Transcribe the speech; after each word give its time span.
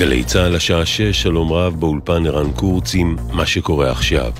גלי 0.00 0.24
צה"ל 0.24 0.56
השעה 0.56 0.86
שש, 0.86 1.22
שלום 1.22 1.52
רב, 1.52 1.80
באולפן 1.80 2.26
ערן 2.26 2.52
קורץ 2.52 2.94
עם 2.94 3.16
מה 3.32 3.46
שקורה 3.46 3.90
עכשיו. 3.90 4.32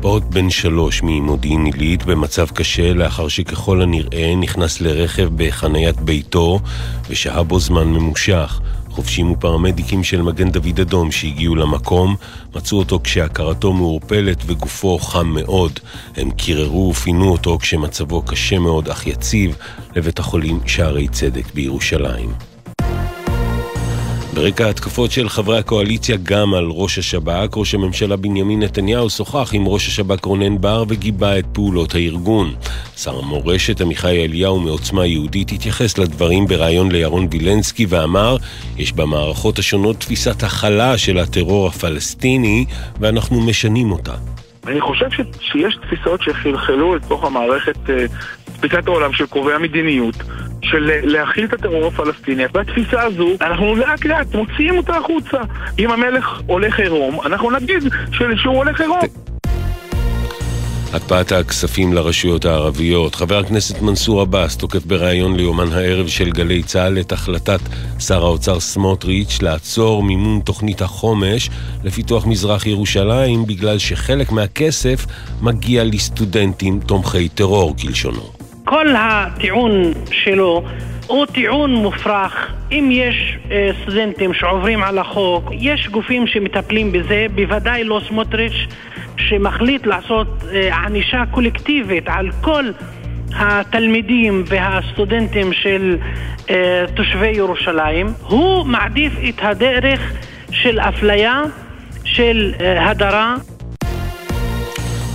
פעוט 0.00 0.22
בן 0.22 0.50
שלוש 0.50 1.00
ממודיעין 1.02 1.64
עילית 1.64 2.04
במצב 2.04 2.46
קשה 2.50 2.92
לאחר 2.92 3.28
שככל 3.28 3.82
הנראה 3.82 4.34
נכנס 4.36 4.80
לרכב 4.80 5.28
בחניית 5.36 5.96
ביתו 5.96 6.60
ושהה 7.08 7.42
בו 7.42 7.60
זמן 7.60 7.88
ממושך. 7.88 8.60
חובשים 8.88 9.30
ופרמדיקים 9.30 10.04
של 10.04 10.22
מגן 10.22 10.50
דוד 10.50 10.80
אדום 10.80 11.12
שהגיעו 11.12 11.56
למקום 11.56 12.16
מצאו 12.54 12.78
אותו 12.78 13.00
כשהכרתו 13.04 13.72
מעורפלת 13.72 14.42
וגופו 14.46 14.98
חם 14.98 15.26
מאוד. 15.26 15.80
הם 16.16 16.30
קיררו 16.30 16.90
ופינו 16.90 17.32
אותו 17.32 17.58
כשמצבו 17.58 18.22
קשה 18.22 18.58
מאוד 18.58 18.88
אך 18.88 19.06
יציב 19.06 19.56
לבית 19.96 20.18
החולים 20.18 20.60
שערי 20.66 21.08
צדק 21.08 21.54
בירושלים. 21.54 22.49
ברקע 24.34 24.66
ההתקפות 24.66 25.12
של 25.12 25.28
חברי 25.28 25.58
הקואליציה 25.58 26.16
גם 26.22 26.54
על 26.54 26.66
ראש 26.70 26.98
השב"כ, 26.98 27.56
ראש 27.56 27.74
הממשלה 27.74 28.16
בנימין 28.16 28.62
נתניהו 28.62 29.10
שוחח 29.10 29.50
עם 29.52 29.68
ראש 29.68 29.88
השב"כ 29.88 30.24
רונן 30.24 30.60
בר 30.60 30.84
וגיבה 30.88 31.38
את 31.38 31.44
פעולות 31.52 31.94
הארגון. 31.94 32.54
שר 32.96 33.18
המורשת 33.18 33.80
עמיחי 33.80 34.24
אליהו 34.24 34.60
מעוצמה 34.60 35.06
יהודית 35.06 35.52
התייחס 35.52 35.98
לדברים 35.98 36.46
בריאיון 36.46 36.92
לירון 36.92 37.28
וילנסקי 37.30 37.86
ואמר 37.88 38.36
יש 38.76 38.92
במערכות 38.92 39.58
השונות 39.58 40.00
תפיסת 40.00 40.42
הכלה 40.42 40.98
של 40.98 41.18
הטרור 41.18 41.66
הפלסטיני 41.66 42.64
ואנחנו 43.00 43.40
משנים 43.40 43.92
אותה. 43.92 44.14
אני 44.66 44.80
חושב 44.80 45.06
שיש 45.40 45.76
תפיסות 45.76 46.22
שחלחלו 46.22 46.94
לתוך 46.94 47.24
המערכת, 47.24 47.76
תפיסת 48.44 48.74
אה, 48.74 48.92
העולם 48.92 49.12
של 49.12 49.26
קובעי 49.26 49.54
המדיניות 49.54 50.14
של 50.62 50.90
להכיל 51.02 51.44
את 51.44 51.52
הטרור 51.52 51.86
הפלסטיני, 51.86 52.44
והתפיסה 52.54 53.02
הזו, 53.02 53.28
אנחנו 53.40 53.76
לאט 53.76 54.04
לאט 54.04 54.34
מוציאים 54.34 54.76
אותה 54.76 54.96
החוצה. 54.96 55.38
אם 55.78 55.90
המלך 55.90 56.40
הולך 56.46 56.80
עירום, 56.80 57.20
אנחנו 57.26 57.50
נגיד 57.50 57.82
שהוא 58.12 58.56
הולך 58.56 58.80
עירום. 58.80 59.29
הקפאת 60.94 61.32
הכספים 61.32 61.92
לרשויות 61.92 62.44
הערביות. 62.44 63.14
חבר 63.14 63.38
הכנסת 63.38 63.82
מנסור 63.82 64.20
עבאס 64.20 64.56
תוקף 64.56 64.84
בריאיון 64.84 65.36
ליומן 65.36 65.72
הערב 65.72 66.06
של 66.08 66.30
גלי 66.30 66.62
צה"ל 66.62 66.98
את 67.00 67.12
החלטת 67.12 67.60
שר 67.98 68.24
האוצר 68.24 68.60
סמוטריץ' 68.60 69.42
לעצור 69.42 70.02
מימון 70.02 70.40
תוכנית 70.40 70.82
החומש 70.82 71.50
לפיתוח 71.84 72.26
מזרח 72.26 72.66
ירושלים 72.66 73.46
בגלל 73.46 73.78
שחלק 73.78 74.32
מהכסף 74.32 75.06
מגיע 75.42 75.84
לסטודנטים 75.84 76.80
תומכי 76.86 77.28
טרור 77.28 77.76
כלשונו. 77.76 78.22
כל 78.64 78.86
הטיעון 78.96 79.92
שלו 80.10 80.62
הוא 81.06 81.26
טיעון 81.26 81.74
מופרך. 81.74 82.46
אם 82.72 82.88
יש 82.92 83.36
אה, 83.50 83.70
סטודנטים 83.82 84.34
שעוברים 84.34 84.82
על 84.82 84.98
החוק, 84.98 85.44
יש 85.52 85.88
גופים 85.88 86.26
שמטפלים 86.26 86.92
בזה, 86.92 87.26
בוודאי 87.34 87.84
לא 87.84 88.00
סמוטריץ' 88.08 88.66
שמחליט 89.28 89.86
לעשות 89.86 90.44
אה, 90.52 90.76
ענישה 90.76 91.22
קולקטיבית 91.30 92.08
על 92.08 92.30
כל 92.40 92.64
התלמידים 93.36 94.44
והסטודנטים 94.46 95.52
של 95.52 95.98
אה, 96.50 96.84
תושבי 96.94 97.28
ירושלים. 97.28 98.06
הוא 98.22 98.66
מעדיף 98.66 99.12
את 99.28 99.34
הדרך 99.42 100.12
של 100.50 100.80
אפליה, 100.80 101.42
של 102.04 102.52
אה, 102.60 102.90
הדרה. 102.90 103.36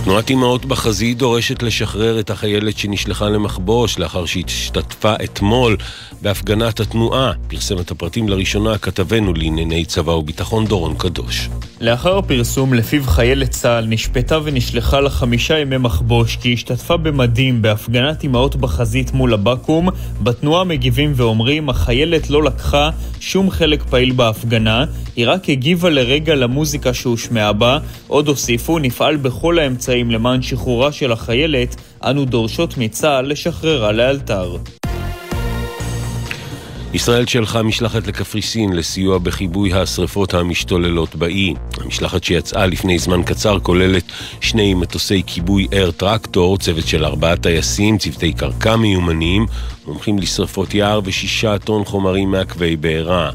תנועת 0.06 0.30
אמהות 0.30 0.64
בחזית 0.64 1.18
דורשת 1.18 1.62
לשחרר 1.62 2.20
את 2.20 2.30
החיילת 2.30 2.78
שנשלחה 2.78 3.28
למחבוש 3.28 3.98
לאחר 3.98 4.26
שהשתתפה 4.26 5.14
אתמול 5.24 5.76
בהפגנת 6.22 6.80
התנועה. 6.80 7.32
פרסם 7.48 7.78
את 7.78 7.90
הפרטים 7.90 8.28
לראשונה 8.28 8.78
כתבנו 8.78 9.34
לענייני 9.34 9.84
צבא 9.84 10.10
וביטחון 10.10 10.64
דורון 10.64 10.94
קדוש. 10.98 11.48
לאחר 11.80 12.18
הפרסום 12.18 12.74
לפיו 12.74 13.04
חיילת 13.04 13.50
צה"ל 13.50 13.86
נשפטה 13.86 14.38
ונשלחה 14.44 15.00
לחמישה 15.00 15.58
ימי 15.58 15.76
מחבוש 15.76 16.36
כי 16.36 16.52
השתתפה 16.52 16.96
במדים 16.96 17.62
בהפגנת 17.62 18.24
אמהות 18.24 18.56
בחזית 18.56 19.12
מול 19.12 19.34
הבקו"ם, 19.34 19.88
בתנועה 20.22 20.64
מגיבים 20.64 21.12
ואומרים 21.16 21.68
החיילת 21.68 22.30
לא 22.30 22.42
לקחה 22.42 22.90
שום 23.20 23.50
חלק 23.50 23.82
פעיל 23.82 24.12
בהפגנה, 24.12 24.84
היא 25.16 25.28
רק 25.28 25.50
הגיבה 25.50 25.90
לרגע 25.90 26.34
למוזיקה 26.34 26.94
שהושמעה 26.94 27.52
בה. 27.52 27.78
עוד 28.06 28.28
הוסיפו, 28.28 28.78
נפעל 28.78 29.16
בכל 29.16 29.58
האמצעים 29.58 29.95
למען 30.04 30.42
שחרורה 30.42 30.92
של 30.92 31.12
החיילת, 31.12 31.76
אנו 32.04 32.24
דורשות 32.24 32.78
מצה"ל 32.78 33.26
לשחררה 33.32 33.92
לאלתר. 33.92 34.56
ישראל 36.96 37.26
שלחה 37.26 37.62
משלחת 37.62 38.06
לקפריסין 38.06 38.72
לסיוע 38.72 39.18
בכיבוי 39.18 39.72
השרפות 39.72 40.34
המשתוללות 40.34 41.16
באי. 41.16 41.54
המשלחת 41.80 42.24
שיצאה 42.24 42.66
לפני 42.66 42.98
זמן 42.98 43.22
קצר 43.22 43.58
כוללת 43.60 44.04
שני 44.40 44.74
מטוסי 44.74 45.22
כיבוי 45.26 45.66
אייר 45.72 45.90
טרקטור, 45.90 46.58
צוות 46.58 46.86
של 46.86 47.04
ארבעה 47.04 47.36
טייסים, 47.36 47.98
צוותי 47.98 48.32
קרקע 48.32 48.76
מיומנים, 48.76 49.46
מומחים 49.86 50.18
לשרפות 50.18 50.74
יער 50.74 51.00
ושישה 51.04 51.58
טון 51.58 51.84
חומרים 51.84 52.30
מעכבי 52.30 52.76
בעירה. 52.76 53.30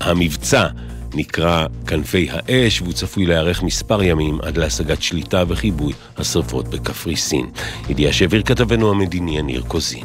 המבצע 0.00 0.66
נקרא 1.14 1.66
כנפי 1.86 2.28
האש 2.30 2.82
והוא 2.82 2.92
צפוי 2.92 3.26
להיערך 3.26 3.62
מספר 3.62 4.02
ימים 4.02 4.40
עד 4.40 4.56
להשגת 4.56 5.02
שליטה 5.02 5.44
וכיבוי 5.48 5.92
השרפות 6.16 6.68
בקפריסין. 6.68 7.46
ידיעה 7.88 8.12
שהעביר 8.12 8.42
כתבנו 8.42 8.90
המדיני 8.90 9.38
יניר 9.38 9.62
קוזין. 9.68 10.04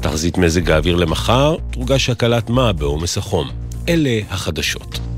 תחזית 0.00 0.38
מזג 0.38 0.70
האוויר 0.70 0.96
למחר, 0.96 1.56
תורגש 1.70 2.10
הקלת 2.10 2.50
מה 2.50 2.72
בעומס 2.72 3.18
החום. 3.18 3.50
אלה 3.88 4.20
החדשות. 4.30 5.11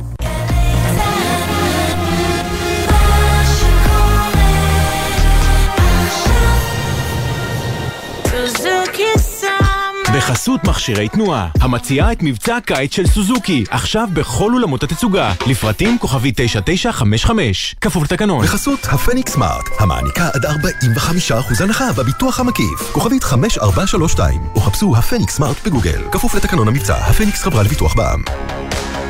בחסות 10.24 10.64
מכשירי 10.64 11.08
תנועה, 11.08 11.48
המציעה 11.60 12.12
את 12.12 12.18
מבצע 12.22 12.56
הקיץ 12.56 12.94
של 12.94 13.06
סוזוקי, 13.06 13.64
עכשיו 13.70 14.08
בכל 14.12 14.52
אולמות 14.52 14.82
התצוגה. 14.82 15.32
לפרטים 15.46 15.98
כוכבי 15.98 16.32
9955, 16.36 17.74
כפוף 17.80 18.04
לתקנון. 18.04 18.44
בחסות 18.44 18.78
הפניקס 18.92 19.32
סמארט, 19.32 19.64
המעניקה 19.78 20.28
עד 20.34 20.44
45% 20.46 21.62
הנחה 21.64 21.92
בביטוח 21.92 22.40
המקיף. 22.40 22.92
כוכבית 22.92 23.24
5432, 23.24 24.40
או 24.54 24.60
חפשו 24.60 24.96
הפניקס 24.96 25.36
סמארט 25.36 25.66
בגוגל. 25.66 26.02
כפוף 26.12 26.34
לתקנון 26.34 26.68
המבצע, 26.68 26.96
הפניקס 26.96 27.42
חברה 27.42 27.62
לביטוח 27.62 27.94
בע"מ. 27.94 28.22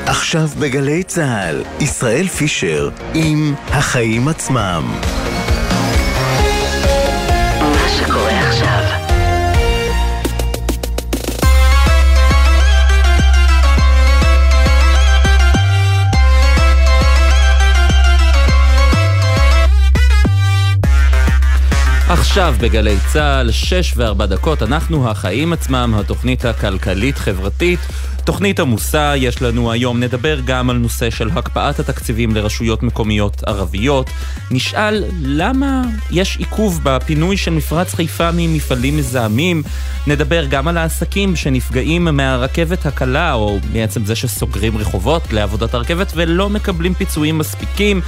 עכשיו 0.06 0.48
בגלי 0.58 1.02
צה"ל, 1.02 1.64
ישראל 1.80 2.28
פישר 2.28 2.90
עם 3.14 3.54
החיים 3.68 4.28
עצמם. 4.28 4.94
עכשיו 22.14 22.54
בגלי 22.60 22.96
צה"ל, 23.12 23.50
שש 23.50 23.92
וארבע 23.96 24.26
דקות, 24.26 24.62
אנחנו 24.62 25.10
החיים 25.10 25.52
עצמם, 25.52 25.94
התוכנית 25.98 26.44
הכלכלית-חברתית. 26.44 27.80
תוכנית 28.24 28.60
עמוסה, 28.60 29.12
יש 29.16 29.42
לנו 29.42 29.72
היום, 29.72 30.00
נדבר 30.00 30.40
גם 30.44 30.70
על 30.70 30.76
נושא 30.76 31.10
של 31.10 31.30
הקפאת 31.30 31.78
התקציבים 31.78 32.34
לרשויות 32.34 32.82
מקומיות 32.82 33.42
ערביות. 33.46 34.10
נשאל 34.50 35.04
למה 35.20 35.82
יש 36.10 36.36
עיכוב 36.36 36.80
בפינוי 36.82 37.36
של 37.36 37.50
מפרץ 37.50 37.94
חיפה 37.94 38.30
ממפעלים 38.32 38.96
מזהמים. 38.96 39.62
נדבר 40.06 40.44
גם 40.44 40.68
על 40.68 40.76
העסקים 40.76 41.36
שנפגעים 41.36 42.04
מהרכבת 42.04 42.86
הקלה, 42.86 43.32
או 43.32 43.58
בעצם 43.72 44.04
זה 44.04 44.14
שסוגרים 44.14 44.78
רחובות 44.78 45.32
לעבודת 45.32 45.74
הרכבת 45.74 46.12
ולא 46.16 46.50
מקבלים 46.50 46.94
פיצויים 46.94 47.38
מספיקים. 47.38 48.00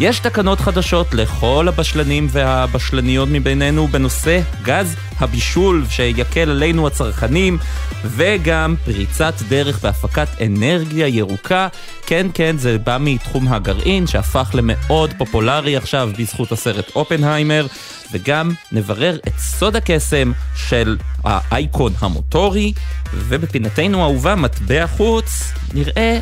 יש 0.00 0.18
תקנות 0.18 0.60
חדשות 0.60 1.14
לכל 1.14 1.68
הבשלנים 1.68 2.26
והבשלניות 2.30 3.28
מבינינו 3.32 3.86
בנושא 3.86 4.40
גז 4.62 4.96
הבישול 5.18 5.84
שיקל 5.90 6.50
עלינו 6.50 6.86
הצרכנים 6.86 7.58
וגם 8.04 8.74
פריצת 8.84 9.34
דרך 9.48 9.82
בהפקת 9.82 10.28
אנרגיה 10.46 11.08
ירוקה. 11.08 11.68
כן, 12.06 12.26
כן, 12.34 12.56
זה 12.58 12.78
בא 12.78 12.96
מתחום 13.00 13.48
הגרעין 13.48 14.06
שהפך 14.06 14.50
למאוד 14.54 15.14
פופולרי 15.18 15.76
עכשיו 15.76 16.10
בזכות 16.18 16.52
הסרט 16.52 16.90
אופנהיימר 16.96 17.66
וגם 18.12 18.50
נברר 18.72 19.18
את 19.28 19.38
סוד 19.38 19.76
הקסם 19.76 20.32
של 20.56 20.96
האייקון 21.24 21.92
המוטורי 22.00 22.72
ובפינתנו 23.14 24.00
האהובה 24.00 24.34
מטבע 24.34 24.86
חוץ 24.86 25.52
נראה 25.74 26.18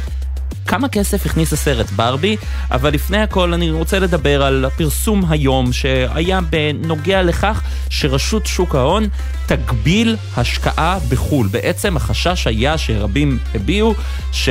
כמה 0.66 0.88
כסף 0.88 1.26
הכניס 1.26 1.52
הסרט 1.52 1.90
ברבי, 1.90 2.36
אבל 2.70 2.92
לפני 2.92 3.18
הכל 3.18 3.54
אני 3.54 3.70
רוצה 3.70 3.98
לדבר 3.98 4.42
על 4.42 4.64
הפרסום 4.64 5.24
היום 5.28 5.72
שהיה 5.72 6.40
בנוגע 6.40 7.22
לכך 7.22 7.62
שרשות 7.90 8.46
שוק 8.46 8.74
ההון 8.74 9.08
תגביל 9.46 10.16
השקעה 10.36 10.98
בחו"ל. 11.08 11.46
בעצם 11.46 11.96
החשש 11.96 12.46
היה 12.46 12.78
שרבים 12.78 13.38
הביעו 13.54 13.94
ש... 14.32 14.48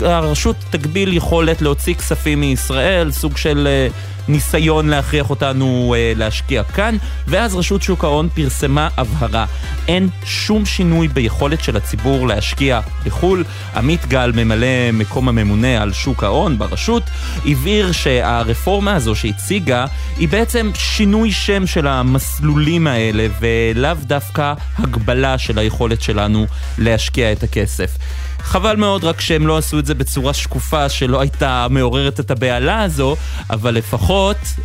הרשות 0.00 0.56
תגביל 0.70 1.12
יכולת 1.12 1.62
להוציא 1.62 1.94
כספים 1.94 2.40
מישראל, 2.40 3.10
סוג 3.10 3.36
של 3.36 3.66
אה, 3.70 3.88
ניסיון 4.28 4.88
להכריח 4.88 5.30
אותנו 5.30 5.94
אה, 5.96 6.12
להשקיע 6.16 6.62
כאן, 6.62 6.96
ואז 7.26 7.54
רשות 7.54 7.82
שוק 7.82 8.04
ההון 8.04 8.28
פרסמה 8.34 8.88
הבהרה. 8.96 9.46
אין 9.88 10.08
שום 10.24 10.66
שינוי 10.66 11.08
ביכולת 11.08 11.64
של 11.64 11.76
הציבור 11.76 12.26
להשקיע 12.28 12.80
בחו"ל. 13.04 13.44
עמית 13.76 14.06
גל, 14.06 14.32
ממלא 14.34 14.92
מקום 14.92 15.28
הממונה 15.28 15.82
על 15.82 15.92
שוק 15.92 16.24
ההון 16.24 16.58
ברשות, 16.58 17.02
הבהיר 17.46 17.92
שהרפורמה 17.92 18.94
הזו 18.94 19.14
שהציגה 19.14 19.84
היא 20.16 20.28
בעצם 20.28 20.70
שינוי 20.74 21.32
שם 21.32 21.66
של 21.66 21.86
המסלולים 21.86 22.86
האלה, 22.86 23.26
ולאו 23.40 23.94
דווקא 24.02 24.54
הגבלה 24.78 25.38
של 25.38 25.58
היכולת 25.58 26.02
שלנו 26.02 26.46
להשקיע 26.78 27.32
את 27.32 27.42
הכסף. 27.42 27.96
חבל 28.42 28.76
מאוד 28.76 29.04
רק 29.04 29.20
שהם 29.20 29.46
לא 29.46 29.58
עשו 29.58 29.78
את 29.78 29.86
זה 29.86 29.94
בצורה 29.94 30.32
שקופה 30.32 30.88
שלא 30.88 31.20
הייתה 31.20 31.66
מעוררת 31.70 32.20
את 32.20 32.30
הבהלה 32.30 32.82
הזו, 32.82 33.16
אבל 33.50 33.74
לפחות 33.74 34.11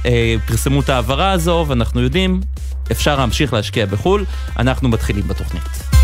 אה, 0.06 0.36
פרסמו 0.46 0.80
את 0.80 0.90
ההעברה 0.90 1.32
הזו 1.32 1.66
ואנחנו 1.68 2.02
יודעים, 2.02 2.42
אפשר 2.92 3.16
להמשיך 3.16 3.54
להשקיע 3.54 3.86
בחו"ל, 3.86 4.26
אנחנו 4.58 4.90
מתחילים 4.90 5.28
בתוכנית. 5.28 5.97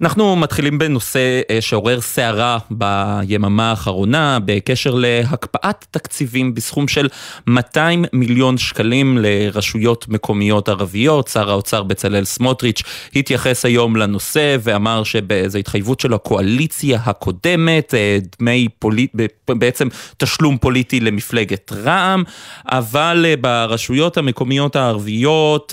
אנחנו 0.00 0.36
מתחילים 0.36 0.78
בנושא 0.78 1.40
אה, 1.50 1.60
שעורר 1.60 2.00
סערה 2.00 2.58
ביממה 2.70 3.70
האחרונה 3.70 4.38
בקשר 4.44 4.94
להקפאת 4.94 5.84
תקציבים 5.90 6.54
בסכום 6.54 6.88
של 6.88 7.08
200 7.46 8.04
מיליון 8.12 8.58
שקלים 8.58 9.18
לרשויות 9.20 10.08
מקומיות 10.08 10.68
ערביות. 10.68 11.28
שר 11.28 11.50
האוצר 11.50 11.82
בצלאל 11.82 12.24
סמוטריץ' 12.24 12.82
התייחס 13.16 13.64
היום 13.64 13.96
לנושא 13.96 14.56
ואמר 14.60 15.02
שזו 15.04 15.58
התחייבות 15.58 16.00
של 16.00 16.14
הקואליציה 16.14 17.00
הקודמת, 17.04 17.94
אה, 17.94 18.18
דמי 18.38 18.68
פוליט... 18.78 19.12
בעצם 19.48 19.88
תשלום 20.16 20.58
פוליטי 20.58 21.00
למפלגת 21.00 21.72
רע"מ, 21.72 22.22
אבל 22.66 23.24
אה, 23.28 23.36
ברשויות 23.36 24.16
המקומיות 24.16 24.76
הערביות 24.76 25.72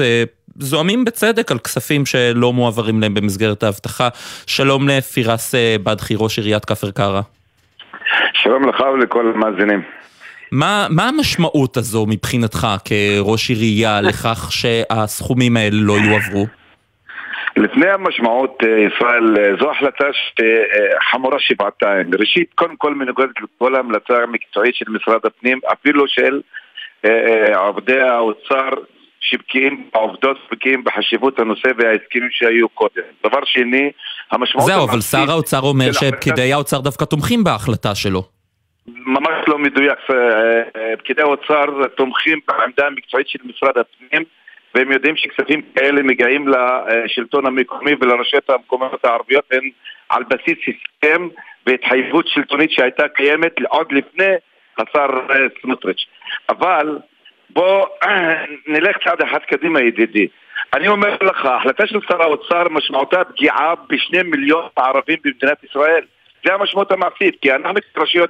זועמים 0.57 1.05
בצדק 1.05 1.51
על 1.51 1.59
כספים 1.59 2.05
שלא 2.05 2.53
מועברים 2.53 3.01
להם 3.01 3.13
במסגרת 3.13 3.63
האבטחה. 3.63 4.09
שלום 4.47 4.87
לפירס 4.87 5.55
אה, 5.55 5.75
בדחי, 5.83 6.13
ראש 6.17 6.39
עיריית 6.39 6.65
כפר 6.65 6.91
קרא. 6.91 7.21
שלום 8.33 8.69
לך 8.69 8.79
ולכל 8.93 9.31
המאזינים. 9.35 9.81
מה, 10.51 10.87
מה 10.89 11.07
המשמעות 11.07 11.77
הזו 11.77 12.05
מבחינתך 12.09 12.67
כראש 12.85 13.49
עירייה 13.49 14.01
לכך 14.01 14.51
שהסכומים 14.51 15.57
האלה 15.57 15.77
לא 15.81 15.93
יועברו? 15.93 16.45
לפני 17.57 17.89
המשמעות, 17.89 18.63
אה, 18.63 18.69
ישראל, 18.69 19.35
אה, 19.37 19.55
זו 19.59 19.71
החלטה 19.71 20.05
חמורה 21.11 21.39
שבעתיים. 21.39 22.07
ראשית, 22.19 22.47
קודם 22.55 22.75
כל 22.75 22.93
מנוגדת 22.95 23.41
לכל 23.41 23.75
ההמלצה 23.75 24.13
המקצועית 24.23 24.75
של 24.75 24.85
משרד 24.89 25.19
הפנים, 25.25 25.59
אפילו 25.73 26.07
של 26.07 26.41
עובדי 27.55 28.01
האוצר 28.01 28.69
שבקיאים 29.29 29.89
בעובדות, 29.93 30.37
בקיאים 30.51 30.83
בחשיבות 30.83 31.39
הנושא 31.39 31.69
וההסכמים 31.77 32.29
שהיו 32.31 32.69
קודם. 32.69 33.01
דבר 33.25 33.39
שני, 33.45 33.91
המשמעות... 34.31 34.67
זהו, 34.67 34.85
אבל 34.89 35.01
שר 35.01 35.31
האוצר 35.31 35.59
אומר 35.61 35.91
שפקידי 35.91 36.53
האוצר 36.53 36.79
דווקא 36.79 37.05
תומכים 37.05 37.43
בהחלטה 37.43 37.95
שלו. 37.95 38.23
ממש 38.87 39.47
לא 39.47 39.57
מדויק. 39.57 39.99
אה, 40.09 40.15
אה, 40.75 40.97
פקידי 40.97 41.21
האוצר 41.21 41.65
תומכים 41.97 42.39
בעמדה 42.47 42.87
המקצועית 42.87 43.27
של 43.27 43.39
משרד 43.45 43.77
הפנים 43.77 44.23
והם 44.75 44.91
יודעים 44.91 45.15
שכספים 45.17 45.61
כאלה 45.75 46.03
מגיעים 46.03 46.47
לשלטון 46.47 47.45
המקומי 47.45 47.91
ולרשויות 48.01 48.49
המקומיות 48.49 49.05
הערביות 49.05 49.45
הן 49.51 49.69
על 50.09 50.23
בסיס 50.23 50.57
הסכם 50.67 51.27
והתחייבות 51.65 52.27
שלטונית 52.27 52.71
שהייתה 52.71 53.07
קיימת 53.07 53.51
עוד 53.69 53.91
לפני 53.91 54.33
השר 54.77 55.07
אה, 55.29 55.35
סמוטריץ'. 55.61 56.05
אבל 56.49 56.97
בוא 57.49 57.85
נלך 58.67 58.97
צעד 59.03 59.21
אחד 59.21 59.39
קדימה 59.49 59.81
ידידי. 59.81 60.27
אני 60.73 60.87
אומר 60.87 61.17
לך, 61.21 61.45
החלטה 61.45 61.87
של 61.87 61.99
שר 62.07 62.21
האוצר 62.21 62.69
משמעותה 62.69 63.23
פגיעה 63.23 63.73
בשני 63.89 64.23
מיליון 64.23 64.63
ערבים 64.75 65.17
במדינת 65.23 65.63
ישראל. 65.63 66.01
זה 66.45 66.53
המשמעות 66.53 66.91
המעשית, 66.91 67.35
כי 67.41 67.51
אנחנו 67.51 67.79
כרשויות 67.95 68.29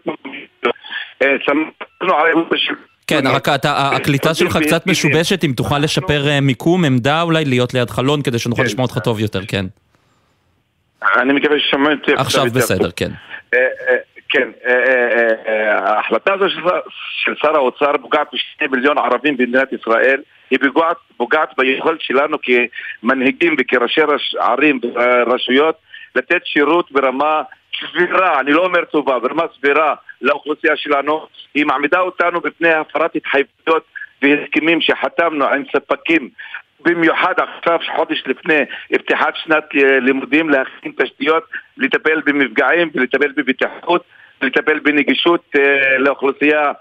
אה, 1.22 1.36
שמנו 1.46 2.16
על 2.16 2.34
של... 2.56 2.74
כן, 3.08 3.28
רק 3.28 3.48
הקליטה 3.66 4.34
שלך 4.34 4.58
קצת 4.66 4.88
משובשת, 4.88 5.44
אם 5.44 5.54
תוכל 5.58 5.80
לשפר 5.80 6.28
אה, 6.28 6.42
מיקום, 6.42 6.86
עמדה 6.86 7.22
אולי, 7.22 7.46
להיות 7.46 7.74
ליד 7.74 7.90
חלון 7.90 8.22
כדי 8.22 8.40
שנוכל 8.40 8.62
כן. 8.62 8.66
לשמוע 8.66 8.84
אותך 8.84 9.00
טוב 9.00 9.20
יותר, 9.20 9.40
כן. 9.48 9.66
אני 11.18 11.34
מקווה 11.34 11.60
ששומעים 11.60 11.98
אותי 12.00 12.12
עכשיו 12.14 12.46
בסדר, 12.46 12.92
כן. 12.92 13.12
כן, 14.36 14.50
אה, 14.66 14.74
אה, 14.74 15.32
אה, 15.48 15.80
ההחלטה 15.80 16.34
הזו 16.34 16.46
של 17.24 17.36
שר 17.36 17.56
האוצר 17.56 17.98
פוגעת 18.02 18.28
בשני 18.34 18.68
מיליון 18.68 18.98
ערבים 18.98 19.38
במדינת 19.38 19.74
ישראל. 19.74 20.22
היא 20.50 20.60
פוגעת, 20.60 20.98
פוגעת 21.18 21.50
ביכולת 21.58 22.02
שלנו 22.02 22.38
כמנהיגים 22.42 23.56
וכראשי 23.60 24.02
ערים 24.40 24.80
ורשויות 24.96 25.76
לתת 26.16 26.46
שירות 26.46 26.92
ברמה 26.92 27.42
סבירה, 27.92 28.40
אני 28.40 28.54
לא 28.54 28.66
אומר 28.66 28.86
טובה, 28.86 29.20
ברמה 29.20 29.44
סבירה 29.58 29.96
לאוכלוסייה 30.22 30.76
שלנו. 30.76 31.28
היא 31.54 31.66
מעמידה 31.66 32.00
אותנו 32.00 32.42
בפני 32.42 32.74
הפרת 32.74 33.16
התחייבויות 33.16 33.84
והסכמים 34.22 34.82
שחתמנו 34.82 35.46
עם 35.46 35.64
ספקים 35.76 36.30
במיוחד 36.86 37.34
עכשיו, 37.38 37.80
חודש 37.96 38.24
לפני 38.26 38.66
פתיחת 38.94 39.34
שנת 39.36 39.64
לימודים, 40.02 40.50
להכין 40.50 40.92
תשתיות, 40.98 41.44
לטפל 41.78 42.22
במפגעים 42.26 42.90
ולטפל 42.94 43.32
בבטיחות 43.36 44.04
לטפל 44.42 44.80
בנגישות 44.80 45.46
אה, 45.56 45.98
לאוכלוסייה 45.98 46.72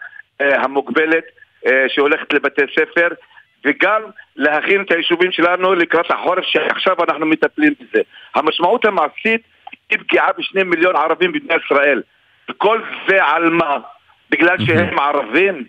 אה, 0.40 0.62
המוגבלת 0.62 1.24
אה, 1.66 1.84
שהולכת 1.88 2.32
לבתי 2.32 2.62
ספר 2.74 3.08
וגם 3.64 4.02
להכין 4.36 4.82
את 4.82 4.90
היישובים 4.90 5.32
שלנו 5.32 5.74
לקראת 5.74 6.10
החורף 6.10 6.44
שעכשיו 6.44 6.96
אנחנו 7.04 7.26
מטפלים 7.26 7.74
בזה. 7.80 8.02
המשמעות 8.34 8.84
המעשית 8.84 9.42
היא 9.90 9.98
פגיעה 9.98 10.28
בשני 10.38 10.62
מיליון 10.62 10.96
ערבים 10.96 11.32
במדינת 11.32 11.60
ישראל. 11.64 12.02
וכל 12.50 12.80
זה 13.08 13.24
על 13.24 13.50
מה? 13.50 13.78
בגלל 14.30 14.56
שהם 14.66 14.98
ערבים? 14.98 15.64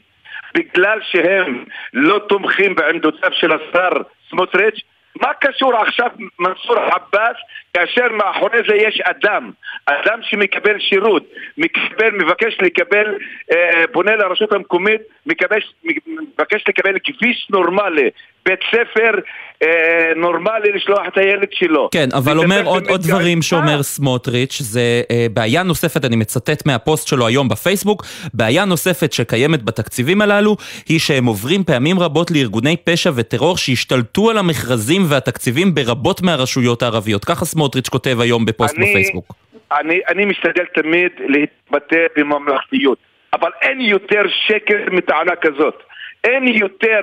בגלל 0.56 1.00
שהם 1.02 1.66
לא 1.94 2.20
תומכים 2.30 2.76
בעמדותיו 2.76 3.30
של 3.34 3.52
השר 3.52 3.90
סמוטריץ'? 4.30 4.82
מה 5.22 5.34
קשור 5.34 5.76
עכשיו 5.76 6.10
מנסור 6.40 6.80
עבאס 6.80 7.38
כאשר 7.74 8.12
מאחורי 8.12 8.60
זה 8.68 8.76
יש 8.76 9.02
אדם, 9.02 9.52
אדם 9.86 10.20
שמקבל 10.22 10.80
שירות, 10.80 11.24
מקבל, 11.58 12.12
מבקש 12.12 12.58
לקבל, 12.62 13.18
אה, 13.52 13.84
פונה 13.92 14.16
לרשות 14.16 14.52
המקומית, 14.52 15.02
מקבש, 15.26 15.74
מבקש 16.08 16.64
לקבל 16.68 16.98
כביש 17.04 17.48
נורמלי, 17.50 18.10
בית 18.46 18.60
ספר 18.72 19.12
אה, 19.64 20.12
נורמלי 20.16 20.72
לשלוח 20.72 21.08
את 21.08 21.18
הילד 21.18 21.48
שלו. 21.52 21.90
כן, 21.94 22.08
אבל 22.18 22.38
אומר 22.38 22.62
עוד, 22.66 22.88
עוד 22.90 23.02
דברים 23.02 23.42
שאומר 23.42 23.84
סמוטריץ', 23.84 24.62
זה 24.62 25.02
אה, 25.12 25.28
בעיה 25.34 25.64
נוספת, 25.64 26.06
אני 26.06 26.16
מצטט 26.16 26.66
מהפוסט 26.66 27.08
שלו 27.08 27.28
היום 27.28 27.50
בפייסבוק, 27.50 28.04
בעיה 28.34 28.66
נוספת 28.66 29.14
שקיימת 29.14 29.64
בתקציבים 29.64 30.22
הללו, 30.22 30.56
היא 30.90 31.00
שהם 31.00 31.26
עוברים 31.26 31.64
פעמים 31.64 32.00
רבות 32.00 32.32
לארגוני 32.32 32.78
פשע 32.84 33.10
וטרור 33.16 33.58
שהשתלטו 33.58 34.30
על 34.30 34.38
המכרזים 34.38 35.02
והתקציבים 35.10 35.76
ברבות 35.76 36.22
מהרשויות 36.22 36.84
הערביות. 36.84 37.26
ככה 37.26 37.46
סמוטריץ' 37.46 37.90
כותב 37.90 38.18
היום 38.20 38.46
בפוסט 38.46 38.78
אני, 38.78 38.90
בפייסבוק. 38.90 39.34
אני, 39.80 40.00
אני 40.08 40.26
משתדל 40.26 40.66
תמיד 40.74 41.12
להתבטא 41.28 42.06
בממלכתיות, 42.18 42.98
אבל 43.34 43.50
אין 43.62 43.82
יותר 43.82 44.22
שקר 44.48 44.78
מטענה 44.92 45.36
כזאת. 45.42 45.84
אין 46.26 46.48
יותר 46.48 47.02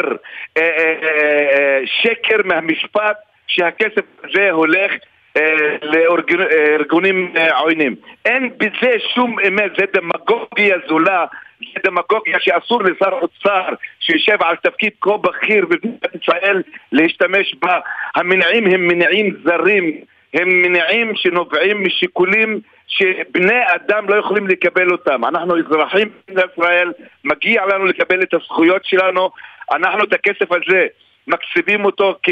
אה, 0.59 0.63
אה, 0.63 0.95
אה, 1.03 1.81
שקר 1.85 2.37
מהמשפט 2.45 3.17
שהכסף 3.47 4.05
הזה 4.25 4.51
הולך 4.51 4.93
אה, 5.37 5.77
לארגונים 5.83 7.33
אה, 7.37 7.59
עוינים. 7.59 7.95
אין 8.25 8.51
בזה 8.57 8.93
שום 9.15 9.37
אמת, 9.49 9.71
זה 9.79 9.85
דמגוגיה 9.95 10.77
זולה, 10.89 11.25
זה 11.61 11.81
דמגוגיה 11.85 12.37
שאסור 12.41 12.83
לשר 12.83 13.13
אוצר 13.13 13.69
שיושב 14.01 14.43
על 14.43 14.57
תפקיד 14.57 14.93
כה 15.01 15.17
בכיר 15.17 15.67
במדינת 15.67 16.15
ישראל 16.23 16.63
להשתמש 16.93 17.55
בה. 17.63 17.79
המניעים 18.15 18.67
הם 18.67 18.89
מניעים 18.89 19.37
זרים, 19.45 20.01
הם 20.35 20.49
מניעים 20.63 21.13
שנובעים 21.15 21.85
משיקולים 21.85 22.61
שבני 22.87 23.61
אדם 23.75 24.09
לא 24.09 24.15
יכולים 24.15 24.47
לקבל 24.47 24.91
אותם. 24.93 25.25
אנחנו 25.25 25.59
אזרחים 25.59 26.09
במדינת 26.29 26.51
ישראל, 26.53 26.93
מגיע 27.25 27.67
לנו 27.67 27.85
לקבל 27.85 28.23
את 28.23 28.35
הזכויות 28.35 28.85
שלנו, 28.85 29.31
אנחנו 29.73 30.05
את 30.05 30.13
הכסף 30.13 30.53
הזה 30.53 30.87
מקציבים 31.27 31.85
אותו 31.85 32.19
כ... 32.23 32.29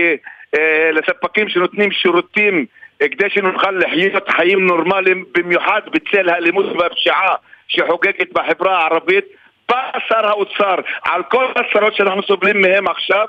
אה, 0.58 0.90
לספקים 0.92 1.48
שנותנים 1.48 1.92
שירותים 1.92 2.66
אה, 3.02 3.08
כדי 3.08 3.30
שנוכל 3.30 3.70
לחיות 3.70 4.28
חיים 4.28 4.66
נורמליים, 4.66 5.24
במיוחד 5.34 5.80
בצל 5.92 6.28
האלימות 6.28 6.66
והפשיעה 6.66 7.34
שחוגגת 7.68 8.32
בחברה 8.32 8.78
הערבית. 8.78 9.24
בא 9.68 9.90
שר 10.08 10.26
האוצר 10.26 10.74
על 11.02 11.22
כל 11.22 11.46
הצרות 11.56 11.94
שאנחנו 11.94 12.22
סובלים 12.22 12.60
מהם 12.60 12.88
עכשיו 12.88 13.26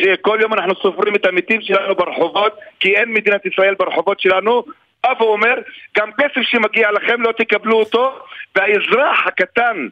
שכל 0.00 0.38
יום 0.40 0.52
אנחנו 0.52 0.74
סופרים 0.74 1.14
את 1.14 1.26
המתים 1.26 1.60
שלנו 1.60 1.94
ברחובות 1.94 2.58
כי 2.80 2.96
אין 2.96 3.12
מדינת 3.12 3.46
ישראל 3.46 3.74
ברחובות 3.74 4.20
שלנו. 4.20 4.64
בא 5.02 5.12
ואומר, 5.18 5.54
גם 5.98 6.10
כסף 6.12 6.42
שמגיע 6.42 6.90
לכם 6.90 7.22
לא 7.22 7.32
תקבלו 7.32 7.78
אותו 7.78 8.18
והאזרח 8.56 9.26
הקטן 9.26 9.88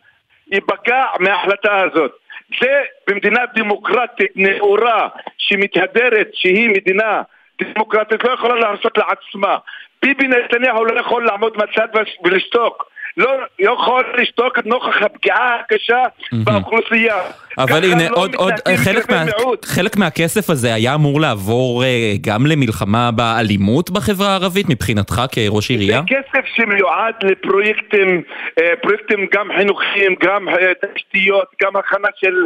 ייפגע 0.52 1.05
מההחלטה 1.21 1.76
הזאת. 1.76 2.12
זה 2.61 2.83
במדינה 3.09 3.40
דמוקרטית 3.55 4.31
נאורה 4.37 5.09
שמתהדרת 5.38 6.28
שהיא 6.33 6.69
מדינה 6.69 7.23
דמוקרטית 7.62 8.25
לא 8.25 8.33
יכולה 8.33 8.55
להרשות 8.55 8.99
לעצמה. 8.99 9.57
ביבי 10.02 10.28
נתניהו 10.28 10.85
לא 10.85 11.00
יכול 11.00 11.26
לעמוד 11.26 11.57
מהצד 11.57 11.88
ולשתוק 12.25 12.90
לא 13.17 13.31
יכול 13.59 14.05
לשתוק 14.19 14.59
נוכח 14.65 15.03
הפגיעה 15.03 15.57
הקשה 15.61 16.03
באוכלוסייה. 16.45 17.17
אבל 17.59 17.85
הנה, 17.85 18.09
לא 18.11 18.17
עוד, 18.17 18.35
עוד, 18.35 18.53
חלק, 18.85 19.11
מה, 19.11 19.25
חלק 19.65 19.97
מהכסף 19.97 20.50
הזה 20.50 20.75
היה 20.75 20.95
אמור 20.95 21.21
לעבור 21.21 21.85
אה, 21.85 22.12
גם 22.21 22.47
למלחמה 22.47 23.11
באלימות 23.11 23.91
בחברה 23.91 24.29
הערבית 24.29 24.67
מבחינתך 24.69 25.23
כראש 25.33 25.71
עירייה? 25.71 26.00
זה 26.00 26.17
כסף 26.17 26.47
שמיועד 26.55 27.15
לפרויקטים, 27.23 28.23
אה, 28.61 28.73
פרויקטים 28.83 29.27
גם 29.35 29.49
חינוכיים, 29.57 30.15
גם 30.21 30.49
אה, 30.49 30.73
תשתיות, 30.95 31.47
גם 31.62 31.77
הכנה 31.77 32.09
של 32.17 32.45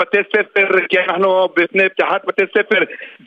בתי 0.00 0.18
ספר, 0.36 0.68
כי 0.88 0.98
אנחנו 0.98 1.48
בפני 1.56 1.88
פתיחת 1.88 2.24
בתי 2.26 2.42
ספר, 2.58 2.78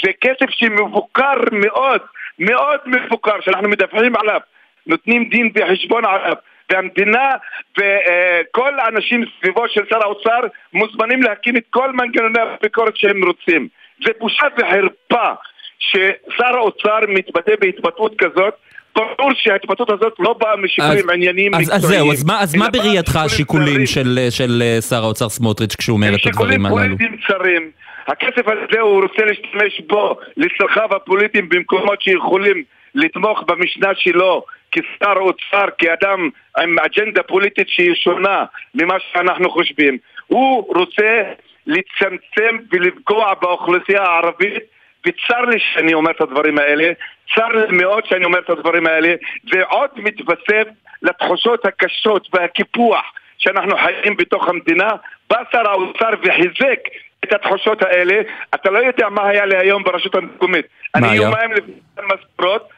זה 0.04 0.12
כסף 0.22 0.50
שמבוקר 0.50 1.34
מאוד, 1.52 2.02
מאוד 2.40 2.80
מבוקר, 2.86 3.42
שאנחנו 3.42 3.70
מדווחים 3.70 4.16
עליו. 4.16 4.40
נותנים 4.88 5.30
דין 5.30 5.52
וחשבון 5.56 6.06
עליו 6.06 6.36
והמדינה 6.72 7.32
וכל 7.78 8.80
האנשים 8.80 9.24
סביבו 9.40 9.68
של 9.68 9.82
שר 9.90 10.04
האוצר 10.04 10.40
מוזמנים 10.74 11.24
להקים 11.24 11.58
את 11.58 11.64
כל 11.70 11.92
מנגנוני 11.92 12.40
הביקורת 12.40 12.98
שהם 12.98 13.24
רוצים. 13.26 13.68
זה 14.06 14.12
בושה 14.20 14.48
וחרפה 14.58 15.34
ששר 15.80 16.58
האוצר 16.58 17.00
מתבטא 17.08 17.54
בהתבטאות 17.62 18.14
כזאת 18.18 18.54
ברור 18.96 19.32
שההתבטאות 19.36 19.90
הזאת 19.90 20.14
לא 20.20 20.34
באה 20.34 20.56
משיקולים 20.56 21.10
עניינים 21.10 21.52
מקצועיים. 21.52 21.72
אז 21.76 21.82
זהו, 21.82 22.12
אז 22.12 22.24
מה, 22.24 22.42
אז 22.42 22.56
מה 22.56 22.70
בראייתך 22.70 23.16
השיקולים 23.16 23.86
של, 23.86 24.20
של 24.30 24.62
אה, 24.62 24.82
שר 24.82 25.04
האוצר 25.04 25.30
סמוטריץ' 25.30 25.76
כשהוא 25.76 25.96
אומר 25.96 26.16
את 26.16 26.26
הדברים 26.26 26.66
הללו? 26.66 26.78
שיקולים 26.78 26.98
פוליטיים 26.98 27.20
צרים. 27.28 27.72
הכסף 28.08 28.48
הזה 28.48 28.80
הוא 28.80 29.02
רוצה 29.02 29.26
להשתמש 29.26 29.82
בו 29.90 30.20
לצרכיו 30.38 30.96
הפוליטיים 30.96 31.50
במקומות 31.50 32.02
שיכולים 32.02 32.64
לתמוך 32.96 33.44
במשנה 33.48 33.90
שלו 33.96 34.44
כשר 34.72 35.14
אוצר, 35.16 35.66
כאדם 35.78 36.30
עם 36.58 36.80
אג'נדה 36.80 37.24
פוליטית 37.24 37.70
שהיא 37.70 37.96
שונה 37.96 38.46
ממה 38.76 38.96
שאנחנו 39.00 39.50
חושבים. 39.50 39.98
הוא 40.28 40.76
רוצה 40.76 41.24
לצמצם 41.68 42.58
ולפגוע 42.72 43.34
באוכלוסייה 43.34 44.04
הערבית 44.04 44.64
וצר 45.06 45.42
לי 45.42 45.60
שאני 45.60 45.94
אומר 45.94 46.12
את 46.12 46.22
הדברים 46.22 46.58
האלה, 46.58 46.92
צר 47.36 47.48
לי 47.48 47.78
מאוד 47.78 48.06
שאני 48.06 48.26
אומר 48.26 48.40
את 48.40 48.50
הדברים 48.50 48.88
האלה, 48.88 49.16
ועוד 49.54 49.90
מתווסף 49.96 50.68
לתחושות 51.02 51.66
הקשות 51.66 52.28
והקיפוח 52.34 53.06
שאנחנו 53.38 53.78
חיים 53.78 54.18
בתוך 54.18 54.50
המדינה, 54.50 54.90
בא 55.30 55.38
שר 55.52 55.70
האוצר 55.70 56.10
וחיזק 56.24 56.80
את 57.24 57.34
התחושות 57.34 57.82
האלה, 57.82 58.22
אתה 58.56 58.70
לא 58.70 58.80
יודע 58.80 59.10
מה 59.10 59.28
היה 59.28 59.46
לי 59.46 59.58
היום 59.58 59.84
ברשות 59.84 60.16
המקומית. 60.16 60.66
אני? 60.96 61.16
יומיים 61.16 61.52
לפני 61.52 61.74
המשכורות 61.98 62.70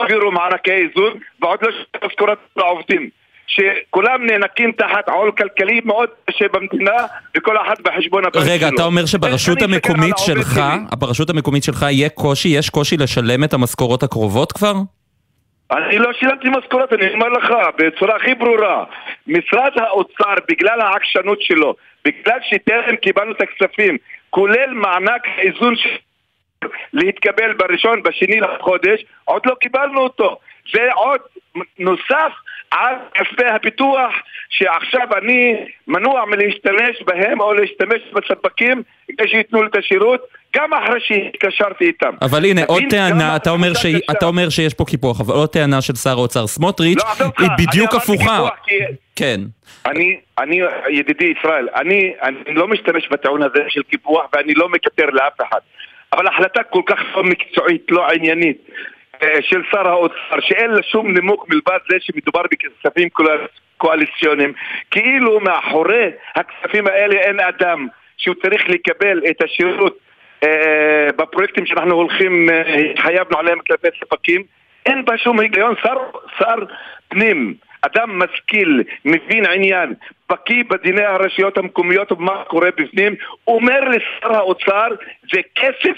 העבירו 0.00 0.30
מענקי 0.30 0.70
איזון 0.70 1.18
ועוד 1.42 1.58
לא 1.62 1.70
שתי 1.72 2.06
משכורות 2.06 2.38
לעובדים 2.56 3.10
שכולם 3.46 4.26
נאנקים 4.26 4.72
תחת 4.72 5.08
עול 5.08 5.32
כלכלי 5.32 5.80
מאוד 5.84 6.08
קשה 6.30 6.44
במדינה 6.52 6.96
וכל 7.36 7.56
אחד 7.56 7.74
בחשבון 7.82 8.24
הבנק 8.24 8.44
שלו. 8.44 8.52
רגע, 8.52 8.68
אתה 8.68 8.84
אומר 8.84 9.06
שברשות 9.06 9.62
המקומית 9.62 10.18
שלך, 10.18 10.60
ברשות 10.98 11.30
המקומית 11.30 11.64
שלך 11.64 11.82
יהיה 11.82 12.08
קושי, 12.08 12.48
יש 12.48 12.70
קושי 12.70 12.96
לשלם 12.96 13.44
את 13.44 13.54
המשכורות 13.54 14.02
הקרובות 14.02 14.52
כבר? 14.52 14.72
אני 15.70 15.98
לא 15.98 16.12
שילמתי 16.12 16.48
משכורות, 16.48 16.92
אני 16.92 17.12
אומר 17.14 17.28
לך 17.28 17.52
בצורה 17.78 18.16
הכי 18.16 18.34
ברורה 18.34 18.84
משרד 19.26 19.72
האוצר, 19.76 20.34
בגלל 20.48 20.80
העקשנות 20.80 21.42
שלו, 21.42 21.74
בגלל 22.04 22.38
שטרם 22.50 22.96
קיבלנו 22.96 23.32
את 23.32 23.40
הכספים, 23.40 23.96
כולל 24.30 24.70
מענק 24.72 25.22
האיזון 25.36 25.74
להתקבל 26.92 27.52
בראשון, 27.52 28.02
בשני 28.02 28.40
לחודש, 28.40 29.04
עוד 29.24 29.42
לא 29.46 29.54
קיבלנו 29.60 30.00
אותו. 30.00 30.38
זה 30.74 30.92
עוד 30.94 31.20
נוסף 31.78 32.32
על 32.70 32.94
כספי 33.14 33.46
הפיתוח 33.46 34.12
שעכשיו 34.48 35.08
אני 35.18 35.54
מנוע 35.86 36.24
מלהשתמש 36.24 37.02
בהם 37.06 37.40
או 37.40 37.54
להשתמש 37.54 38.00
בספקים 38.12 38.82
כדי 39.08 39.28
שייתנו 39.28 39.62
לי 39.62 39.68
את 39.68 39.76
השירות 39.76 40.20
גם 40.56 40.74
אחרי 40.74 41.00
שהתקשרתי 41.00 41.84
איתם. 41.84 42.14
אבל 42.22 42.44
הנה, 42.44 42.64
עוד 42.66 42.82
טענה, 42.90 43.36
אתה 43.36 43.50
אומר, 43.50 43.74
ש... 43.74 43.86
אתה 44.10 44.26
אומר 44.26 44.48
שיש 44.48 44.74
פה 44.74 44.84
קיפוח, 44.84 45.20
אבל 45.20 45.34
עוד 45.34 45.48
טענה 45.48 45.80
של 45.82 45.94
שר 45.94 46.10
האוצר 46.10 46.46
סמוטריץ', 46.46 46.98
לא, 47.20 47.26
היא 47.38 47.48
בדיוק 47.58 47.94
הפוכה. 47.94 48.48
כי... 48.66 48.74
כן. 49.16 49.40
אני, 49.86 50.20
אני, 50.38 50.60
ידידי 50.90 51.32
ישראל, 51.38 51.68
אני, 51.74 52.12
אני 52.22 52.54
לא 52.54 52.68
משתמש 52.68 53.08
בטיעון 53.10 53.42
הזה 53.42 53.62
של 53.68 53.82
קיפוח 53.82 54.26
ואני 54.32 54.54
לא 54.54 54.68
מקטר 54.68 55.06
לאף 55.12 55.40
אחד. 55.48 55.60
אבל 56.12 56.26
החלטה 56.26 56.62
כל 56.62 56.82
כך 56.86 57.00
לא 57.16 57.24
מקצועית, 57.24 57.90
לא 57.90 58.08
עניינית, 58.08 58.58
אה, 59.22 59.42
של 59.42 59.62
שר 59.70 59.88
האוצר, 59.88 60.40
שאין 60.40 60.70
לה 60.70 60.82
שום 60.82 61.14
נימוק 61.14 61.48
מלבד 61.48 61.78
זה 61.90 61.96
שמדובר 62.00 62.42
בכספים 62.52 63.08
קואליציוניים, 63.76 64.52
כאילו 64.90 65.40
מאחורי 65.40 66.10
הכספים 66.36 66.86
האלה 66.86 67.14
אין 67.14 67.40
אדם 67.40 67.86
שהוא 68.16 68.34
צריך 68.42 68.68
לקבל 68.68 69.22
את 69.30 69.42
השירות 69.42 69.98
אה, 70.44 71.08
בפרויקטים 71.16 71.66
שאנחנו 71.66 71.94
הולכים, 71.94 72.50
אה, 72.50 72.74
התחייבנו 72.90 73.38
עליהם 73.38 73.58
כלפי 73.66 73.88
ספקים, 74.00 74.42
אין 74.86 75.04
בה 75.04 75.18
שום 75.18 75.40
היגיון, 75.40 75.74
שר, 75.82 75.96
שר 76.38 76.56
פנים 77.08 77.54
אדם 77.82 78.18
משכיל, 78.18 78.82
מבין 79.04 79.46
עניין, 79.46 79.94
בקיא 80.30 80.64
בדיני 80.70 81.04
הרשויות 81.04 81.58
המקומיות 81.58 82.12
ומה 82.12 82.44
קורה 82.44 82.68
בפנים, 82.76 83.14
אומר 83.46 83.80
לשר 83.80 84.34
האוצר 84.36 84.88
זה 85.32 85.40
כסף 85.54 85.96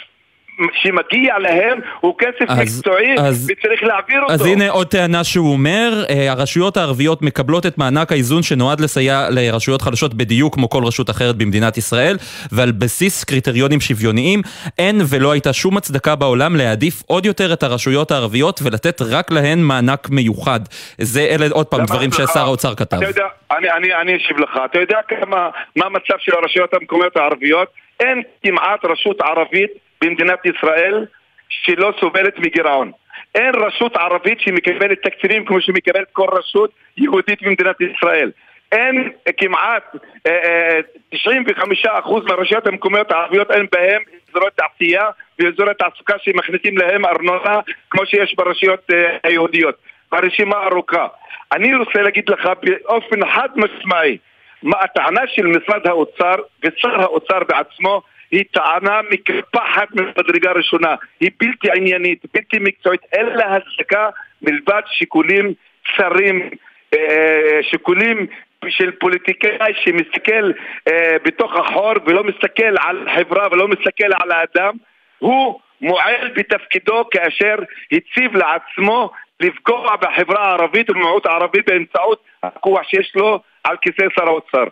שמגיע 0.73 1.38
להם 1.38 1.79
הוא 2.00 2.14
כסף 2.19 2.45
אז, 2.49 2.59
מקצועי 2.59 3.14
אז, 3.19 3.50
וצריך 3.50 3.83
להעביר 3.83 4.23
אותו. 4.23 4.33
אז 4.33 4.47
הנה 4.47 4.71
עוד 4.71 4.87
טענה 4.87 5.25
שהוא 5.25 5.52
אומר, 5.52 6.05
אה, 6.11 6.31
הרשויות 6.31 6.76
הערביות 6.76 7.23
מקבלות 7.23 7.67
את 7.67 7.79
מענק 7.79 8.12
האיזון 8.12 8.43
שנועד 8.43 8.81
לסייע 8.81 9.26
לרשויות 9.31 9.83
חלשות 9.83 10.14
בדיוק 10.14 10.55
כמו 10.55 10.69
כל 10.69 10.85
רשות 10.85 11.11
אחרת 11.11 11.37
במדינת 11.37 11.79
ישראל, 11.79 12.17
ועל 12.52 12.73
בסיס 12.73 13.25
קריטריונים 13.25 13.81
שוויוניים, 13.81 14.43
אין 14.79 15.00
ולא 15.11 15.33
הייתה 15.33 15.52
שום 15.52 15.76
הצדקה 15.76 16.17
בעולם 16.17 16.57
להעדיף 16.57 17.02
עוד 17.07 17.26
יותר 17.26 17.52
את 17.52 17.62
הרשויות 17.62 18.11
הערביות 18.11 18.61
ולתת 18.64 19.02
רק 19.02 19.31
להן 19.31 19.59
מענק 19.59 20.09
מיוחד. 20.11 20.61
זה 20.99 21.21
אלה 21.21 21.47
עוד 21.50 21.67
פעם 21.67 21.85
דברים 21.85 22.11
ששר 22.12 22.40
האוצר 22.40 22.75
כתב. 22.75 22.97
אתה 22.97 23.07
יודע, 23.07 23.26
אני, 23.50 23.71
אני, 23.71 23.95
אני 23.95 24.17
אשיב 24.17 24.38
לך, 24.38 24.61
אתה 24.64 24.79
יודע 24.81 24.99
כמה, 25.09 25.49
מה 25.76 25.87
המצב 25.87 26.14
של 26.19 26.33
הרשויות 26.43 26.75
המקומיות 26.75 27.17
הערביות? 27.17 27.69
אין 28.00 28.23
כמעט 28.43 28.85
רשות 28.85 29.21
ערבית 29.21 29.71
במדינת 30.04 30.47
ישראל 30.47 31.07
שלא 31.49 31.92
סובלת 32.00 32.38
מגירעון. 32.38 32.92
אין 33.35 33.54
רשות 33.54 33.97
ערבית 33.97 34.40
שמקבלת 34.40 35.02
תקציבים 35.02 35.45
כמו 35.45 35.61
שמקבלת 35.61 36.09
כל 36.12 36.26
רשות 36.33 36.71
יהודית 36.97 37.42
במדינת 37.42 37.76
ישראל. 37.80 38.30
אין 38.73 39.11
כמעט 39.37 39.95
95% 39.95 40.26
אה, 40.26 41.92
אה, 41.95 42.21
מהרשויות 42.28 42.66
המקומיות 42.66 43.12
הערביות 43.12 43.50
אין 43.50 43.66
בהם 43.73 44.02
אזורי 44.28 44.50
תעשייה 44.57 45.04
ואזורי 45.38 45.75
תעסוקה 45.75 46.14
שמכניסים 46.19 46.78
להם 46.78 47.07
ארנונה 47.07 47.61
כמו 47.90 48.07
שיש 48.07 48.35
ברשויות 48.35 48.90
אה, 48.95 49.16
היהודיות. 49.23 49.75
הרשימה 50.12 50.57
ארוכה. 50.57 51.07
אני 51.52 51.75
רוצה 51.75 52.02
להגיד 52.02 52.28
לך 52.28 52.49
באופן 52.62 53.30
חד 53.35 53.49
משמעי 53.57 54.19
מה 54.62 54.76
הטענה 54.80 55.21
של 55.26 55.47
משרד 55.47 55.87
האוצר 55.87 56.35
ושר 56.64 57.00
האוצר 57.00 57.38
בעצמו 57.49 58.02
היא 58.30 58.44
טענה 58.50 59.00
מקפחת 59.10 59.88
ממדרגה 59.94 60.52
ראשונה, 60.52 60.94
היא 61.20 61.30
בלתי 61.40 61.70
עניינית, 61.70 62.25
בלתי 62.34 62.58
מקצועית, 62.60 63.00
אין 63.12 63.26
לה 63.26 63.56
הצדקה 63.56 64.08
מלבד 64.42 64.82
שיקולים 64.87 65.54
צרים, 65.96 66.50
אה, 66.94 67.58
שיקולים 67.62 68.26
של 68.68 68.90
פוליטיקאי 68.90 69.72
שמסתכל 69.84 70.50
אה, 70.88 71.16
בתוך 71.25 71.56
החור 71.56 71.92
ולא 72.06 72.25
מסתכל 72.25 72.75
על 72.78 73.08
החברה 73.08 73.49
ולא 73.52 73.68
מסתכל 73.68 74.12
על 74.22 74.32
האדם, 74.32 74.75
הוא 75.18 75.60
מועל 75.80 76.30
בתפקידו 76.37 77.04
כאשר 77.10 77.54
הציב 77.92 78.37
לעצמו 78.37 79.10
לפגוע 79.40 79.96
בחברה 79.96 80.44
הערבית 80.44 80.90
ובמיעוט 80.90 81.26
הערבי 81.26 81.62
באמצעות 81.66 82.22
הכוח 82.42 82.82
שיש 82.82 83.12
לו 83.16 83.40
על 83.64 83.76
כיסא 83.82 84.06
שר 84.18 84.26
האוצר. 84.26 84.64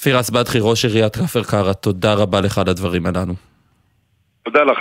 פירס 0.00 0.30
בדחי, 0.30 0.58
ראש 0.60 0.84
עיריית 0.84 1.16
כפר 1.16 1.42
קרא, 1.42 1.72
תודה 1.72 2.14
רבה 2.14 2.40
לך 2.40 2.58
על 2.58 2.68
הדברים 2.68 3.06
הללו. 3.06 3.34
תודה 4.44 4.62
לך. 4.62 4.78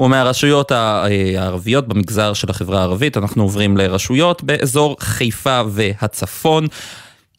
ומהרשויות 0.00 0.70
הערביות 0.70 1.88
במגזר 1.88 2.32
של 2.32 2.50
החברה 2.50 2.78
הערבית 2.80 3.16
אנחנו 3.16 3.42
עוברים 3.42 3.76
לרשויות 3.76 4.42
באזור 4.42 4.96
חיפה 5.00 5.60
והצפון. 5.68 6.66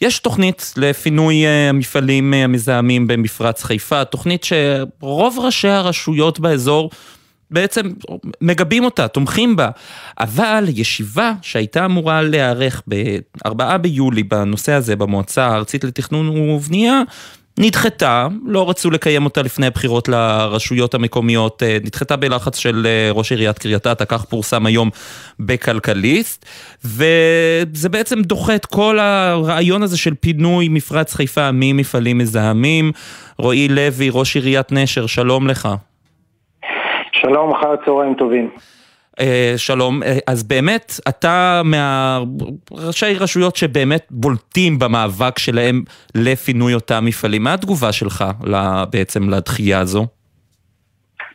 יש 0.02 0.20
תוכנית 0.20 0.74
לפינוי 0.78 1.46
אה, 1.46 1.70
המפעלים 1.70 2.34
אה, 2.34 2.44
המזהמים 2.44 3.08
במפרץ 3.08 3.64
חיפה, 3.64 4.06
תוכנית 4.06 4.44
שרוב 4.44 5.40
ראשי 5.40 5.68
הרשויות 5.68 6.40
באזור 6.40 6.90
בעצם 7.52 7.92
מגבים 8.42 8.84
אותה, 8.84 9.08
תומכים 9.08 9.56
בה, 9.56 9.70
אבל 10.20 10.66
ישיבה 10.68 11.34
שהייתה 11.42 11.86
אמורה 11.86 12.22
להיערך 12.22 12.82
ב-4 12.88 13.78
ביולי 13.78 14.24
בנושא 14.24 14.72
הזה 14.72 14.96
במועצה 14.96 15.48
הארצית 15.48 15.84
לתכנון 15.84 16.30
ובנייה, 16.30 17.02
נדחתה, 17.60 18.28
לא 18.46 18.70
רצו 18.70 18.92
לקיים 18.92 19.26
אותה 19.26 19.42
לפני 19.42 19.68
הבחירות 19.68 20.08
לרשויות 20.08 20.94
המקומיות, 20.94 21.64
אה, 21.64 21.78
נדחתה 21.84 22.16
בלחץ 22.16 22.58
של 22.58 22.88
אה, 22.88 23.12
ראש 23.12 23.32
עיריית 23.32 23.60
קריית 23.60 23.88
אתא, 23.88 24.04
כך 24.08 24.26
פורסם 24.26 24.66
היום 24.66 24.90
בכלכליסט, 25.40 26.46
וזה 26.86 27.90
בעצם 27.90 28.22
דוחה 28.22 28.56
את 28.56 28.66
כל 28.66 29.00
הרעיון 29.00 29.84
הזה 29.84 29.98
של 29.98 30.14
פינוי 30.20 30.68
מפרץ 30.68 31.14
חיפה 31.14 31.50
ממפעלים 31.54 32.18
מזהמים. 32.18 32.92
רועי 33.38 33.68
לוי, 33.68 34.10
ראש 34.12 34.36
עיריית 34.36 34.72
נשר, 34.72 35.08
שלום 35.08 35.48
לך. 35.48 35.70
שלום, 37.22 37.52
אחר 37.56 37.76
צהריים 37.86 38.14
טובים. 38.14 38.50
אה, 39.20 39.54
שלום, 39.58 40.04
אה, 40.04 40.18
אז 40.28 40.44
באמת 40.44 40.92
אתה 41.10 41.62
מהראשי 41.66 43.14
רשויות 43.20 43.56
שבאמת 43.56 44.08
בולטים 44.12 44.80
במאבק 44.80 45.40
שלהם 45.40 45.82
לפינוי 46.16 46.74
אותם 46.74 47.06
מפעלים. 47.06 47.44
מה 47.44 47.54
התגובה 47.54 47.92
שלך 47.92 48.26
בעצם 48.92 49.30
לדחייה 49.30 49.80
הזו? 49.80 50.06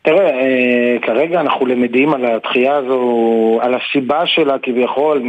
תראה, 0.03 0.29
אה, 0.29 0.97
כרגע 1.01 1.41
אנחנו 1.41 1.65
למדים 1.65 2.13
על 2.13 2.25
הדחייה 2.25 2.75
הזו, 2.75 3.59
על 3.61 3.75
הסיבה 3.75 4.25
שלה 4.25 4.55
כביכול 4.61 5.21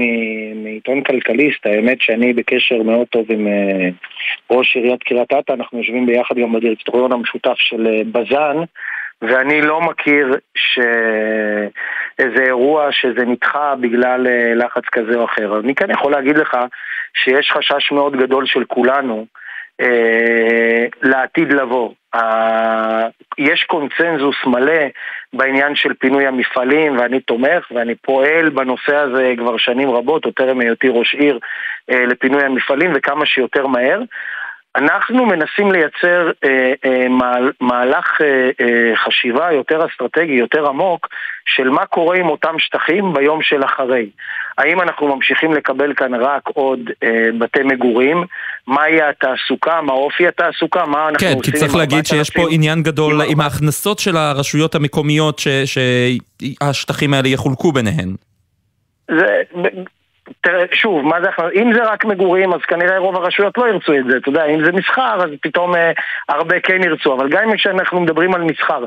מעיתון 0.54 1.02
כלכליסט, 1.02 1.66
האמת 1.66 2.00
שאני 2.00 2.32
בקשר 2.32 2.82
מאוד 2.82 3.06
טוב 3.06 3.24
עם 3.28 3.46
ראש 4.50 4.76
עיריית 4.76 5.02
קריית 5.02 5.32
אתא, 5.32 5.52
אנחנו 5.52 5.78
יושבים 5.78 6.06
ביחד 6.06 6.34
גם 6.36 6.52
בדירקטוריון 6.52 7.12
המשותף 7.12 7.56
של 7.56 8.02
בז"ן 8.12 8.56
ואני 9.22 9.62
לא 9.62 9.80
מכיר 9.80 10.36
שאיזה 10.56 12.42
אירוע 12.42 12.92
שזה 12.92 13.24
נדחה 13.24 13.74
בגלל 13.80 14.26
אה, 14.26 14.54
לחץ 14.54 14.84
כזה 14.92 15.14
או 15.14 15.24
אחר. 15.24 15.60
אני 15.60 15.74
כן 15.74 15.90
יכול 15.90 16.12
להגיד 16.12 16.38
לך 16.38 16.56
שיש 17.14 17.52
חשש 17.52 17.92
מאוד 17.92 18.16
גדול 18.16 18.46
של 18.46 18.64
כולנו 18.64 19.26
אה, 19.80 20.86
לעתיד 21.02 21.52
לבוא. 21.52 21.90
אה, 22.14 23.06
יש 23.38 23.64
קונצנזוס 23.64 24.36
מלא 24.46 24.82
בעניין 25.32 25.74
של 25.74 25.94
פינוי 25.94 26.26
המפעלים 26.26 26.98
ואני 26.98 27.20
תומך 27.20 27.70
ואני 27.70 27.94
פועל 27.94 28.48
בנושא 28.48 28.96
הזה 28.96 29.32
כבר 29.38 29.56
שנים 29.56 29.90
רבות, 29.90 30.24
או 30.24 30.30
טרם 30.30 30.60
היותי 30.60 30.88
ראש 30.88 31.14
עיר, 31.14 31.38
אה, 31.90 32.06
לפינוי 32.06 32.44
המפעלים 32.44 32.92
וכמה 32.94 33.26
שיותר 33.26 33.66
מהר. 33.66 34.00
אנחנו 34.76 35.26
מנסים 35.26 35.72
לייצר 35.72 36.30
אה, 36.44 36.72
אה, 36.84 37.08
מה, 37.08 37.34
מהלך 37.60 38.20
אה, 38.20 38.50
אה, 38.60 38.96
חשיבה 38.96 39.52
יותר 39.52 39.86
אסטרטגי, 39.86 40.32
יותר 40.32 40.66
עמוק, 40.66 41.08
של 41.46 41.68
מה 41.68 41.86
קורה 41.86 42.16
עם 42.16 42.28
אותם 42.28 42.58
שטחים 42.58 43.12
ביום 43.12 43.42
של 43.42 43.64
אחרי. 43.64 44.10
האם 44.58 44.80
אנחנו 44.80 45.16
ממשיכים 45.16 45.52
לקבל 45.54 45.94
כאן 45.94 46.14
רק 46.14 46.42
עוד 46.46 46.80
אה, 47.02 47.28
בתי 47.38 47.62
מגורים? 47.62 48.24
מה 48.66 48.88
יהיה 48.88 49.10
התעסוקה? 49.10 49.80
מה 49.82 49.92
אופי 49.92 50.28
התעסוקה? 50.28 50.86
מה 50.86 51.08
אנחנו 51.08 51.18
כן, 51.18 51.34
עושים. 51.36 51.52
כן, 51.52 51.58
כי 51.58 51.58
צריך 51.58 51.76
להגיד 51.76 52.06
שיש 52.06 52.30
פה 52.30 52.42
עניין 52.50 52.82
גדול 52.82 53.20
עם, 53.22 53.30
עם 53.30 53.40
ההכנסות 53.40 53.98
של 53.98 54.16
הרשויות 54.16 54.74
המקומיות 54.74 55.42
שהשטחים 55.64 57.14
האלה 57.14 57.28
יחולקו 57.28 57.72
ביניהן. 57.72 58.14
זה, 59.10 59.42
שוב, 60.72 61.04
מה 61.04 61.16
זה, 61.22 61.28
אם 61.54 61.72
זה 61.74 61.84
רק 61.84 62.04
מגורים, 62.04 62.52
אז 62.52 62.60
כנראה 62.60 62.98
רוב 62.98 63.16
הרשויות 63.16 63.58
לא 63.58 63.68
ירצו 63.68 63.94
את 63.94 64.04
זה, 64.10 64.16
אתה 64.16 64.28
יודע, 64.28 64.44
אם 64.44 64.64
זה 64.64 64.72
מסחר, 64.72 65.16
אז 65.24 65.30
פתאום 65.42 65.74
אה, 65.74 65.92
הרבה 66.28 66.60
כן 66.60 66.82
ירצו, 66.82 67.14
אבל 67.14 67.28
גם 67.28 67.42
אם 67.42 67.56
כשאנחנו 67.56 68.00
מדברים 68.00 68.34
על 68.34 68.42
מסחר, 68.42 68.84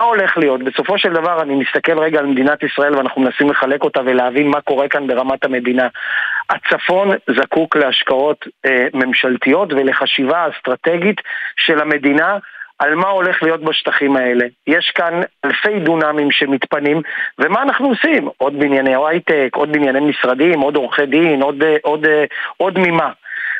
מה 0.00 0.06
הולך 0.06 0.38
להיות? 0.38 0.62
בסופו 0.62 0.98
של 0.98 1.12
דבר 1.12 1.42
אני 1.42 1.54
מסתכל 1.54 1.98
רגע 1.98 2.18
על 2.18 2.26
מדינת 2.26 2.62
ישראל 2.62 2.96
ואנחנו 2.96 3.22
מנסים 3.22 3.50
לחלק 3.50 3.84
אותה 3.84 4.00
ולהבין 4.04 4.48
מה 4.48 4.60
קורה 4.60 4.88
כאן 4.88 5.06
ברמת 5.06 5.44
המדינה. 5.44 5.88
הצפון 6.50 7.08
זקוק 7.36 7.76
להשקעות 7.76 8.44
אה, 8.66 8.86
ממשלתיות 8.94 9.72
ולחשיבה 9.72 10.46
אסטרטגית 10.48 11.20
של 11.56 11.80
המדינה 11.80 12.38
על 12.78 12.94
מה 12.94 13.08
הולך 13.08 13.42
להיות 13.42 13.64
בשטחים 13.64 14.16
האלה. 14.16 14.44
יש 14.66 14.92
כאן 14.94 15.20
אלפי 15.44 15.80
דונמים 15.80 16.30
שמתפנים, 16.30 17.02
ומה 17.38 17.62
אנחנו 17.62 17.88
עושים? 17.88 18.28
עוד 18.36 18.58
בנייני 18.58 18.94
הייטק, 19.08 19.48
עוד 19.54 19.72
בנייני 19.72 20.00
משרדים, 20.00 20.60
עוד 20.60 20.76
עורכי 20.76 21.06
דין, 21.06 21.42
עוד, 21.42 21.62
עוד, 21.82 22.06
עוד, 22.06 22.06
עוד 22.56 22.78
ממה. 22.78 23.10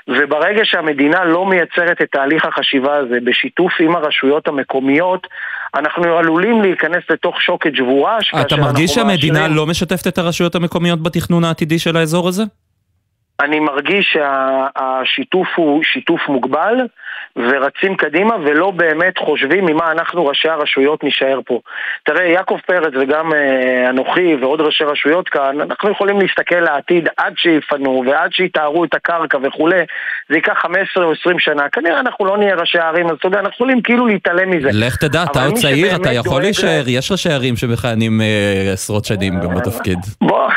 וברגע 0.09 0.61
שהמדינה 0.65 1.25
לא 1.25 1.47
מייצרת 1.47 2.03
את 2.03 2.09
תהליך 2.13 2.45
החשיבה 2.45 2.97
הזה 2.97 3.19
בשיתוף 3.25 3.73
עם 3.81 3.97
הרשויות 3.97 4.49
המקומיות, 4.49 5.27
אנחנו 5.75 6.19
עלולים 6.19 6.63
להיכנס 6.63 7.03
לתוך 7.11 7.43
שוקת 7.43 7.71
שבורה. 7.75 8.19
אתה 8.41 8.57
מרגיש 8.57 8.91
שהמדינה 8.91 9.39
מאשרים... 9.39 9.57
לא 9.57 9.67
משתפת 9.67 10.07
את 10.07 10.19
הרשויות 10.19 10.55
המקומיות 10.55 11.03
בתכנון 11.03 11.45
העתידי 11.45 11.79
של 11.79 11.97
האזור 11.97 12.29
הזה? 12.29 12.43
אני 13.41 13.61
מרגיש 13.61 14.13
שהשיתוף 14.13 15.49
הוא 15.57 15.83
שיתוף 15.83 16.21
מוגבל 16.29 16.87
ורצים 17.39 17.97
קדימה 17.97 18.35
ולא 18.45 18.71
באמת 18.71 19.19
חושבים 19.19 19.67
ממה 19.67 19.93
אנחנו 19.93 20.27
ראשי 20.27 20.49
הרשויות 20.49 21.05
נשאר 21.05 21.41
פה. 21.47 21.61
תראה, 22.05 22.25
יעקב 22.25 22.59
פרץ 22.67 22.93
וגם 23.01 23.33
אה, 23.35 23.91
אנוכי 23.91 24.35
ועוד 24.41 24.61
ראשי 24.61 24.85
רשויות 24.85 25.29
כאן, 25.29 25.61
אנחנו 25.61 25.91
יכולים 25.91 26.21
להסתכל 26.21 26.61
לעתיד 26.61 27.09
עד 27.17 27.33
שיפנו 27.37 28.03
ועד 28.07 28.33
שיתארו 28.33 28.85
את 28.85 28.95
הקרקע 28.95 29.39
וכולי, 29.43 29.81
זה 30.29 30.37
ייקח 30.37 30.55
15 30.63 31.05
או 31.05 31.13
20 31.13 31.39
שנה. 31.39 31.69
כנראה 31.69 32.01
אנחנו 32.01 32.25
לא 32.25 32.39
נהיה 32.39 32.55
ראשי 32.55 32.79
ערים, 32.79 33.07
אז 33.07 33.17
אתה 33.19 33.27
יודע, 33.27 33.39
אנחנו 33.39 33.55
יכולים 33.55 33.83
כאילו 33.83 34.07
להתעלם 34.07 34.51
מזה. 34.51 34.69
לך 34.73 34.97
תדע, 34.97 35.23
אתה 35.23 35.45
עוד 35.45 35.55
צעיר, 35.55 35.97
אתה 35.97 36.13
יכול 36.13 36.41
להישאר, 36.41 36.83
יש 36.87 37.13
ראשי 37.13 37.31
ערים 37.31 37.57
שמכהנים 37.57 38.21
אה, 38.21 38.73
עשרות 38.73 39.05
שנים 39.05 39.41
גם 39.41 39.55
בתפקיד. 39.55 39.99
בוא... 40.21 40.49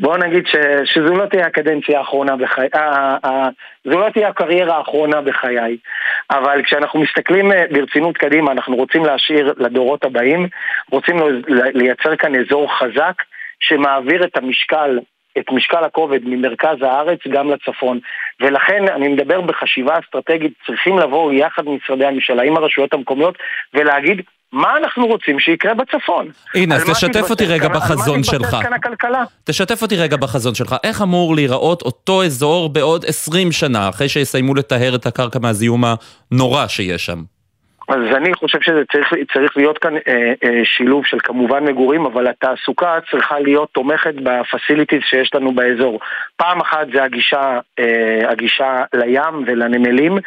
בואו 0.00 0.16
נגיד 0.16 0.46
ש, 0.46 0.56
שזו 0.84 1.14
לא 1.14 1.26
תהיה 1.26 1.46
הקדנציה 1.46 1.98
האחרונה 1.98 2.36
בחיי, 2.36 2.68
אה, 2.74 3.16
אה, 3.24 3.48
זו 3.84 3.98
לא 3.98 4.10
תהיה 4.10 4.28
הקריירה 4.28 4.76
האחרונה 4.76 5.20
בחיי, 5.20 5.76
אבל 6.30 6.62
כשאנחנו 6.64 7.00
מסתכלים 7.00 7.52
אה, 7.52 7.64
ברצינות 7.70 8.16
קדימה, 8.18 8.52
אנחנו 8.52 8.76
רוצים 8.76 9.04
להשאיר 9.04 9.54
לדורות 9.56 10.04
הבאים, 10.04 10.48
רוצים 10.90 11.16
לייצר 11.74 12.16
כאן 12.16 12.32
אזור 12.34 12.78
חזק 12.78 13.22
שמעביר 13.60 14.24
את 14.24 14.36
המשקל 14.36 14.98
את 15.38 15.52
משקל 15.52 15.84
הכובד 15.84 16.20
ממרכז 16.24 16.82
הארץ 16.82 17.18
גם 17.32 17.50
לצפון. 17.50 17.98
ולכן 18.40 18.84
אני 18.88 19.08
מדבר 19.08 19.40
בחשיבה 19.40 19.98
אסטרטגית, 19.98 20.52
צריכים 20.66 20.98
לבוא 20.98 21.32
יחד 21.32 21.62
משרדי 21.66 22.06
הממשלה 22.06 22.42
עם 22.42 22.56
הרשויות 22.56 22.94
המקומיות 22.94 23.38
ולהגיד 23.74 24.20
מה 24.52 24.76
אנחנו 24.76 25.06
רוצים 25.06 25.40
שיקרה 25.40 25.74
בצפון. 25.74 26.30
הנה, 26.54 26.74
אז 26.74 26.90
תשתף 26.90 27.30
אותי 27.30 27.46
רגע 27.46 27.68
בחזון 27.68 28.22
שלך. 28.22 28.56
תשתף 29.44 29.82
אותי 29.82 29.96
רגע 29.96 30.16
בחזון 30.16 30.54
שלך. 30.54 30.76
איך 30.84 31.02
אמור 31.02 31.34
להיראות 31.34 31.82
אותו 31.82 32.24
אזור 32.24 32.68
בעוד 32.68 33.04
20 33.04 33.52
שנה, 33.52 33.88
אחרי 33.88 34.08
שיסיימו 34.08 34.54
לטהר 34.54 34.94
את 34.94 35.06
הקרקע 35.06 35.38
מהזיהום 35.38 35.84
הנורא 36.32 36.66
שיש 36.66 37.06
שם? 37.06 37.37
אז 37.88 38.16
אני 38.16 38.34
חושב 38.34 38.60
שזה 38.60 38.82
צריך, 38.92 39.12
צריך 39.32 39.56
להיות 39.56 39.78
כאן 39.78 39.96
אה, 39.96 40.32
אה, 40.44 40.60
שילוב 40.64 41.06
של 41.06 41.18
כמובן 41.20 41.64
מגורים, 41.64 42.06
אבל 42.06 42.26
התעסוקה 42.26 42.98
צריכה 43.10 43.38
להיות 43.40 43.68
תומכת 43.72 44.14
בפסיליטיז 44.14 45.00
שיש 45.04 45.34
לנו 45.34 45.52
באזור. 45.52 46.00
פעם 46.36 46.60
אחת 46.60 46.86
זה 46.94 47.02
הגישה, 47.02 47.58
אה, 47.78 48.30
הגישה 48.30 48.84
לים 48.94 49.44
ולנמלים, 49.46 50.18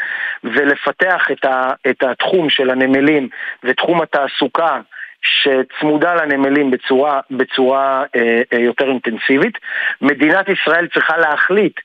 ולפתח 0.43 1.28
את, 1.32 1.45
ה, 1.45 1.74
את 1.89 2.04
התחום 2.04 2.50
של 2.50 2.69
הנמלים 2.69 3.30
ותחום 3.63 4.02
התעסוקה 4.02 4.80
שצמודה 5.21 6.15
לנמלים 6.15 6.71
בצורה, 6.71 7.19
בצורה 7.32 8.04
אה, 8.15 8.41
אה, 8.54 8.60
יותר 8.60 8.86
אינטנסיבית. 8.86 9.58
מדינת 10.02 10.50
ישראל 10.50 10.88
צריכה 10.88 11.17
להחליט 11.17 11.80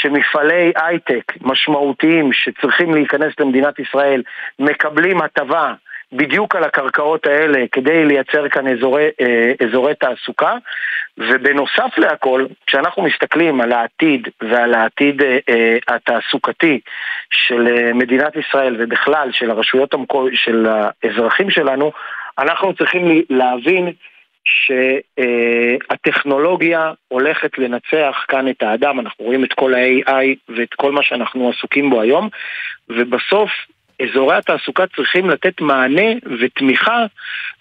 שמפעלי 0.00 0.72
הייטק 0.76 1.32
משמעותיים 1.40 2.32
שצריכים 2.32 2.94
להיכנס 2.94 3.32
למדינת 3.40 3.78
ישראל 3.78 4.22
מקבלים 4.58 5.22
הטבה 5.22 5.74
בדיוק 6.12 6.56
על 6.56 6.64
הקרקעות 6.64 7.26
האלה 7.26 7.64
כדי 7.72 8.04
לייצר 8.04 8.48
כאן 8.48 8.68
אזורי, 8.68 9.08
אה, 9.20 9.52
אזורי 9.66 9.94
תעסוקה. 9.94 10.56
ובנוסף 11.18 11.98
להכל, 11.98 12.46
כשאנחנו 12.66 13.02
מסתכלים 13.02 13.60
על 13.60 13.72
העתיד 13.72 14.28
ועל 14.40 14.74
העתיד 14.74 15.22
אה, 15.22 15.38
אה, 15.48 15.76
התעסוקתי 15.88 16.80
של 17.30 17.68
אה, 17.68 17.92
מדינת 17.92 18.36
ישראל 18.36 18.76
ובכלל 18.78 19.28
של 19.32 19.50
הרשויות 19.50 19.94
המקור... 19.94 20.28
של 20.32 20.66
האזרחים 20.68 21.50
שלנו, 21.50 21.92
אנחנו 22.38 22.74
צריכים 22.74 23.22
להבין 23.30 23.92
שהטכנולוגיה 25.88 26.92
הולכת 27.08 27.58
לנצח 27.58 28.24
כאן 28.28 28.48
את 28.48 28.62
האדם, 28.62 29.00
אנחנו 29.00 29.24
רואים 29.24 29.44
את 29.44 29.52
כל 29.52 29.74
ה-AI 29.74 30.54
ואת 30.56 30.74
כל 30.74 30.92
מה 30.92 31.02
שאנחנו 31.02 31.50
עסוקים 31.50 31.90
בו 31.90 32.00
היום, 32.00 32.28
ובסוף 32.88 33.50
אזורי 34.02 34.36
התעסוקה 34.36 34.86
צריכים 34.96 35.30
לתת 35.30 35.60
מענה 35.60 36.12
ותמיכה 36.40 37.06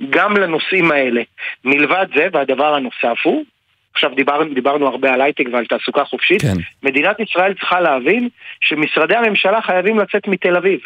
גם 0.09 0.37
לנושאים 0.37 0.91
האלה. 0.91 1.21
מלבד 1.65 2.05
זה, 2.15 2.27
והדבר 2.33 2.75
הנוסף 2.75 3.17
הוא, 3.23 3.45
עכשיו 3.93 4.15
דיבר, 4.15 4.43
דיברנו 4.53 4.87
הרבה 4.87 5.13
על 5.13 5.21
הייטק 5.21 5.45
ועל 5.51 5.65
תעסוקה 5.65 6.05
חופשית, 6.05 6.41
כן. 6.41 6.57
מדינת 6.83 7.19
ישראל 7.19 7.53
צריכה 7.53 7.81
להבין 7.81 8.29
שמשרדי 8.61 9.15
הממשלה 9.15 9.61
חייבים 9.61 9.99
לצאת 9.99 10.27
מתל 10.27 10.55
אביב. 10.55 10.79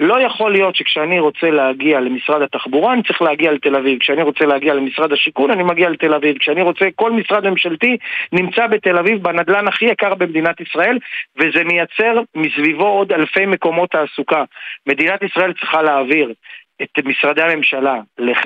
לא 0.00 0.20
יכול 0.20 0.52
להיות 0.52 0.76
שכשאני 0.76 1.18
רוצה 1.18 1.50
להגיע 1.50 2.00
למשרד 2.00 2.42
התחבורה 2.42 2.92
אני 2.92 3.02
צריך 3.02 3.22
להגיע 3.22 3.52
לתל 3.52 3.76
אביב, 3.76 3.98
כשאני 3.98 4.22
רוצה 4.22 4.46
להגיע 4.46 4.74
למשרד 4.74 5.12
השיכון 5.12 5.50
אני 5.50 5.62
מגיע 5.62 5.90
לתל 5.90 6.14
אביב, 6.14 6.38
כשאני 6.38 6.62
רוצה, 6.62 6.84
כל 6.94 7.12
משרד 7.12 7.48
ממשלתי 7.48 7.96
נמצא 8.32 8.66
בתל 8.66 8.98
אביב 8.98 9.22
בנדלן 9.22 9.68
הכי 9.68 9.84
יקר 9.84 10.14
במדינת 10.14 10.60
ישראל 10.60 10.98
וזה 11.36 11.64
מייצר 11.64 12.20
מסביבו 12.34 12.86
עוד 12.86 13.12
אלפי 13.12 13.46
מקומות 13.46 13.90
תעסוקה. 13.90 14.44
מדינת 14.86 15.22
ישראל 15.22 15.52
צריכה 15.52 15.82
להעביר 15.82 16.32
את 16.82 17.04
משרדי 17.04 17.42
הממשלה 17.42 18.00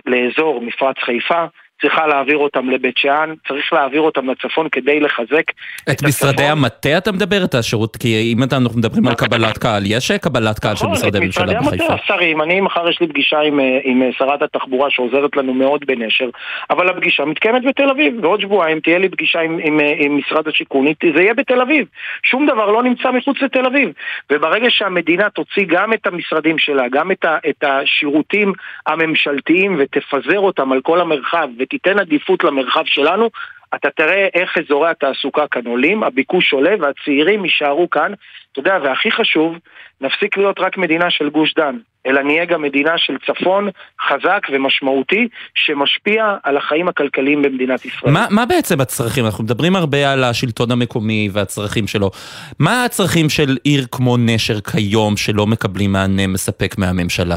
לאזור 0.06 0.60
מפרץ 0.60 0.96
חיפה, 0.98 1.44
צריכה 1.84 2.06
להעביר 2.06 2.36
אותם 2.36 2.70
לבית 2.70 2.98
שאן, 2.98 3.34
צריך 3.48 3.72
להעביר 3.72 4.00
אותם 4.00 4.30
לצפון 4.30 4.68
כדי 4.68 5.00
לחזק 5.00 5.50
את, 5.50 5.90
את 5.90 6.02
משרדי 6.02 6.42
הצפון. 6.42 6.58
המטה 6.58 6.98
אתה 6.98 7.12
מדבר? 7.12 7.44
את 7.44 7.54
השירות? 7.54 7.96
כי 7.96 8.32
אם 8.32 8.42
אנחנו 8.42 8.78
מדברים 8.78 9.06
על 9.06 9.14
קבלת 9.14 9.58
קהל, 9.58 9.82
יש 9.86 10.12
קבלת 10.12 10.58
קהל 10.58 10.76
של 10.76 10.84
נכון, 10.84 10.96
משרדי 10.96 11.20
ממשלה 11.20 11.44
בחיפה. 11.44 11.60
משרדי 11.60 11.84
המטה, 11.84 11.94
השרים, 12.04 12.42
אני 12.42 12.60
מחר 12.60 12.88
יש 12.88 13.00
לי 13.00 13.06
פגישה 13.06 13.40
עם, 13.40 13.60
אה, 13.60 13.78
עם 13.84 14.02
אה, 14.02 14.08
שרת 14.18 14.42
התחבורה 14.42 14.90
שעוזרת 14.90 15.36
לנו 15.36 15.54
מאוד 15.54 15.84
בנשר, 15.86 16.28
אבל 16.70 16.88
הפגישה 16.88 17.24
מתקיימת 17.24 17.64
בתל 17.64 17.90
אביב, 17.90 18.14
ועוד 18.24 18.40
שבועיים 18.40 18.80
תהיה 18.80 18.98
לי 18.98 19.08
פגישה 19.08 19.40
עם, 19.40 19.58
עם, 19.62 19.80
אה, 19.80 19.92
עם 19.98 20.18
משרד 20.18 20.48
השיכון, 20.48 20.86
זה 21.16 21.22
יהיה 21.22 21.34
בתל 21.34 21.60
אביב. 21.60 21.86
שום 22.22 22.46
דבר 22.46 22.70
לא 22.70 22.82
נמצא 22.82 23.10
מחוץ 23.10 23.36
לתל 23.42 23.66
אביב. 23.66 23.88
וברגע 24.32 24.66
שהמדינה 24.70 25.30
תוציא 25.30 25.64
גם 25.68 25.92
את 25.92 26.06
המשרדים 26.06 26.58
שלה, 26.58 26.88
גם 26.88 27.12
את, 27.12 27.24
ה, 27.24 27.38
את 27.48 27.64
השירותים 27.64 28.52
הממשלתיים 28.86 29.76
ותפזר 29.78 30.38
אותם 30.38 30.72
על 30.72 30.80
כל 30.80 31.00
המרחב, 31.00 31.48
ותיתן 31.74 31.98
עדיפות 31.98 32.44
למרחב 32.44 32.84
שלנו, 32.86 33.30
אתה 33.74 33.88
תראה 33.90 34.28
איך 34.34 34.58
אזורי 34.58 34.90
התעסוקה 34.90 35.44
כאן 35.50 35.66
עולים, 35.66 36.02
הביקוש 36.02 36.52
עולה 36.52 36.74
והצעירים 36.80 37.44
יישארו 37.44 37.90
כאן. 37.90 38.12
אתה 38.52 38.60
יודע, 38.60 38.78
והכי 38.82 39.10
חשוב, 39.10 39.56
נפסיק 40.00 40.36
להיות 40.36 40.60
רק 40.60 40.78
מדינה 40.78 41.10
של 41.10 41.28
גוש 41.28 41.54
דן, 41.54 41.76
אלא 42.06 42.22
נהיה 42.22 42.44
גם 42.44 42.62
מדינה 42.62 42.98
של 42.98 43.16
צפון 43.26 43.68
חזק 44.08 44.40
ומשמעותי, 44.52 45.28
שמשפיע 45.54 46.36
על 46.42 46.56
החיים 46.56 46.88
הכלכליים 46.88 47.42
במדינת 47.42 47.84
ישראל. 47.84 48.12
מה, 48.12 48.26
מה 48.30 48.46
בעצם 48.46 48.80
הצרכים? 48.80 49.24
אנחנו 49.24 49.44
מדברים 49.44 49.76
הרבה 49.76 50.12
על 50.12 50.24
השלטון 50.24 50.70
המקומי 50.70 51.28
והצרכים 51.32 51.86
שלו. 51.86 52.10
מה 52.58 52.84
הצרכים 52.84 53.30
של 53.30 53.56
עיר 53.64 53.86
כמו 53.92 54.16
נשר 54.16 54.60
כיום 54.60 55.16
שלא 55.16 55.46
מקבלים 55.46 55.92
מענה 55.92 56.26
מספק 56.26 56.78
מהממשלה? 56.78 57.36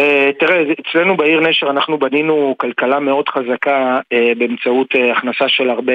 Uh, 0.00 0.32
תראה, 0.38 0.62
אצלנו 0.80 1.16
בעיר 1.16 1.40
נשר 1.40 1.70
אנחנו 1.70 1.98
בנינו 1.98 2.54
כלכלה 2.58 3.00
מאוד 3.00 3.28
חזקה 3.28 4.00
uh, 4.14 4.38
באמצעות 4.38 4.94
uh, 4.94 4.98
הכנסה 5.12 5.48
של 5.48 5.70
הרבה 5.70 5.92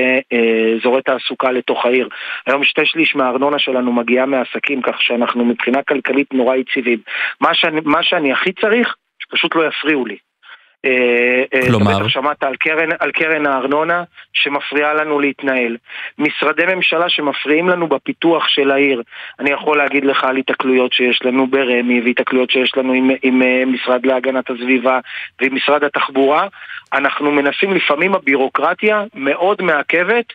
אזורי 0.77 1.01
תעסוקה 1.01 1.51
לתוך 1.51 1.85
העיר. 1.85 2.09
היום 2.47 2.63
שתי 2.63 2.85
שליש 2.85 3.15
מהארנונה 3.15 3.59
שלנו 3.59 3.93
מגיעה 3.93 4.25
מעסקים, 4.25 4.81
כך 4.81 5.01
שאנחנו 5.01 5.45
מבחינה 5.45 5.83
כלכלית 5.83 6.33
נורא 6.33 6.55
יציבים. 6.55 6.99
מה 7.41 7.53
שאני, 7.53 7.81
מה 7.85 8.03
שאני 8.03 8.31
הכי 8.31 8.51
צריך, 8.51 8.95
שפשוט 9.19 9.55
לא 9.55 9.67
יפריעו 9.67 10.05
לי. 10.05 10.17
אה, 10.85 11.43
אה, 11.53 11.67
כלומר? 11.67 11.91
אתה 11.91 11.99
בטח 11.99 12.07
שמעת 12.07 12.43
על 12.43 12.55
קרן, 12.55 12.89
על 12.99 13.11
קרן 13.11 13.45
הארנונה 13.45 14.03
שמפריעה 14.33 14.93
לנו 14.93 15.19
להתנהל. 15.19 15.77
משרדי 16.17 16.63
ממשלה 16.75 17.09
שמפריעים 17.09 17.69
לנו 17.69 17.87
בפיתוח 17.87 18.47
של 18.47 18.71
העיר. 18.71 19.01
אני 19.39 19.51
יכול 19.51 19.77
להגיד 19.77 20.05
לך 20.05 20.23
על 20.23 20.37
התקלויות 20.37 20.93
שיש 20.93 21.25
לנו 21.25 21.47
ברמ"י 21.47 22.01
והתקלויות 22.05 22.51
שיש 22.51 22.77
לנו 22.77 22.93
עם, 22.93 23.09
עם 23.23 23.41
אה, 23.41 23.63
משרד 23.65 24.05
להגנת 24.05 24.49
הסביבה 24.49 24.99
ועם 25.41 25.55
משרד 25.55 25.83
התחבורה. 25.83 26.47
אנחנו 26.93 27.31
מנסים, 27.31 27.73
לפעמים 27.73 28.15
הבירוקרטיה 28.15 29.03
מאוד 29.15 29.61
מעכבת 29.61 30.25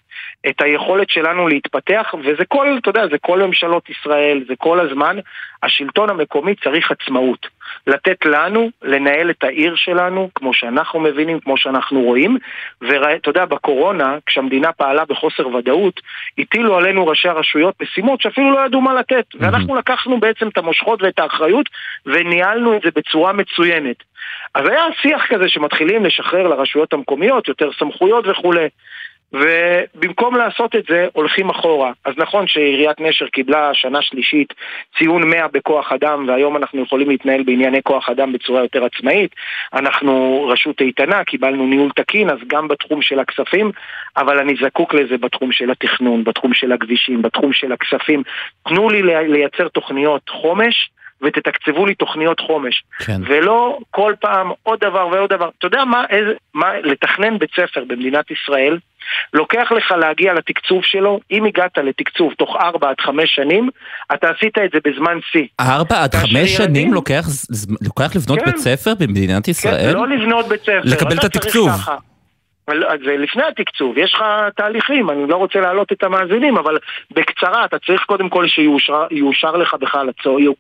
את 0.49 0.63
היכולת 0.63 1.11
שלנו 1.11 1.49
להתפתח, 1.49 2.15
וזה 2.25 2.45
כל, 2.49 2.77
אתה 2.81 2.91
יודע, 2.91 3.07
זה 3.11 3.19
כל 3.19 3.43
ממשלות 3.43 3.91
ישראל, 3.91 4.45
זה 4.49 4.55
כל 4.59 4.81
הזמן. 4.81 5.17
השלטון 5.63 6.11
המקומי 6.11 6.55
צריך 6.55 6.91
עצמאות. 6.91 7.60
לתת 7.87 8.27
לנו 8.27 8.71
לנהל 8.83 9.31
את 9.31 9.45
העיר 9.45 9.75
שלנו 9.77 10.31
כמו 10.35 10.55
שאנחנו 10.55 11.01
מבינים, 11.01 11.41
כמו 11.41 11.57
שאנחנו 11.57 12.01
רואים. 12.01 12.39
ואתה 12.83 13.31
יודע, 13.31 13.45
בקורונה, 13.45 14.17
כשהמדינה 14.27 14.73
פעלה 14.73 15.05
בחוסר 15.05 15.49
ודאות, 15.49 16.01
הטילו 16.39 16.77
עלינו 16.77 17.07
ראשי 17.07 17.29
הרשויות 17.29 17.75
משימות 17.83 18.21
שאפילו 18.21 18.51
לא 18.51 18.67
ידעו 18.67 18.81
מה 18.81 18.95
לתת. 18.95 19.25
ואנחנו 19.35 19.77
לקחנו 19.77 20.21
בעצם 20.21 20.49
את 20.49 20.59
המושכות 20.59 21.03
ואת 21.03 21.19
האחריות 21.19 21.69
וניהלנו 22.07 22.77
את 22.77 22.83
זה 22.83 22.89
בצורה 22.97 23.33
מצוינת. 23.33 23.97
אז 24.55 24.69
היה 24.69 24.83
שיח 25.03 25.27
כזה 25.29 25.49
שמתחילים 25.49 26.05
לשחרר 26.05 26.49
לרשויות 26.49 26.93
המקומיות 26.93 27.49
יותר 27.49 27.71
סמכויות 27.79 28.27
וכולי. 28.27 28.69
ובמקום 29.33 30.37
לעשות 30.37 30.77
את 30.77 30.85
זה 30.89 31.07
הולכים 31.13 31.51
אחורה. 31.51 31.93
אז 32.05 32.15
נכון 32.17 32.47
שעיריית 32.47 33.01
נשר 33.01 33.27
קיבלה 33.27 33.71
שנה 33.75 34.03
שלישית 34.03 34.55
ציון 34.99 35.31
100 35.31 35.49
בכוח 35.49 35.93
אדם 35.93 36.29
והיום 36.29 36.57
אנחנו 36.57 36.83
יכולים 36.83 37.09
להתנהל 37.09 37.43
בענייני 37.43 37.83
כוח 37.83 38.11
אדם 38.11 38.33
בצורה 38.33 38.63
יותר 38.63 38.85
עצמאית. 38.85 39.35
אנחנו 39.73 40.45
רשות 40.53 40.81
איתנה, 40.81 41.25
קיבלנו 41.25 41.67
ניהול 41.67 41.91
תקין, 41.97 42.31
אז 42.31 42.39
גם 42.47 42.69
בתחום 42.69 43.03
של 43.03 43.19
הכספים, 43.19 43.71
אבל 44.17 44.39
אני 44.39 44.55
זקוק 44.63 44.95
לזה 44.95 45.19
בתחום 45.19 45.53
של 45.53 45.71
התכנון, 45.71 46.25
בתחום 46.25 46.55
של 46.55 46.73
הכבישים, 46.73 47.23
בתחום 47.23 47.53
של 47.53 47.73
הכספים. 47.73 48.23
תנו 48.69 48.91
לי 48.91 49.03
לייצר 49.03 49.69
תוכניות 49.69 50.29
חומש. 50.29 50.91
ותתקצבו 51.23 51.87
לי 51.87 51.95
תוכניות 51.95 52.41
חומש. 52.41 52.83
כן. 53.07 53.21
ולא 53.29 53.79
כל 53.91 54.15
פעם 54.21 54.51
עוד 54.63 54.79
דבר 54.81 55.09
ועוד 55.13 55.31
דבר. 55.31 55.49
אתה 55.59 55.67
יודע 55.67 55.85
מה, 55.85 56.05
איזה, 56.11 56.33
מה, 56.55 56.73
לתכנן 56.83 57.39
בית 57.39 57.51
ספר 57.57 57.85
במדינת 57.87 58.31
ישראל, 58.31 58.79
לוקח 59.33 59.73
לך 59.77 59.93
להגיע 60.01 60.35
לתקצוב 60.35 60.85
שלו, 60.85 61.21
אם 61.31 61.45
הגעת 61.45 61.79
לתקצוב 61.79 62.33
תוך 62.33 62.57
4 62.61 62.91
עד 62.91 63.01
5 63.01 63.35
שנים, 63.35 63.69
אתה 64.15 64.31
עשית 64.31 64.59
את 64.59 64.71
זה 64.73 64.79
בזמן 64.85 65.19
שיא. 65.33 65.47
4 65.61 66.03
עד 66.03 66.15
5 66.15 66.57
שנים 66.57 66.95
לוקח, 66.95 67.27
לוקח 67.81 68.17
לבנות 68.17 68.39
כן. 68.39 68.45
בית 68.45 68.57
ספר 68.57 68.93
במדינת 68.99 69.45
כן, 69.45 69.51
ישראל? 69.51 69.93
כן, 69.93 69.99
לא 69.99 70.09
לבנות 70.09 70.49
בית 70.49 70.61
ספר. 70.61 70.81
לקבל 70.85 71.19
את 71.19 71.25
התקצוב. 71.25 71.71
זה 73.05 73.17
לפני 73.17 73.43
התקצוב, 73.45 73.99
יש 73.99 74.15
לך 74.15 74.25
תהליכים, 74.57 75.11
אני 75.11 75.29
לא 75.29 75.37
רוצה 75.37 75.61
להעלות 75.61 75.93
את 75.93 76.03
המאזינים, 76.03 76.57
אבל 76.57 76.79
בקצרה, 77.11 77.65
אתה 77.65 77.79
צריך 77.79 78.05
קודם 78.05 78.29
כל 78.29 78.49
שיאושר 78.49 79.57
לך 79.57 79.75
בכלל, 79.75 80.09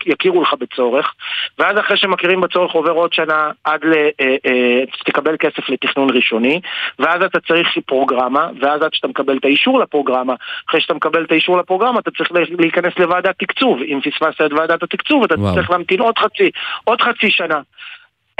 יכירו 0.06 0.42
לך 0.42 0.54
בצורך, 0.60 1.14
ואז 1.58 1.78
אחרי 1.78 1.96
שמכירים 1.96 2.40
בצורך 2.40 2.72
עובר 2.72 2.90
עוד 2.90 3.12
שנה 3.12 3.50
עד 3.64 3.84
ל... 3.84 3.92
אה, 3.94 4.36
אה, 4.46 4.82
תקבל 5.04 5.36
כסף 5.36 5.68
לתכנון 5.68 6.10
ראשוני, 6.16 6.60
ואז 6.98 7.22
אתה 7.22 7.40
צריך 7.40 7.78
פרוגרמה, 7.86 8.48
ואז 8.60 8.82
עד 8.82 8.94
שאתה 8.94 9.08
מקבל 9.08 9.36
את 9.36 9.44
האישור 9.44 9.80
לפרוגרמה, 9.80 10.34
אחרי 10.68 10.80
שאתה 10.80 10.94
מקבל 10.94 11.24
את 11.24 11.32
האישור 11.32 11.58
לפרוגרמה, 11.58 12.00
אתה 12.00 12.10
צריך 12.10 12.32
להיכנס 12.58 12.92
לוועדת 12.98 13.38
תקצוב, 13.38 13.78
אם 13.82 14.00
פספסת 14.00 14.40
את 14.46 14.52
ועדת 14.52 14.82
התקצוב, 14.82 15.24
אתה 15.24 15.34
וואו. 15.38 15.54
צריך 15.54 15.70
להמתין 15.70 16.00
עוד 16.00 16.18
חצי, 16.18 16.50
עוד 16.84 17.00
חצי 17.00 17.30
שנה. 17.30 17.60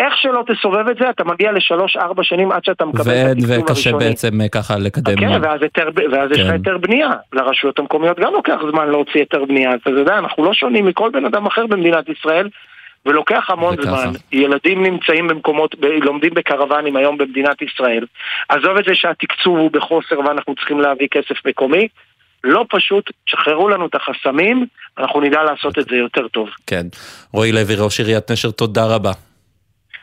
איך 0.01 0.17
שלא 0.17 0.45
תסובב 0.47 0.89
את 0.89 0.97
זה, 0.97 1.11
אתה 1.11 1.25
מגיע 1.25 1.53
לשלוש-ארבע 1.53 2.23
שנים 2.25 2.53
עד 2.53 2.65
שאתה 2.65 2.85
מקבל 2.85 3.13
את 3.13 3.37
התקצוב 3.37 3.51
הראשוני. 3.51 3.63
וקשה 3.63 3.93
בעצם 3.93 4.41
אה, 4.41 4.49
ככה 4.49 4.77
לקדם. 4.79 5.17
כן, 5.17 5.43
ואז, 5.43 5.63
היתר, 5.63 5.89
ואז 6.13 6.29
כן. 6.29 6.35
יש 6.35 6.41
לך 6.41 6.47
כן. 6.47 6.53
היתר 6.53 6.79
בנייה. 6.79 7.11
לרשויות 7.33 7.79
המקומיות 7.79 8.19
גם 8.21 8.33
לוקח 8.33 8.59
זמן 8.71 8.89
להוציא 8.89 9.21
היתר 9.21 9.45
בנייה. 9.45 9.71
אז 9.71 9.79
אתה 9.83 9.91
יודע, 9.91 10.19
אנחנו 10.19 10.45
לא 10.45 10.55
שונים 10.55 10.87
מכל 10.87 11.11
בן 11.13 11.25
אדם 11.25 11.47
אחר 11.47 11.67
במדינת 11.67 12.09
ישראל. 12.09 12.49
ולוקח 13.07 13.51
המון 13.51 13.77
זמן, 13.83 14.13
ילדים 14.33 14.83
נמצאים 14.83 15.29
במקומות, 15.29 15.75
ב, 15.81 15.85
לומדים 15.85 16.35
בקרוונים 16.35 16.97
היום 16.97 17.19
במדינת 17.19 17.63
ישראל. 17.63 18.07
עזוב 18.49 18.77
את 18.77 18.85
זה 18.85 18.95
שהתקצוב 18.95 19.59
הוא 19.59 19.71
בחוסר 19.71 20.19
ואנחנו 20.19 20.55
צריכים 20.55 20.81
להביא 20.81 21.09
כסף 21.11 21.47
מקומי, 21.47 21.89
לא 22.45 22.65
פשוט, 22.71 23.11
שחררו 23.27 23.69
לנו 23.69 23.87
את 23.87 23.95
החסמים, 23.95 24.67
אנחנו 24.99 25.21
נדע 25.21 25.43
לעשות 25.43 25.79
את 25.79 25.85
זה 25.91 25.97
יותר 25.97 26.29
טוב. 26.29 26.49
כן. 26.67 26.87
רועי 27.33 27.53
לוי, 27.53 27.75
ראש 27.79 28.01
עיריית 28.01 28.31
נשר, 28.31 28.51
תודה 28.51 28.87
רבה. 28.87 29.13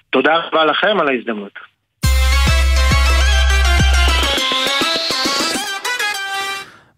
תודה 0.09 0.37
רבה 0.37 0.65
לכם 0.65 0.99
על 0.99 1.07
ההזדמנות. 1.07 1.51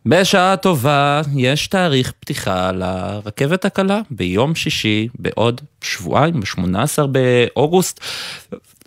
בשעה 0.05 0.57
טובה 0.57 1.21
יש 1.35 1.67
תאריך 1.67 2.11
פתיחה 2.19 2.71
לרכבת 2.71 3.65
הקלה 3.65 4.01
ביום 4.11 4.55
שישי 4.55 5.07
בעוד 5.19 5.61
שבועיים, 5.81 6.39
ב-18 6.39 7.05
באוגוסט. 7.07 7.99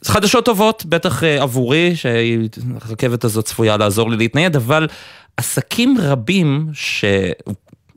חדשות 0.04 0.44
טובות, 0.44 0.84
בטח 0.86 1.24
אה, 1.24 1.42
עבורי, 1.42 1.96
שהרכבת 1.96 3.24
הזאת 3.24 3.44
צפויה 3.44 3.76
לעזור 3.76 4.10
לי 4.10 4.16
להתנייד, 4.16 4.56
אבל 4.56 4.86
עסקים 5.36 5.96
רבים 6.02 6.66
ש... 6.72 7.04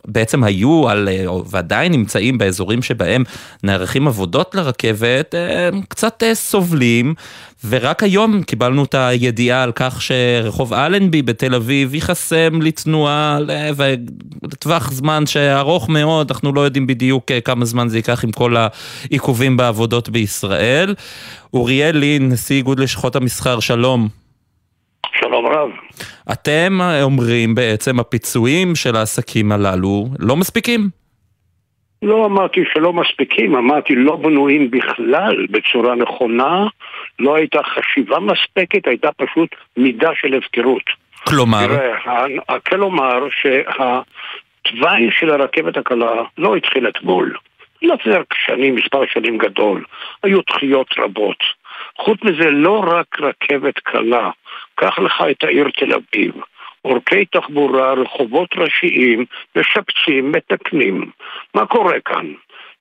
בעצם 0.08 0.44
היו 0.44 0.90
על, 0.90 1.10
אה, 1.10 1.26
ועדיין 1.50 1.92
נמצאים 1.92 2.38
באזורים 2.38 2.82
שבהם 2.82 3.24
נערכים 3.64 4.08
עבודות 4.08 4.56
לרכבת, 4.56 5.36
אה, 5.36 5.70
קצת 5.88 6.24
אה, 6.24 6.36
סובלים, 6.36 7.14
ורק 7.68 8.04
היום 8.04 8.44
קיבלנו 8.44 8.84
את 8.84 8.96
הידיעה 8.96 9.64
על 9.64 9.72
כך 9.76 10.02
שרחוב 10.02 10.74
אלנבי 10.74 11.22
בתל 11.22 11.56
אביב 11.56 11.96
ייחסם 11.96 12.62
לתנועה 12.62 13.40
לטווח 14.44 14.92
זמן 14.92 15.26
שארוך 15.26 15.90
מאוד, 15.90 16.32
אנחנו 16.32 16.54
לא 16.54 16.62
יודעים 16.62 16.88
בדיוק 16.88 17.32
כמה 17.46 17.66
זמן 17.66 17.90
זה 17.90 17.98
ייקח 17.98 18.24
עם 18.24 18.32
כל 18.32 18.56
העיכובים 18.58 19.58
בעבודות 19.58 20.10
בישראל. 20.10 20.96
אוריאל 21.54 21.98
לין, 21.98 22.30
נשיא 22.30 22.56
איגוד 22.56 22.80
לשכות 22.80 23.16
המסחר, 23.16 23.60
שלום. 23.60 24.25
שלום 25.20 25.46
רב. 25.46 25.70
אתם 26.32 26.80
אומרים 27.02 27.56
בעצם 27.56 28.00
הפיצויים 28.00 28.76
של 28.76 28.96
העסקים 28.96 29.52
הללו 29.52 30.06
לא 30.20 30.36
מספיקים? 30.36 30.90
לא 32.02 32.26
אמרתי 32.26 32.64
שלא 32.74 32.94
מספיקים, 32.94 33.56
אמרתי 33.56 33.96
לא 33.96 34.16
בנויים 34.16 34.72
בכלל 34.72 35.46
בצורה 35.50 35.96
נכונה, 35.96 36.68
לא 37.20 37.36
הייתה 37.36 37.60
חשיבה 37.64 38.20
מספקת, 38.20 38.88
הייתה 38.88 39.10
פשוט 39.12 39.50
מידה 39.78 40.10
של 40.22 40.34
הפקרות. 40.38 40.84
כלומר? 41.28 41.68
תראה, 41.68 42.60
כלומר 42.60 43.28
שהתוואי 43.42 45.10
של 45.12 45.30
הרכבת 45.30 45.78
הקלה 45.78 46.24
לא 46.38 46.56
התחיל 46.56 46.88
אתמול. 46.88 47.36
לפני 47.82 48.14
שנים, 48.46 48.76
מספר 48.76 49.02
שנים 49.14 49.38
גדול. 49.38 49.84
היו 50.24 50.40
דחיות 50.42 50.88
רבות. 50.98 51.38
חוץ 52.00 52.20
מזה, 52.24 52.50
לא 52.52 52.84
רק 52.88 53.20
רכבת 53.20 53.80
קלה, 53.80 54.30
קח 54.76 55.00
לך 55.00 55.24
את 55.32 55.44
העיר 55.44 55.70
תל 55.78 55.94
אביב. 55.94 56.34
עורקי 56.82 57.26
תחבורה, 57.26 57.94
רחובות 57.94 58.50
ראשיים, 58.58 59.26
משפצים, 59.56 60.32
מתקנים. 60.32 61.12
מה 61.54 61.66
קורה 61.66 62.00
כאן? 62.06 62.34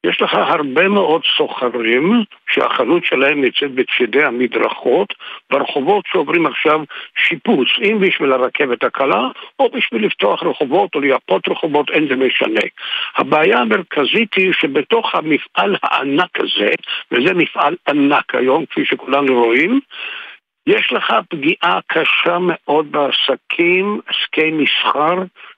יש 0.04 0.22
לך 0.22 0.34
הרבה 0.34 0.88
מאוד 0.88 1.22
סוחרים 1.36 2.22
שהחנות 2.50 3.04
שלהם 3.04 3.40
נמצאת 3.40 3.70
בצדי 3.70 4.24
המדרכות 4.24 5.14
ברחובות 5.50 6.04
שעוברים 6.12 6.46
עכשיו 6.46 6.80
שיפוץ, 7.16 7.68
אם 7.82 7.98
בשביל 8.00 8.32
הרכבת 8.32 8.84
הקלה 8.84 9.28
או 9.58 9.70
בשביל 9.70 10.06
לפתוח 10.06 10.42
רחובות 10.42 10.94
או 10.94 11.00
לייפות 11.00 11.48
רחובות, 11.48 11.90
אין 11.90 12.08
זה 12.08 12.16
משנה. 12.16 12.60
הבעיה 13.16 13.58
המרכזית 13.58 14.34
היא 14.34 14.52
שבתוך 14.52 15.14
המפעל 15.14 15.76
הענק 15.82 16.40
הזה, 16.40 16.70
וזה 17.12 17.34
מפעל 17.34 17.76
ענק 17.88 18.34
היום, 18.34 18.66
כפי 18.66 18.84
שכולנו 18.84 19.44
רואים, 19.44 19.80
יש 20.66 20.92
לך 20.92 21.12
פגיעה 21.30 21.78
קשה 21.86 22.38
מאוד 22.40 22.92
בעסקים, 22.92 24.00
עסקי 24.06 24.50
מסחר 24.50 25.14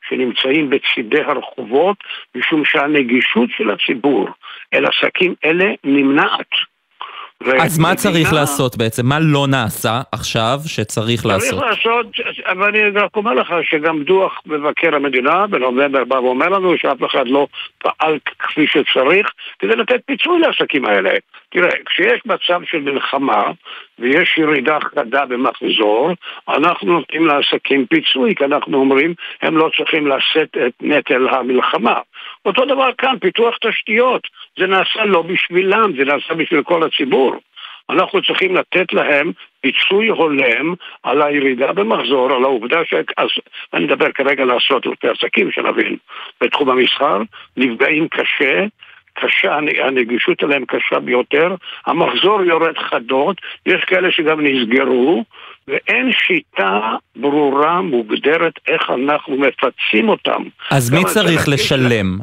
שנמצאים 0.08 0.70
בצידי 0.70 1.22
הרחובות, 1.22 1.96
משום 2.34 2.64
שהנגישות 2.64 3.50
של 3.56 3.70
הציבור 3.70 4.28
אל 4.74 4.84
עסקים 4.86 5.34
אלה 5.44 5.72
נמנעת. 5.84 6.50
אז 7.60 7.78
מה 7.78 7.94
צריך 7.94 8.32
לעשות 8.32 8.76
בעצם? 8.76 9.06
מה 9.06 9.18
לא 9.20 9.46
נעשה 9.46 10.00
עכשיו 10.12 10.58
שצריך 10.66 11.26
לעשות? 11.26 11.60
צריך 11.60 11.62
לעשות, 11.62 12.06
אבל 12.46 12.68
אני 12.68 12.98
רק 12.98 13.16
אומר 13.16 13.34
לך 13.34 13.54
שגם 13.62 14.02
דוח 14.02 14.32
מבקר 14.46 14.94
המדינה 14.94 15.46
בנובמבר 15.46 16.04
בא 16.04 16.14
ואומר 16.14 16.48
לנו 16.48 16.78
שאף 16.78 17.04
אחד 17.10 17.28
לא 17.28 17.46
פעל 17.78 18.18
כפי 18.38 18.66
שצריך 18.66 19.26
כדי 19.58 19.76
לתת 19.76 20.00
פיצוי 20.06 20.38
לעסקים 20.38 20.84
האלה. 20.84 21.10
תראה, 21.56 21.70
כשיש 21.86 22.20
מצב 22.26 22.60
של 22.64 22.78
מלחמה 22.78 23.42
ויש 23.98 24.38
ירידה 24.38 24.78
חדה 24.80 25.26
במחזור, 25.26 26.10
אנחנו 26.48 26.92
נותנים 26.92 27.26
לעסקים 27.26 27.86
פיצוי, 27.86 28.34
כי 28.34 28.44
אנחנו 28.44 28.78
אומרים 28.78 29.14
הם 29.42 29.56
לא 29.56 29.70
צריכים 29.76 30.06
לשאת 30.06 30.56
את 30.66 30.72
נטל 30.80 31.28
המלחמה. 31.28 32.00
אותו 32.44 32.64
דבר 32.64 32.88
כאן, 32.98 33.18
פיתוח 33.20 33.56
תשתיות, 33.60 34.22
זה 34.58 34.66
נעשה 34.66 35.04
לא 35.04 35.22
בשבילם, 35.22 35.92
זה 35.98 36.04
נעשה 36.04 36.34
בשביל 36.34 36.62
כל 36.62 36.82
הציבור. 36.82 37.36
אנחנו 37.90 38.22
צריכים 38.22 38.56
לתת 38.56 38.92
להם 38.92 39.32
פיצוי 39.60 40.08
הולם 40.08 40.74
על 41.02 41.22
הירידה 41.22 41.72
במחזור, 41.72 42.32
על 42.32 42.44
העובדה 42.44 42.84
ש... 42.84 42.94
אז 43.16 43.28
אני 43.74 43.84
מדבר 43.84 44.12
כרגע 44.12 44.42
על 44.42 44.50
עשרות 44.50 44.86
אלפי 44.86 45.08
עסקים, 45.08 45.52
שנבין, 45.52 45.96
בתחום 46.40 46.70
המסחר, 46.70 47.18
נפגעים 47.56 48.08
קשה, 48.08 48.64
קשה, 49.20 49.58
הנגישות 49.86 50.42
אליהם 50.42 50.64
קשה 50.64 50.98
ביותר, 50.98 51.54
המחזור 51.86 52.42
יורד 52.42 52.78
חדות, 52.78 53.36
יש 53.66 53.84
כאלה 53.84 54.08
שגם 54.12 54.40
נסגרו, 54.46 55.24
ואין 55.68 56.12
שיטה 56.12 56.80
ברורה, 57.16 57.80
מוגדרת, 57.82 58.52
איך 58.68 58.90
אנחנו 58.90 59.36
מפצים 59.36 60.08
אותם. 60.08 60.42
אז 60.70 60.90
מי 60.90 61.04
צריך 61.04 61.48
לשלם? 61.48 62.18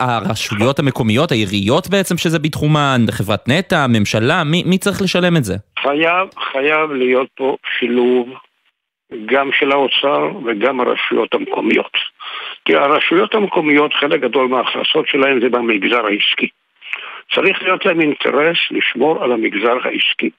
הרשויות 0.00 0.78
המקומיות, 0.78 1.30
העיריות 1.32 1.88
בעצם 1.88 2.16
שזה 2.18 2.38
בתחומן, 2.38 3.00
חברת 3.10 3.48
נטע, 3.48 3.78
הממשלה, 3.84 4.44
מי, 4.44 4.62
מי 4.66 4.78
צריך 4.78 5.02
לשלם 5.02 5.36
את 5.36 5.44
זה? 5.44 5.54
חייב, 5.82 6.28
חייב 6.52 6.92
להיות 6.92 7.28
פה 7.34 7.56
שילוב 7.78 8.28
גם 9.26 9.50
של 9.52 9.72
האוצר 9.72 10.30
וגם 10.44 10.80
הרשויות 10.80 11.34
המקומיות. 11.34 11.92
כי 12.64 12.74
הרשויות 12.74 13.34
המקומיות, 13.34 13.94
חלק 13.94 14.20
גדול 14.20 14.48
מההכנסות 14.48 15.08
שלהן 15.08 15.40
זה 15.40 15.48
במגזר 15.48 16.06
העסקי. 16.06 16.48
צריך 17.34 17.62
להיות 17.62 17.86
להם 17.86 18.00
אינטרס 18.00 18.58
לשמור 18.70 19.24
על 19.24 19.32
המגזר 19.32 19.76
העסקי. 19.84 20.30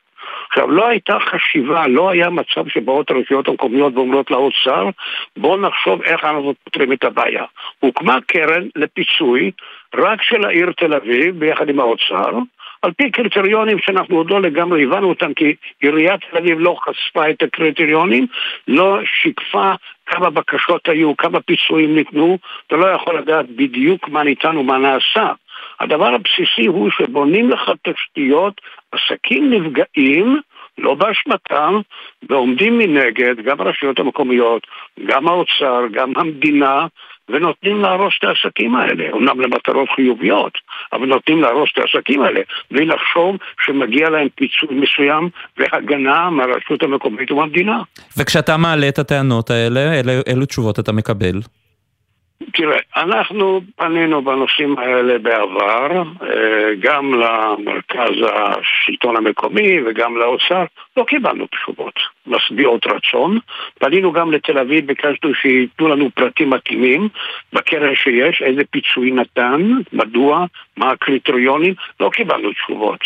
עכשיו, 0.50 0.72
לא 0.72 0.88
הייתה 0.88 1.18
חשיבה, 1.20 1.88
לא 1.88 2.10
היה 2.10 2.30
מצב 2.30 2.68
שבאות 2.68 3.12
הרשויות 3.12 3.48
המקומיות 3.48 3.94
ואומרות 3.96 4.32
לאוצר, 4.32 4.90
בואו 5.38 5.58
נחשוב 5.58 6.02
איך 6.02 6.24
אנחנו 6.24 6.54
פותרים 6.64 6.94
את 6.94 7.04
הבעיה. 7.04 7.44
הוקמה 7.80 8.18
קרן 8.28 8.68
לפיצוי 8.76 9.52
רק 9.96 10.22
של 10.22 10.46
העיר 10.46 10.72
תל 10.78 10.94
אביב 10.94 11.40
ביחד 11.40 11.70
עם 11.70 11.80
האוצר, 11.80 12.32
על 12.86 12.92
פי 12.92 13.12
קריטריונים 13.12 13.80
שאנחנו 13.80 14.18
עוד 14.18 14.30
לא 14.30 14.42
לגמרי 14.42 14.84
הבנו 14.84 15.10
אותם 15.10 15.34
כי 15.34 15.56
עיריית 15.82 16.22
תל 16.32 16.38
אביב 16.38 16.60
לא 16.60 16.78
חשפה 16.82 17.30
את 17.30 17.44
הקריטריונים, 17.44 18.28
לא 18.68 19.00
שיקפה 19.22 19.72
כמה 20.06 20.30
בקשות 20.30 20.90
היו, 20.90 21.18
כמה 21.18 21.40
פיצויים 21.40 21.96
ניתנו, 21.96 22.38
אתה 22.68 22.76
לא 22.76 22.88
יכול 22.88 23.18
לדעת 23.18 23.50
בדיוק 23.50 24.10
מה 24.10 24.24
ניתן 24.24 24.58
ומה 24.58 24.78
נעשה. 24.78 25.32
הדבר 25.80 26.08
הבסיסי 26.08 26.66
הוא 26.68 26.90
שבונים 26.92 27.50
לך 27.50 27.72
תשתיות, 27.84 28.62
עסקים 28.92 29.54
נפגעים, 29.54 30.40
לא 30.78 30.94
באשמתם, 30.94 31.80
ועומדים 32.30 32.78
מנגד 32.78 33.36
גם 33.44 33.62
הרשויות 33.62 34.00
המקומיות, 34.00 34.68
גם 35.06 35.28
האוצר, 35.28 35.82
גם 35.92 36.14
המדינה, 36.16 36.86
ונותנים 37.30 37.82
להרוס 37.82 38.14
את 38.20 38.24
העסקים 38.24 38.76
האלה, 38.76 39.12
אומנם 39.12 39.42
למטרות 39.42 39.90
חיוביות, 39.96 40.54
אבל 40.94 41.08
נותנים 41.08 41.42
להרוס 41.42 41.70
את 41.74 41.78
העסקים 41.78 42.22
האלה, 42.22 42.42
בלי 42.72 42.86
לחשוב 42.86 43.36
שמגיע 43.66 44.10
להם 44.10 44.28
פיצוי 44.36 44.70
מסוים 44.72 45.30
והגנה 45.58 46.30
מהרשות 46.30 46.84
המקומית 46.84 47.32
ומהמדינה. 47.32 47.82
וכשאתה 48.18 48.58
מעלה 48.58 48.90
את 48.90 49.00
הטענות 49.00 49.50
האלה, 49.50 49.94
אילו, 49.94 50.12
אילו 50.28 50.46
תשובות 50.46 50.80
אתה 50.80 50.92
מקבל? 50.92 51.42
תראה, 52.54 52.78
אנחנו 52.96 53.62
פנינו 53.76 54.22
בנושאים 54.22 54.78
האלה 54.80 55.18
בעבר, 55.18 56.04
אה, 56.24 56.76
גם 56.80 57.14
למרכז 57.14 58.14
השלטון 58.34 59.16
המקומי 59.16 59.82
וגם 59.86 60.18
לאוצר, 60.18 60.64
לא 60.98 61.04
קיבלנו 61.04 61.48
תשובות 61.48 61.94
משביעות 62.28 62.88
רצון. 62.88 63.40
פנינו 63.80 64.12
גם 64.12 64.32
לתל 64.32 64.58
אביב, 64.58 64.88
ביקשנו 64.88 65.36
שייתנו 65.42 65.88
לנו 65.88 66.10
פרטים 66.16 66.50
מתאימים 66.50 67.10
בקרן 67.54 67.96
שיש, 67.96 68.42
איזה 68.42 68.62
פיצוי 68.70 69.12
נתן, 69.12 69.72
מדוע, 69.94 70.46
מה 70.78 70.92
הקריטריונים, 70.92 71.74
לא 72.00 72.10
קיבלנו 72.14 72.52
תשובות. 72.54 73.00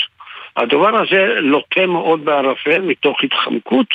הדבר 0.58 1.02
הזה 1.02 1.40
לוטה 1.40 1.86
מאוד 1.86 2.26
בערפל 2.26 2.82
מתוך 2.82 3.24
התחמקות, 3.24 3.88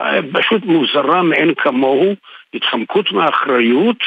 אה, 0.00 0.20
פשוט 0.32 0.64
מוזרה 0.64 1.22
מאין 1.22 1.54
כמוהו, 1.54 2.14
התחמקות 2.54 3.12
מאחריות. 3.12 3.98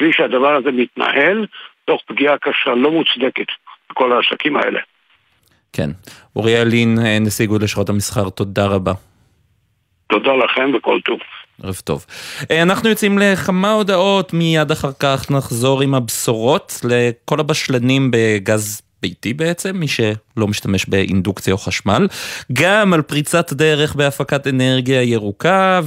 כפי 0.00 0.12
שהדבר 0.12 0.56
הזה 0.56 0.70
מתנהל, 0.72 1.46
תוך 1.84 2.00
פגיעה 2.06 2.38
קשה 2.38 2.70
לא 2.70 2.90
מוצדקת 2.90 3.46
בכל 3.90 4.12
העסקים 4.12 4.56
האלה. 4.56 4.80
כן. 5.72 5.90
אוריאל 6.36 6.68
לין, 6.68 6.98
נשיא 7.20 7.44
איגוד 7.44 7.62
לשכות 7.62 7.88
המסחר, 7.88 8.28
תודה 8.28 8.66
רבה. 8.66 8.92
תודה 10.06 10.32
לכם 10.32 10.70
וכל 10.74 10.98
טוב. 11.04 11.18
ערב 11.62 11.80
טוב. 11.84 12.06
אה, 12.50 12.62
אנחנו 12.62 12.88
יוצאים 12.88 13.18
לכמה 13.18 13.70
הודעות, 13.72 14.32
מיד 14.32 14.70
אחר 14.70 14.92
כך 15.00 15.30
נחזור 15.30 15.82
עם 15.82 15.94
הבשורות 15.94 16.80
לכל 16.84 17.40
הבשלנים 17.40 18.10
בגז 18.10 18.82
ביתי 19.02 19.34
בעצם, 19.34 19.76
מי 19.76 19.88
שלא 19.88 20.46
משתמש 20.48 20.86
באינדוקציה 20.86 21.52
או 21.52 21.58
חשמל, 21.58 22.06
גם 22.52 22.92
על 22.92 23.02
פריצת 23.02 23.52
דרך 23.52 23.94
בהפקת 23.94 24.46
אנרגיה 24.46 25.02
ירוקה, 25.02 25.80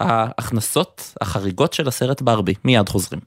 ההכנסות 0.00 1.14
החריגות 1.20 1.72
של 1.72 1.88
הסרט 1.88 2.22
ברבי. 2.22 2.54
מיד 2.64 2.88
חוזרים. 2.88 3.20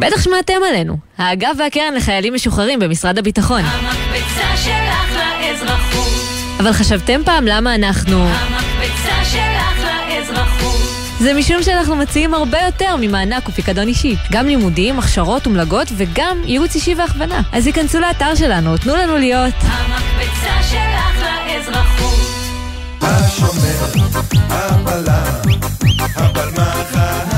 בטח 0.00 0.22
שמעתם 0.22 0.54
עלינו, 0.68 0.96
האגף 1.18 1.52
והקרן 1.58 1.94
לחיילים 1.94 2.34
משוחררים 2.34 2.78
במשרד 2.80 3.18
הביטחון. 3.18 3.62
המקבצה 3.64 4.56
שלך 4.56 5.16
לאזרחות. 5.40 6.08
אבל 6.60 6.72
חשבתם 6.72 7.20
פעם 7.24 7.44
למה 7.46 7.74
אנחנו... 7.74 8.18
לאזרחות. 8.18 8.67
זה 11.20 11.34
משום 11.34 11.62
שאנחנו 11.62 11.96
מציעים 11.96 12.34
הרבה 12.34 12.58
יותר 12.66 12.96
ממענק 13.00 13.48
ופיקדון 13.48 13.88
אישי. 13.88 14.16
גם 14.32 14.46
לימודים, 14.46 14.98
הכשרות 14.98 15.46
ומלגות 15.46 15.88
וגם 15.96 16.38
ייעוץ 16.44 16.74
אישי 16.74 16.94
והכוונה. 16.94 17.40
אז 17.52 17.66
היכנסו 17.66 18.00
לאתר 18.00 18.34
שלנו, 18.34 18.76
תנו 18.76 18.96
לנו 18.96 19.16
להיות... 19.16 19.54
המקבצה 19.62 20.62
שלך 20.70 21.22
לאזרחות. 21.46 22.18
השומר, 23.02 23.84
הבלם, 24.50 25.58
הבלמח 26.16 27.37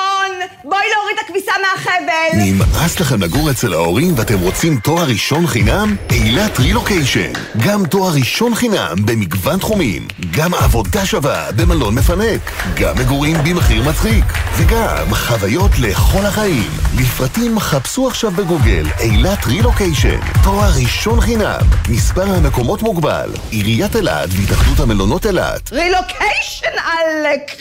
בואי 0.71 0.83
להוריד 0.95 1.15
את 1.19 1.25
הכביסה 1.25 1.51
מהחבל! 1.61 2.37
נמאס 2.37 2.99
לכם 2.99 3.21
לגור 3.21 3.51
אצל 3.51 3.73
ההורים 3.73 4.13
ואתם 4.17 4.39
רוצים 4.39 4.79
תואר 4.79 5.03
ראשון 5.03 5.47
חינם? 5.47 5.95
אילת 6.11 6.59
רילוקיישן. 6.59 7.31
גם 7.57 7.85
תואר 7.85 8.13
ראשון 8.13 8.55
חינם 8.55 8.95
במגוון 9.05 9.59
תחומים. 9.59 10.07
גם 10.31 10.53
עבודה 10.53 11.05
שווה 11.05 11.51
במלון 11.51 11.95
מפנק. 11.95 12.51
גם 12.75 12.95
מגורים 12.97 13.37
במחיר 13.43 13.89
מצחיק. 13.89 14.25
וגם 14.57 15.13
חוויות 15.13 15.71
לכל 15.79 16.25
החיים. 16.25 16.69
לפרטים 16.99 17.59
חפשו 17.59 18.07
עכשיו 18.07 18.31
בגוגל 18.31 18.85
אילת 18.99 19.45
רילוקיישן. 19.45 20.19
תואר 20.43 20.71
ראשון 20.81 21.21
חינם. 21.21 21.61
מספר 21.89 22.35
המקומות 22.35 22.81
מוגבל. 22.81 23.31
עיריית 23.49 23.95
אילת 23.95 24.29
והתאחדות 24.31 24.79
המלונות 24.79 25.25
אילת. 25.25 25.71
רילוקיישן 25.73 26.75
עלק! 26.77 27.51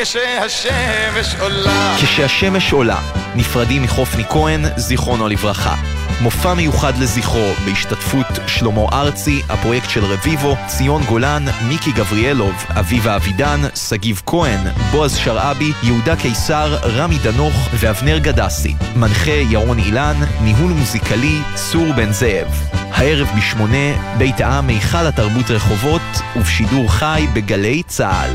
כשהשמש 0.00 1.34
עולה 1.40 1.96
כשהשמש 1.96 2.72
עולה, 2.72 3.00
נפרדים 3.34 3.82
מחופני 3.82 4.24
כהן, 4.24 4.60
זיכרונו 4.76 5.28
לברכה. 5.28 5.74
מופע 6.20 6.54
מיוחד 6.54 6.98
לזכרו 6.98 7.52
בהשתתפות 7.64 8.26
שלמה 8.46 8.80
ארצי, 8.92 9.42
הפרויקט 9.48 9.90
של 9.90 10.04
רביבו, 10.04 10.56
ציון 10.66 11.02
גולן, 11.04 11.44
מיקי 11.68 11.92
גבריאלוב, 11.92 12.64
אביבה 12.68 13.16
אבידן, 13.16 13.60
שגיב 13.74 14.22
כהן, 14.26 14.60
בועז 14.90 15.16
שרעבי, 15.16 15.72
יהודה 15.82 16.16
קיסר, 16.16 16.78
רמי 16.82 17.18
דנוך 17.18 17.68
ואבנר 17.74 18.18
גדסי. 18.18 18.74
מנחה 18.96 19.30
ירון 19.30 19.78
אילן, 19.78 20.16
ניהול 20.40 20.72
מוזיקלי, 20.72 21.38
צור 21.54 21.92
בן 21.92 22.12
זאב. 22.12 22.48
הערב 22.72 23.28
בשמונה, 23.36 24.16
בית 24.18 24.40
העם 24.40 24.66
מיכל 24.66 25.06
התרבות 25.06 25.50
רחובות, 25.50 26.02
ובשידור 26.36 26.92
חי 26.92 27.26
בגלי 27.34 27.82
צה"ל. 27.86 28.34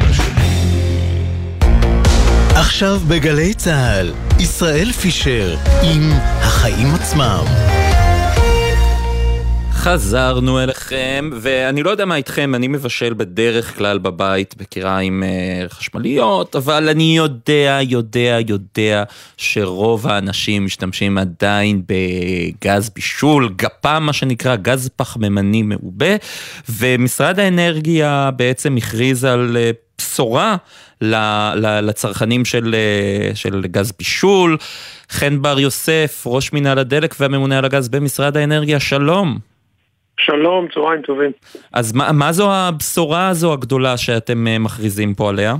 עכשיו 2.61 2.99
בגלי 3.07 3.53
צה"ל, 3.53 4.13
ישראל 4.39 4.91
פישר 4.91 5.55
עם 5.83 6.01
החיים 6.39 6.87
עצמם. 6.95 7.43
חזרנו 9.71 10.59
אליכם, 10.59 11.29
ואני 11.41 11.83
לא 11.83 11.89
יודע 11.89 12.05
מה 12.05 12.15
איתכם, 12.15 12.55
אני 12.55 12.67
מבשל 12.67 13.13
בדרך 13.13 13.77
כלל 13.77 13.97
בבית 13.97 14.55
בקיריים 14.57 15.23
אה, 15.23 15.69
חשמליות, 15.69 16.55
אבל 16.55 16.89
אני 16.89 17.17
יודע, 17.17 17.79
יודע, 17.81 18.37
יודע 18.47 19.03
שרוב 19.37 20.07
האנשים 20.07 20.65
משתמשים 20.65 21.17
עדיין 21.17 21.81
בגז 21.87 22.89
בישול, 22.89 23.53
גפ"ם 23.55 24.03
מה 24.05 24.13
שנקרא, 24.13 24.55
גז 24.55 24.89
פחמימני 24.95 25.61
מעובה, 25.63 26.15
ומשרד 26.69 27.39
האנרגיה 27.39 28.29
בעצם 28.35 28.77
הכריז 28.77 29.23
על 29.23 29.57
אה, 29.59 29.71
בשורה 30.01 30.55
לצרכנים 31.81 32.45
של, 32.45 32.75
אה, 32.75 33.35
של 33.35 33.61
גז 33.61 33.91
בישול. 33.97 34.57
חן 35.09 35.41
בר 35.41 35.59
יוסף, 35.59 36.23
ראש 36.25 36.53
מינהל 36.53 36.79
הדלק 36.79 37.15
והממונה 37.19 37.57
על 37.57 37.65
הגז 37.65 37.89
במשרד 37.89 38.37
האנרגיה, 38.37 38.79
שלום. 38.79 39.37
שלום, 40.19 40.67
צהריים 40.73 41.01
טובים. 41.01 41.31
אז 41.73 41.93
מה, 41.93 42.11
מה 42.11 42.31
זו 42.31 42.53
הבשורה 42.53 43.27
הזו 43.27 43.53
הגדולה 43.53 43.97
שאתם 43.97 44.47
אה, 44.47 44.59
מכריזים 44.59 45.13
פה 45.13 45.29
עליה? 45.29 45.55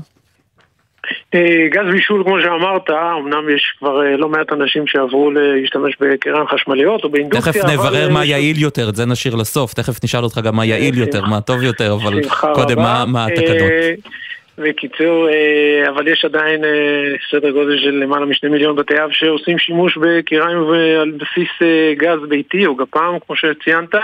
אה, 1.36 1.68
גז 1.70 1.92
בישול, 1.92 2.24
כמו 2.24 2.42
שאמרת, 2.42 2.90
אמנם 2.90 3.50
יש 3.56 3.76
כבר 3.80 4.02
לא 4.18 4.30
מעט 4.30 4.54
אנשים 4.54 4.88
שעברו 4.88 5.32
להשתמש 5.32 5.98
בקרן 6.00 6.48
חשמליות 6.48 7.04
או 7.04 7.10
באינדוקציה. 7.10 7.54
תכף 7.54 7.66
נברר 7.66 8.06
אבל... 8.06 8.14
מה 8.14 8.26
יעיל 8.26 8.62
יותר, 8.62 8.90
את 8.90 8.96
זה 8.96 9.06
נשאיר 9.06 9.36
לסוף, 9.36 9.74
תכף 9.74 10.04
נשאל 10.04 10.24
אותך 10.24 10.38
גם 10.44 10.56
מה 10.56 10.66
יעיל 10.66 10.98
יותר, 10.98 11.26
מה 11.26 11.42
טוב 11.42 11.64
יותר, 11.64 11.94
אבל 11.94 12.14
קודם 12.54 12.78
מה, 12.78 13.06
מה 13.08 13.26
התקנות. 13.26 13.72
בקיצור, 14.58 15.30
אה, 15.30 15.90
אבל 15.90 16.08
יש 16.08 16.26
עדיין 16.26 16.64
אה, 16.64 17.16
סדר 17.32 17.52
גודל 17.52 17.78
של 17.78 17.92
למעלה 17.92 18.26
משני 18.26 18.50
מיליון 18.50 18.76
בתי 18.76 18.94
אב 19.04 19.12
שעושים 19.12 19.60
שימוש 19.60 19.98
בקיריים 19.98 20.58
על 21.02 21.12
בסיס 21.12 21.50
אה, 21.62 21.94
גז 21.98 22.30
ביתי 22.30 22.66
או 22.66 22.76
גפ"ם, 22.76 23.18
כמו 23.26 23.36
שציינת. 23.36 23.96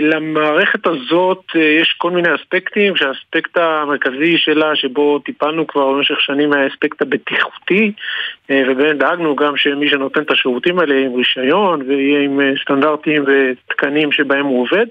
למערכת 0.00 0.86
הזאת 0.86 1.44
יש 1.54 1.94
כל 1.98 2.10
מיני 2.10 2.34
אספקטים, 2.34 2.96
שהאספקט 2.96 3.56
המרכזי 3.56 4.38
שלה, 4.38 4.76
שבו 4.76 5.18
טיפלנו 5.18 5.66
כבר 5.66 5.92
במשך 5.92 6.20
שנים, 6.20 6.52
היה 6.52 6.64
האספקט 6.64 7.02
הבטיחותי, 7.02 7.92
ובאמת 8.50 8.98
דאגנו 8.98 9.36
גם 9.36 9.56
שמי 9.56 9.90
שנותן 9.90 10.22
את 10.22 10.30
השירותים 10.30 10.78
האלה 10.78 10.94
יהיה 10.94 11.06
עם 11.06 11.14
רישיון 11.14 11.82
ויהיה 11.82 12.20
עם 12.20 12.40
סטנדרטים 12.62 13.24
ותקנים 13.26 14.12
שבהם 14.12 14.46
הוא 14.46 14.62
עובד. 14.62 14.86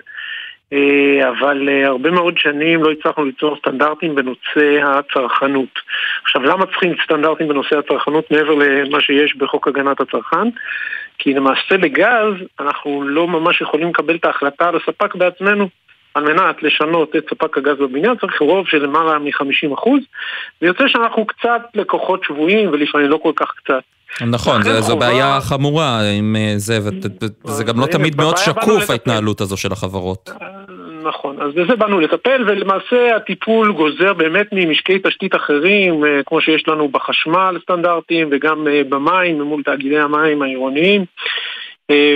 אה, 0.74 1.30
אבל 1.30 1.70
אה, 1.70 1.88
הרבה 1.88 2.12
מאוד 2.12 2.38
שנים 2.38 2.84
לא 2.84 2.92
הצלחנו 2.92 3.26
ליצור 3.26 3.58
סטנדרטים 3.58 4.16
בנושא 4.16 4.84
הצרכנות. 4.84 5.80
עכשיו, 6.24 6.44
למה 6.44 6.66
צריכים 6.66 6.96
סטנדרטים 7.04 7.48
בנושא 7.48 7.78
הצרכנות 7.78 8.32
מעבר 8.32 8.56
למה 8.56 9.02
שיש 9.02 9.36
בחוק 9.36 9.68
הגנת 9.68 10.02
הצרכן? 10.02 10.48
כי 11.18 11.34
למעשה 11.34 11.78
לגז 11.78 12.34
אנחנו 12.60 13.04
לא 13.04 13.28
ממש 13.28 13.62
יכולים 13.62 13.90
לקבל 13.90 14.16
את 14.16 14.26
ההחלטה 14.26 14.68
על 14.68 14.76
הספק 14.76 15.16
בעצמנו. 15.16 15.70
על 16.14 16.24
מנת 16.24 16.64
לשנות 16.64 17.16
את 17.16 17.26
ספק 17.30 17.58
הגז 17.58 17.78
בבניין 17.80 18.16
צריך 18.22 18.42
רוב 18.42 18.68
של 18.68 18.84
למעלה 18.84 19.20
מ-50% 19.20 19.90
ויוצא 20.62 20.88
שאנחנו 20.88 21.26
קצת 21.26 21.62
לקוחות 21.74 22.24
שבויים 22.24 22.70
ולפעמים 22.70 23.10
לא 23.10 23.20
כל 23.24 23.32
כך 23.36 23.52
קצת. 23.64 23.84
נכון, 24.22 24.64
זו, 24.64 24.82
זו 24.82 24.98
בעיה 24.98 25.42
חמורה 25.42 26.02
עם 26.20 26.36
אה, 26.36 26.54
זה, 26.58 26.80
וזה 27.46 27.64
גם 27.64 27.80
לא 27.80 27.86
תמיד 27.86 28.16
מאוד 28.18 28.38
שקוף 28.38 28.90
ההתנהלות 28.90 29.42
הזו 29.42 29.58
של 29.58 29.72
החברות. 29.72 30.30
אה, 31.04 31.10
נכון, 31.10 31.42
אז 31.42 31.54
בזה 31.54 31.76
באנו 31.76 32.00
לטפל, 32.00 32.44
ולמעשה 32.48 33.16
הטיפול 33.16 33.72
גוזר 33.72 34.14
באמת 34.14 34.48
ממשקי 34.52 35.00
תשתית 35.00 35.36
אחרים, 35.36 36.06
אה, 36.06 36.24
כמו 36.26 36.42
שיש 36.42 36.68
לנו 36.68 36.88
בחשמל 36.88 37.58
סטנדרטים, 37.62 38.30
וגם 38.32 38.68
במים, 38.90 39.42
מול 39.42 39.64
תאגידי 39.64 40.00
המים 40.00 40.42
העירוניים. 40.42 41.06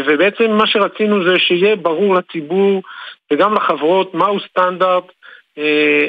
ובעצם 0.05 0.51
מה 0.51 0.67
שרצינו 0.67 1.23
זה 1.23 1.39
שיהיה 1.39 1.75
ברור 1.75 2.15
לציבור 2.15 2.81
וגם 3.31 3.53
לחברות 3.53 4.13
מהו 4.13 4.39
סטנדרט 4.39 5.03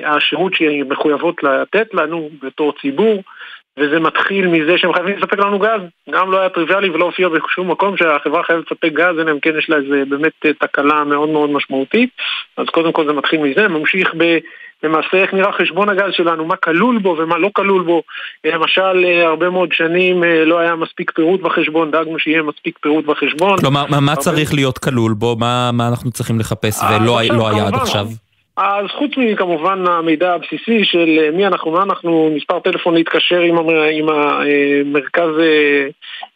השירות 0.04 0.54
שהן 0.54 0.88
מחויבות 0.88 1.42
לתת 1.42 1.94
לנו 1.94 2.30
בתור 2.42 2.72
ציבור. 2.80 3.22
וזה 3.78 4.00
מתחיל 4.00 4.46
מזה 4.46 4.78
שהם 4.78 4.92
חייבים 4.92 5.18
לספק 5.18 5.38
לנו 5.38 5.58
גז. 5.58 5.80
גם 6.10 6.30
לא 6.30 6.38
היה 6.38 6.48
טריוויאלי 6.48 6.90
ולא 6.90 7.04
הופיע 7.04 7.28
בשום 7.28 7.70
מקום 7.70 7.96
שהחברה 7.96 8.42
חייבת 8.42 8.64
לספק 8.66 8.92
גז, 8.92 9.18
אלא 9.20 9.30
אם 9.30 9.40
כן 9.40 9.58
יש 9.58 9.70
לה 9.70 9.76
איזה 9.76 10.02
באמת 10.08 10.32
תקלה 10.60 11.04
מאוד 11.04 11.28
מאוד 11.28 11.50
משמעותית. 11.50 12.10
אז 12.56 12.66
קודם 12.66 12.92
כל 12.92 13.06
זה 13.06 13.12
מתחיל 13.12 13.40
מזה, 13.40 13.68
ממשיך 13.68 14.14
ב... 14.18 14.38
למעשה 14.82 15.16
איך 15.16 15.34
נראה 15.34 15.52
חשבון 15.52 15.88
הגז 15.88 16.12
שלנו, 16.12 16.44
מה 16.44 16.56
כלול 16.56 16.98
בו 16.98 17.16
ומה 17.18 17.38
לא 17.38 17.50
כלול 17.52 17.82
בו. 17.82 18.02
למשל, 18.44 19.04
הרבה 19.24 19.50
מאוד 19.50 19.72
שנים 19.72 20.22
לא 20.46 20.58
היה 20.58 20.76
מספיק 20.76 21.10
פירוט 21.10 21.40
בחשבון, 21.40 21.90
דאגנו 21.90 22.18
שיהיה 22.18 22.42
מספיק 22.42 22.78
פירוט 22.78 23.04
בחשבון. 23.04 23.58
כלומר, 23.58 23.84
מה, 23.90 24.00
מה 24.00 24.16
צריך 24.16 24.54
להיות 24.54 24.78
כלול 24.78 25.12
בו? 25.12 25.36
מה, 25.36 25.70
מה 25.72 25.88
אנחנו 25.88 26.10
צריכים 26.10 26.40
לחפש 26.40 26.82
ולא 26.82 27.20
לא 27.30 27.48
היה 27.48 27.66
עד 27.66 27.74
עכשיו? 27.74 28.06
אז 28.60 28.86
חוץ 28.90 29.10
מכמובן 29.16 29.86
המידע 29.86 30.34
הבסיסי 30.34 30.84
של 30.84 31.18
אה, 31.18 31.30
מי 31.30 31.46
אנחנו, 31.46 31.70
מה 31.70 31.82
אנחנו, 31.82 32.30
מספר 32.36 32.60
טלפון 32.60 32.94
להתקשר 32.94 33.40
עם, 33.40 33.56
עם 33.92 34.08
המרכז, 34.08 35.38
אה, 35.40 35.86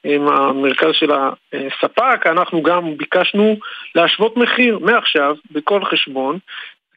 עם 0.04 0.28
המרכז 0.28 0.90
של 0.92 1.10
הספק, 1.52 2.26
אנחנו 2.26 2.62
גם 2.62 2.96
ביקשנו 2.96 3.56
להשוות 3.94 4.36
מחיר 4.36 4.78
מעכשיו 4.78 5.36
בכל 5.50 5.84
חשבון. 5.84 6.38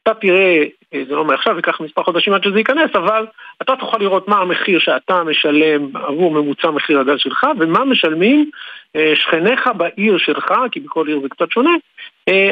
אתה 0.02 0.14
תראה 0.14 0.64
אה, 0.94 1.02
זה 1.08 1.14
לא 1.14 1.24
מעכשיו, 1.24 1.56
ייקח 1.56 1.80
מספר 1.80 2.02
חודשים 2.02 2.32
עד 2.32 2.44
שזה 2.44 2.58
ייכנס, 2.58 2.90
אבל 2.94 3.26
אתה 3.62 3.76
תוכל 3.76 3.98
לראות 4.00 4.28
מה 4.28 4.38
המחיר 4.38 4.78
שאתה 4.78 5.24
משלם 5.24 5.96
עבור 5.96 6.30
ממוצע 6.30 6.70
מחיר 6.70 7.00
הגז 7.00 7.18
שלך, 7.18 7.46
ומה 7.58 7.84
משלמים 7.84 8.50
אה, 8.96 9.12
שכניך 9.14 9.70
בעיר 9.76 10.18
שלך, 10.18 10.52
כי 10.72 10.80
בכל 10.80 11.08
עיר 11.08 11.20
זה 11.22 11.28
קצת 11.28 11.50
שונה, 11.50 11.74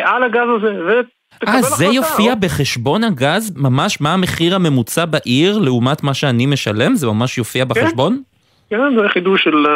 על 0.05 0.22
הגז 0.22 0.49
הזה. 0.62 1.01
אה, 1.49 1.62
זה 1.62 1.87
יופיע 1.87 2.35
בחשבון 2.35 3.05
הגז? 3.05 3.53
ממש 3.57 4.01
מה 4.01 4.12
המחיר 4.12 4.55
הממוצע 4.55 5.05
בעיר 5.05 5.59
לעומת 5.59 6.03
מה 6.03 6.14
שאני 6.14 6.47
משלם? 6.47 6.95
זה 6.95 7.07
ממש 7.07 7.39
יופיע 7.39 7.64
כן. 7.64 7.68
בחשבון? 7.68 8.22
כן, 8.70 8.97
זה 8.97 9.09
חידוש 9.09 9.45
של 9.45 9.66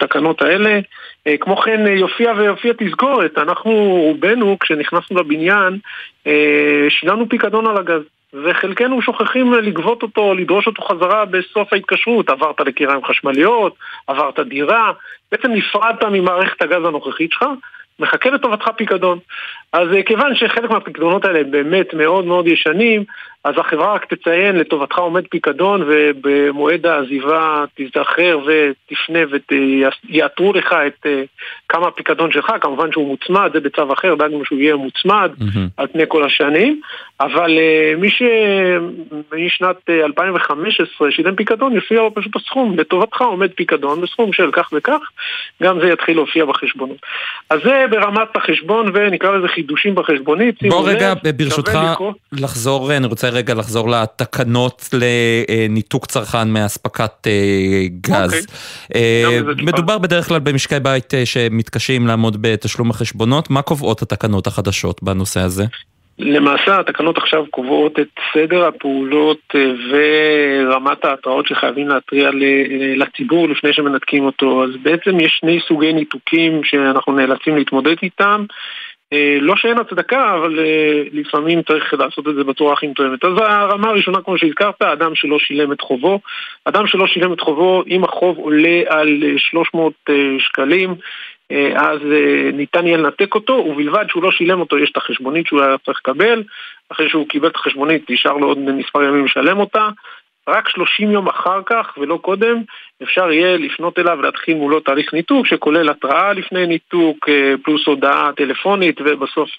התקנות 0.00 0.42
האלה. 0.42 0.80
אה, 1.26 1.36
כמו 1.40 1.56
כן 1.56 1.86
אה, 1.86 1.92
יופיע 1.92 2.32
ויופיע 2.36 2.72
תזכורת, 2.78 3.38
אנחנו 3.38 3.72
רובנו 4.06 4.56
כשנכנסנו 4.60 5.20
לבניין 5.20 5.78
אה, 6.26 6.86
שילמנו 6.88 7.28
פיקדון 7.28 7.66
על 7.66 7.76
הגז 7.76 8.02
וחלקנו 8.44 9.02
שוכחים 9.02 9.52
לגבות 9.52 10.02
אותו, 10.02 10.34
לדרוש 10.34 10.66
אותו 10.66 10.82
חזרה 10.82 11.24
בסוף 11.24 11.72
ההתקשרות. 11.72 12.28
עברת 12.30 12.60
לקיריים 12.60 13.04
חשמליות, 13.04 13.74
עברת 14.06 14.40
דירה, 14.40 14.92
בעצם 15.32 15.52
נפרדת 15.52 16.04
ממערכת 16.04 16.62
הגז 16.62 16.84
הנוכחית 16.84 17.32
שלך, 17.32 17.44
מחכה 17.98 18.30
לטובתך 18.30 18.68
פיקדון. 18.76 19.18
אז 19.74 19.88
כיוון 20.06 20.34
שחלק 20.34 20.70
מהפיקדונות 20.70 21.24
האלה 21.24 21.44
באמת 21.44 21.94
מאוד 21.94 22.24
מאוד 22.24 22.46
ישנים, 22.46 23.04
אז 23.44 23.54
החברה 23.58 23.94
רק 23.94 24.14
תציין 24.14 24.56
לטובתך 24.56 24.98
עומד 24.98 25.26
פיקדון 25.30 25.82
ובמועד 25.86 26.86
העזיבה 26.86 27.64
תזכר 27.76 28.38
ותפנה 28.46 29.18
ויעטרו 30.08 30.52
לך 30.52 30.72
את 30.86 31.06
כמה 31.68 31.88
הפיקדון 31.88 32.32
שלך, 32.32 32.52
כמובן 32.60 32.92
שהוא 32.92 33.08
מוצמד, 33.08 33.50
זה 33.52 33.60
בצו 33.60 33.92
אחר, 33.92 34.14
דאגנו 34.14 34.44
שהוא 34.44 34.58
יהיה 34.58 34.76
מוצמד 34.76 35.30
mm-hmm. 35.40 35.58
על 35.76 35.86
פני 35.86 36.02
כל 36.08 36.24
השנים, 36.24 36.80
אבל 37.20 37.58
מי 37.98 38.08
שמשנת 38.10 39.90
2015 39.90 41.10
שילם 41.10 41.36
פיקדון, 41.36 41.72
יופיע 41.72 42.00
לו 42.00 42.14
פשוט 42.14 42.36
הסכום, 42.36 42.78
לטובתך 42.78 43.20
עומד 43.20 43.50
פיקדון 43.52 44.00
בסכום 44.00 44.32
של 44.32 44.50
כך 44.52 44.70
וכך, 44.72 45.00
גם 45.62 45.80
זה 45.80 45.88
יתחיל 45.88 46.16
להופיע 46.16 46.44
בחשבונות. 46.44 46.98
אז 47.50 47.60
זה 47.64 47.84
ברמת 47.90 48.36
החשבון 48.36 48.90
ונקרא 48.94 49.36
לזה 49.36 49.48
חידושים 49.64 49.94
בחשבונית. 49.94 50.54
בוא 50.68 50.88
רגע, 50.88 51.14
ברשותך, 51.36 51.78
לחזור, 52.32 52.96
אני 52.96 53.06
רוצה 53.06 53.28
רגע 53.28 53.54
לחזור 53.54 53.90
לתקנות 53.90 54.88
לניתוק 54.92 56.06
צרכן 56.06 56.48
מאספקת 56.48 57.26
גז. 58.00 58.46
אוקיי. 59.24 59.64
מדובר 59.64 59.98
בדרך 59.98 60.28
כלל 60.28 60.38
במשקי 60.38 60.80
בית 60.82 61.14
שמתקשים 61.24 62.06
לעמוד 62.06 62.42
בתשלום 62.42 62.90
החשבונות, 62.90 63.50
מה 63.50 63.62
קובעות 63.62 64.02
התקנות 64.02 64.46
החדשות 64.46 65.02
בנושא 65.02 65.40
הזה? 65.40 65.64
למעשה 66.18 66.80
התקנות 66.80 67.18
עכשיו 67.18 67.44
קובעות 67.50 67.98
את 67.98 68.08
סדר 68.34 68.66
הפעולות 68.66 69.54
ורמת 69.90 71.04
ההתראות 71.04 71.46
שחייבים 71.46 71.88
להתריע 71.88 72.30
לציבור 72.96 73.48
לפני 73.48 73.72
שמנתקים 73.72 74.24
אותו. 74.24 74.64
אז 74.64 74.70
בעצם 74.82 75.20
יש 75.20 75.36
שני 75.40 75.58
סוגי 75.68 75.92
ניתוקים 75.92 76.60
שאנחנו 76.64 77.12
נאלצים 77.12 77.56
להתמודד 77.56 77.94
איתם. 78.02 78.44
לא 79.40 79.56
שאין 79.56 79.78
הצדקה, 79.78 80.34
אבל 80.34 80.58
לפעמים 81.12 81.62
צריך 81.62 81.94
לעשות 81.94 82.28
את 82.28 82.34
זה 82.34 82.44
בצורה 82.44 82.72
הכי 82.72 82.86
מתואמת. 82.86 83.24
אז 83.24 83.32
הרמה 83.38 83.88
הראשונה, 83.88 84.20
כמו 84.20 84.38
שהזכרת, 84.38 84.82
אדם 84.82 85.14
שלא 85.14 85.38
שילם 85.38 85.72
את 85.72 85.80
חובו. 85.80 86.20
אדם 86.64 86.86
שלא 86.86 87.06
שילם 87.06 87.32
את 87.32 87.40
חובו, 87.40 87.82
אם 87.86 88.04
החוב 88.04 88.38
עולה 88.38 88.82
על 88.88 89.22
300 89.36 89.92
שקלים, 90.38 90.94
אז 91.76 91.98
ניתן 92.52 92.86
יהיה 92.86 92.96
לנתק 92.96 93.34
אותו, 93.34 93.52
ובלבד 93.52 94.04
שהוא 94.08 94.22
לא 94.22 94.30
שילם 94.30 94.60
אותו, 94.60 94.78
יש 94.78 94.90
את 94.90 94.96
החשבונית 94.96 95.46
שהוא 95.46 95.62
היה 95.62 95.78
צריך 95.84 96.00
לקבל. 96.04 96.42
אחרי 96.88 97.08
שהוא 97.08 97.28
קיבל 97.28 97.48
את 97.48 97.56
החשבונית, 97.56 98.10
נשאר 98.10 98.36
לו 98.36 98.46
עוד 98.46 98.58
מספר 98.58 99.02
ימים 99.02 99.24
לשלם 99.24 99.60
אותה. 99.60 99.88
רק 100.48 100.68
30 100.68 101.10
יום 101.10 101.28
אחר 101.28 101.60
כך 101.66 101.94
ולא 101.96 102.18
קודם 102.22 102.62
אפשר 103.02 103.32
יהיה 103.32 103.56
לפנות 103.56 103.98
אליו 103.98 104.16
ולהתחיל 104.18 104.56
מולו 104.56 104.80
תהליך 104.80 105.14
ניתוק 105.14 105.46
שכולל 105.46 105.90
התראה 105.90 106.32
לפני 106.32 106.66
ניתוק 106.66 107.28
פלוס 107.62 107.86
הודעה 107.86 108.30
טלפונית 108.36 109.00
ובסוף 109.00 109.50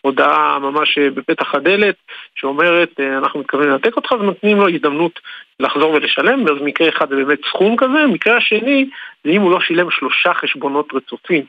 הודעה 0.00 0.58
ממש 0.58 0.98
בפתח 0.98 1.54
הדלת 1.54 1.94
שאומרת 2.34 3.00
אנחנו 3.00 3.40
מתכוונים 3.40 3.70
לנתק 3.70 3.96
אותך 3.96 4.12
ונותנים 4.12 4.56
לו 4.56 4.68
הזדמנות 4.68 5.20
לחזור 5.60 5.90
ולשלם. 5.90 6.48
אז 6.48 6.62
מקרה 6.62 6.88
אחד 6.88 7.08
זה 7.08 7.16
באמת 7.16 7.38
סכום 7.48 7.76
כזה, 7.76 8.06
מקרה 8.06 8.36
השני 8.36 8.86
זה 9.24 9.30
אם 9.30 9.40
הוא 9.40 9.50
לא 9.50 9.60
שילם 9.60 9.90
שלושה 9.90 10.34
חשבונות 10.34 10.88
רצופים 10.94 11.44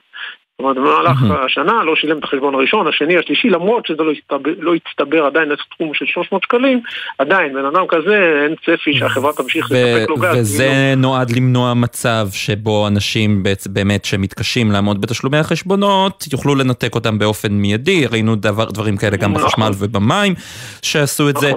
זאת 0.57 0.63
אומרת, 0.63 0.77
במהלך 0.77 1.17
השנה 1.45 1.83
לא 1.83 1.95
שילם 1.95 2.17
את 2.17 2.23
החשבון 2.23 2.55
הראשון, 2.55 2.87
השני, 2.87 3.17
השלישי, 3.17 3.49
למרות 3.49 3.85
שזה 3.85 4.03
לא 4.03 4.11
הצטבר, 4.11 4.51
לא 4.59 4.73
הצטבר 4.75 5.25
עדיין 5.25 5.49
לסכום 5.49 5.91
של 5.93 6.05
300 6.05 6.43
שקלים, 6.43 6.81
עדיין, 7.17 7.53
בן 7.53 7.65
אדם 7.65 7.85
כזה, 7.89 8.43
אין 8.43 8.55
צפי 8.65 8.93
שהחברה 8.93 9.33
תמשיך 9.33 9.71
לספק 9.71 10.09
לו 10.09 10.15
גז. 10.15 10.37
וזה 10.37 10.93
נועד 10.97 11.31
למנוע 11.31 11.73
מצב 11.73 12.27
שבו 12.31 12.87
אנשים 12.87 13.43
באמת 13.65 14.05
שמתקשים 14.05 14.71
לעמוד 14.71 15.01
בתשלומי 15.01 15.37
החשבונות, 15.37 16.25
יוכלו 16.33 16.55
לנתק 16.55 16.95
אותם 16.95 17.19
באופן 17.19 17.51
מיידי, 17.51 18.05
ראינו 18.05 18.35
דבר, 18.35 18.65
דברים 18.65 18.97
כאלה 18.97 19.17
גם 19.17 19.33
בחשמל 19.33 19.71
ובמים 19.79 20.33
שעשו 20.81 21.29
את 21.29 21.35
זה. 21.37 21.51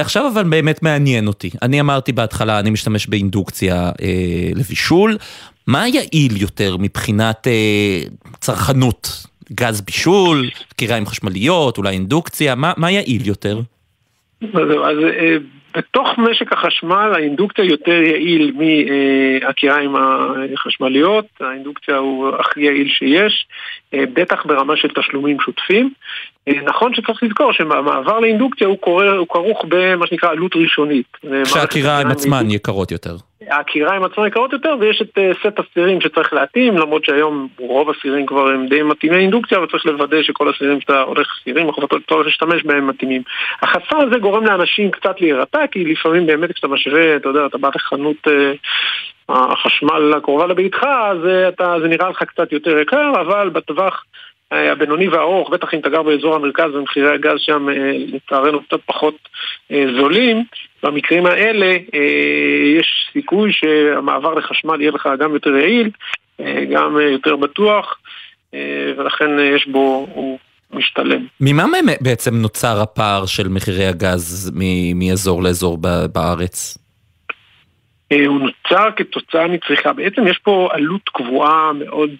עכשיו 0.00 0.30
אבל 0.34 0.42
באמת 0.42 0.82
מעניין 0.82 1.26
אותי, 1.26 1.50
אני 1.62 1.80
אמרתי 1.80 2.12
בהתחלה, 2.12 2.58
אני 2.58 2.70
משתמש 2.70 3.06
באינדוקציה 3.06 3.90
לבישול. 4.54 5.16
מה 5.70 5.88
יעיל 5.88 6.36
יותר 6.36 6.76
מבחינת 6.76 7.46
אה, 7.46 8.00
צרכנות? 8.40 9.26
גז 9.52 9.80
בישול, 9.80 10.48
קיריים 10.76 11.06
חשמליות, 11.06 11.78
אולי 11.78 11.90
אינדוקציה, 11.90 12.54
מה, 12.54 12.72
מה 12.76 12.90
יעיל 12.90 13.26
יותר? 13.26 13.60
אז 14.54 14.98
אה, 15.18 15.36
בתוך 15.76 16.08
משק 16.18 16.52
החשמל 16.52 17.12
האינדוקציה 17.14 17.64
יותר 17.64 18.02
יעיל 18.02 18.52
מהקיריים 18.56 19.94
החשמליות, 20.54 21.26
האינדוקציה 21.40 21.96
הוא 21.96 22.28
הכי 22.38 22.60
יעיל 22.60 22.88
שיש, 22.88 23.46
אה, 23.94 24.04
בטח 24.12 24.46
ברמה 24.46 24.76
של 24.76 24.88
תשלומים 24.88 25.36
שוטפים. 25.40 25.92
נכון 26.64 26.94
שצריך 26.94 27.22
לזכור 27.22 27.52
שהמעבר 27.52 28.20
לאינדוקציה 28.20 28.66
הוא, 28.66 28.78
קורא, 28.78 29.04
הוא 29.04 29.26
כרוך 29.28 29.64
במה 29.68 30.06
שנקרא 30.06 30.30
עלות 30.30 30.56
ראשונית. 30.56 31.16
כשהקיריים 31.44 32.06
עצמן 32.06 32.50
יקרות 32.50 32.90
יותר. 32.90 33.16
הקיריים 33.48 34.04
עצמן 34.04 34.26
יקרות 34.26 34.52
יותר 34.52 34.74
ויש 34.80 35.02
את 35.02 35.18
uh, 35.18 35.38
סט 35.40 35.58
הסירים 35.58 36.00
שצריך 36.00 36.32
להתאים 36.32 36.78
למרות 36.78 37.04
שהיום 37.04 37.48
רוב 37.58 37.90
הסירים 37.90 38.26
כבר 38.26 38.48
הם 38.48 38.66
די 38.66 38.82
מתאימי 38.82 39.16
אינדוקציה 39.16 39.58
אבל 39.58 39.66
צריך 39.66 39.86
לוודא 39.86 40.22
שכל 40.22 40.50
הסירים 40.50 40.80
שאתה 40.80 41.00
הולך 41.00 41.28
סירים 41.44 41.70
אתה 41.70 42.14
הולך 42.14 42.26
להשתמש 42.26 42.62
בהם 42.64 42.86
מתאימים. 42.86 43.22
החסר 43.62 43.96
הזה 43.96 44.18
גורם 44.18 44.46
לאנשים 44.46 44.90
קצת 44.90 45.20
להירתע 45.20 45.66
כי 45.66 45.84
לפעמים 45.84 46.26
באמת 46.26 46.52
כשאתה 46.52 46.68
משווה 46.68 47.16
אתה 47.16 47.28
יודע 47.28 47.46
אתה 47.46 47.58
בא 47.58 47.68
לחנות 47.74 48.16
uh, 48.26 48.58
החשמל 49.28 50.12
הקרובה 50.16 50.46
לביתך 50.46 50.82
אז 50.84 51.18
uh, 51.18 51.48
אתה, 51.48 51.76
זה 51.82 51.88
נראה 51.88 52.08
לך 52.08 52.22
קצת 52.22 52.52
יותר 52.52 52.78
יקר 52.78 53.12
אבל 53.20 53.48
בטווח 53.48 54.04
הבינוני 54.52 55.08
והארוך, 55.08 55.50
בטח 55.50 55.74
אם 55.74 55.78
אתה 55.78 55.88
גר 55.88 56.02
באזור 56.02 56.34
המרכז 56.34 56.74
ומחירי 56.74 57.14
הגז 57.14 57.34
שם 57.38 57.68
לצערנו 58.06 58.62
קצת 58.62 58.80
פחות 58.86 59.14
זולים, 59.70 60.44
במקרים 60.82 61.26
האלה 61.26 61.76
יש 62.78 63.10
סיכוי 63.12 63.52
שהמעבר 63.52 64.34
לחשמל 64.34 64.80
יהיה 64.80 64.90
לך 64.90 65.08
גם 65.18 65.34
יותר 65.34 65.50
יעיל, 65.50 65.90
גם 66.72 66.98
יותר 67.12 67.36
בטוח, 67.36 67.98
ולכן 68.96 69.30
יש 69.56 69.66
בו, 69.66 70.06
הוא 70.14 70.38
משתלם. 70.72 71.26
ממה 71.40 71.64
בעצם 72.00 72.34
נוצר 72.34 72.80
הפער 72.80 73.26
של 73.26 73.48
מחירי 73.48 73.86
הגז 73.86 74.52
מאזור 74.94 75.42
לאזור 75.42 75.78
בארץ? 76.12 76.78
הוא 78.12 78.40
נוצר 78.40 78.88
כתוצאה 78.96 79.48
מצריכה. 79.48 79.92
בעצם 79.92 80.26
יש 80.26 80.38
פה 80.38 80.68
עלות 80.72 81.08
קבועה 81.08 81.72
מאוד 81.72 82.10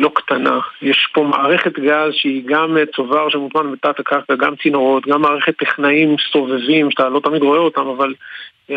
לא 0.00 0.10
קטנה. 0.14 0.58
יש 0.82 1.08
פה 1.12 1.22
מערכת 1.22 1.78
גז 1.78 2.12
שהיא 2.12 2.42
גם 2.46 2.76
צובר 2.96 3.28
שמוטמן 3.28 3.72
בתת 3.72 4.00
הקרקע, 4.00 4.34
גם 4.34 4.56
צינורות, 4.62 5.06
גם 5.06 5.22
מערכת 5.22 5.56
טכנאים 5.56 6.16
סובבים, 6.32 6.90
שאתה 6.90 7.08
לא 7.08 7.20
תמיד 7.20 7.42
רואה 7.42 7.58
אותם, 7.58 7.86
אבל 7.86 8.14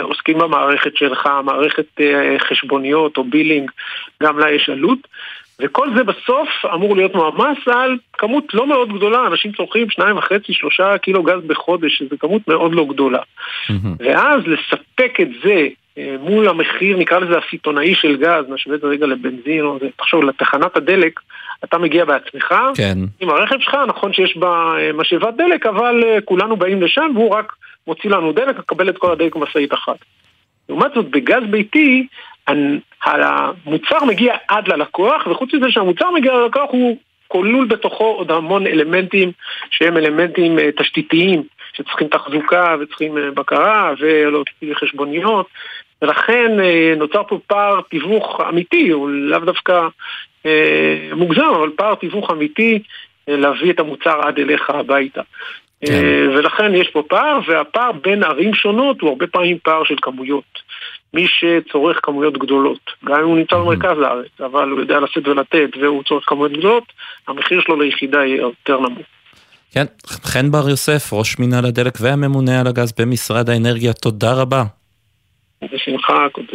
עוסקים 0.01 0.38
במערכת 0.38 0.97
שלך, 0.97 1.30
מערכת 1.43 2.01
חשבוניות 2.39 3.18
או 3.18 3.24
בילינג, 3.24 3.72
גם 4.24 4.39
לה 4.39 4.51
יש 4.51 4.70
עלות. 4.70 4.99
וכל 5.61 5.88
זה 5.95 6.03
בסוף 6.03 6.49
אמור 6.74 6.95
להיות 6.95 7.15
מועמס 7.15 7.57
על 7.68 7.97
כמות 8.13 8.53
לא 8.53 8.68
מאוד 8.68 8.93
גדולה, 8.93 9.28
אנשים 9.28 9.51
צורכים 9.51 9.89
שניים 9.89 10.18
וחצי, 10.18 10.53
שלושה 10.53 10.97
קילו 10.97 11.24
גז 11.24 11.41
בחודש, 11.47 11.97
שזו 11.97 12.15
כמות 12.20 12.41
מאוד 12.47 12.76
לא 12.76 12.86
גדולה. 12.86 13.20
ואז 13.99 14.41
לספק 14.47 15.18
את 15.22 15.28
זה 15.43 15.68
מול 16.19 16.49
המחיר, 16.49 16.97
נקרא 16.97 17.19
לזה 17.19 17.37
הסיטונאי 17.37 17.95
של 17.95 18.17
גז, 18.17 18.45
נשווה 18.49 18.75
את 18.75 18.81
זה 18.81 18.87
רגע 18.87 19.05
לבנזין, 19.05 19.61
או 19.61 19.79
זה, 19.79 19.87
תחשוב, 19.95 20.23
לתחנת 20.23 20.77
הדלק, 20.77 21.19
אתה 21.63 21.77
מגיע 21.77 22.05
בעצמך, 22.05 22.55
כן. 22.75 22.97
עם 23.19 23.29
הרכב 23.29 23.59
שלך, 23.59 23.77
נכון 23.87 24.13
שיש 24.13 24.37
בה 24.37 24.75
משאבת 24.93 25.33
דלק, 25.37 25.65
אבל 25.65 26.03
כולנו 26.25 26.57
באים 26.57 26.81
לשם, 26.81 27.11
והוא 27.15 27.29
רק 27.29 27.53
מוציא 27.87 28.09
לנו 28.09 28.31
דלק, 28.31 28.59
מקבל 28.59 28.89
את 28.89 28.97
כל 28.97 29.11
הדלק 29.11 29.35
במשאית 29.35 29.73
אחת. 29.73 29.97
לעומת 30.69 30.91
זאת, 30.95 31.09
בגז 31.09 31.43
ביתי, 31.49 32.07
המוצר 33.03 34.05
מגיע 34.07 34.35
עד 34.47 34.67
ללקוח, 34.67 35.27
וחוץ 35.27 35.53
מזה 35.53 35.65
שהמוצר 35.69 36.11
מגיע 36.11 36.33
ללקוח 36.33 36.69
הוא 36.71 36.97
כלול 37.27 37.67
בתוכו 37.67 38.03
עוד 38.03 38.31
המון 38.31 38.67
אלמנטים 38.67 39.31
שהם 39.71 39.97
אלמנטים 39.97 40.59
אה, 40.59 40.69
תשתיתיים, 40.77 41.43
שצריכים 41.73 42.07
תחזוקה 42.07 42.75
וצריכים 42.79 43.17
אה, 43.17 43.31
בקרה 43.31 43.93
ולהוציא 43.99 44.73
חשבוניות, 44.73 45.47
ולכן 46.01 46.59
אה, 46.59 46.93
נוצר 46.97 47.21
פה 47.27 47.39
פער 47.47 47.81
תיווך 47.89 48.41
אמיתי, 48.49 48.89
הוא 48.89 49.09
לאו 49.09 49.39
דווקא 49.39 49.87
אה, 50.45 51.09
מוגזם, 51.15 51.51
אבל 51.59 51.69
פער 51.75 51.95
תיווך 51.95 52.31
אמיתי 52.31 52.79
אה, 53.29 53.37
להביא 53.37 53.71
את 53.71 53.79
המוצר 53.79 54.21
עד 54.21 54.39
אליך 54.39 54.69
הביתה. 54.69 55.21
כן. 55.85 55.93
אה, 55.93 56.37
ולכן 56.37 56.75
יש 56.75 56.87
פה 56.87 57.03
פער, 57.07 57.39
והפער 57.47 57.91
בין 57.91 58.23
ערים 58.23 58.53
שונות 58.53 59.01
הוא 59.01 59.09
הרבה 59.09 59.27
פעמים 59.27 59.57
פער 59.63 59.83
של 59.83 59.95
כמויות. 60.01 60.67
מי 61.13 61.27
שצורך 61.27 61.99
כמויות 62.03 62.37
גדולות, 62.37 62.79
גם 63.05 63.19
אם 63.19 63.25
הוא 63.25 63.37
נמצא 63.37 63.55
במרכז 63.55 63.97
הארץ, 64.03 64.41
אבל 64.45 64.69
הוא 64.69 64.79
יודע 64.79 64.99
לשאת 64.99 65.27
ולתת 65.27 65.69
והוא 65.81 66.03
צורך 66.03 66.23
כמויות 66.27 66.51
גדולות, 66.51 66.83
המחיר 67.27 67.61
שלו 67.61 67.81
ליחידה 67.81 68.25
יהיה 68.25 68.41
יותר 68.41 68.79
נמוך. 68.79 69.05
כן, 69.71 69.85
חן 70.07 70.51
בר 70.51 70.69
יוסף, 70.69 71.13
ראש 71.13 71.39
מינהל 71.39 71.65
הדלק 71.65 71.93
והממונה 72.01 72.61
על 72.61 72.67
הגז 72.67 72.93
במשרד 72.99 73.49
האנרגיה, 73.49 73.93
תודה 73.93 74.33
רבה. 74.33 74.63
בשמחה, 75.62 76.28
קודם. 76.32 76.47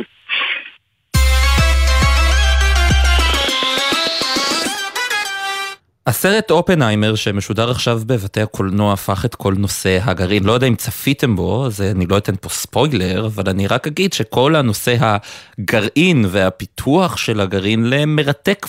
הסרט 6.06 6.50
אופנהיימר 6.50 7.14
שמשודר 7.14 7.70
עכשיו 7.70 8.00
בבתי 8.06 8.40
הקולנוע 8.40 8.92
הפך 8.92 9.24
את 9.24 9.34
כל 9.34 9.54
נושא 9.58 9.98
הגרעין. 10.02 10.44
לא 10.44 10.52
יודע 10.52 10.66
אם 10.66 10.74
צפיתם 10.74 11.36
בו, 11.36 11.66
אז 11.66 11.80
אני 11.80 12.06
לא 12.06 12.18
אתן 12.18 12.34
פה 12.40 12.48
ספוילר, 12.48 13.26
אבל 13.26 13.50
אני 13.50 13.66
רק 13.66 13.86
אגיד 13.86 14.12
שכל 14.12 14.56
הנושא 14.56 14.96
הגרעין 15.00 16.24
והפיתוח 16.28 17.16
של 17.16 17.40
הגרעין 17.40 17.90
למרתק 17.90 18.66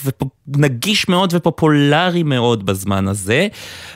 ונגיש 0.47 1.09
מאוד 1.09 1.33
ופופולרי 1.35 2.23
מאוד 2.23 2.65
בזמן 2.65 3.07
הזה. 3.07 3.47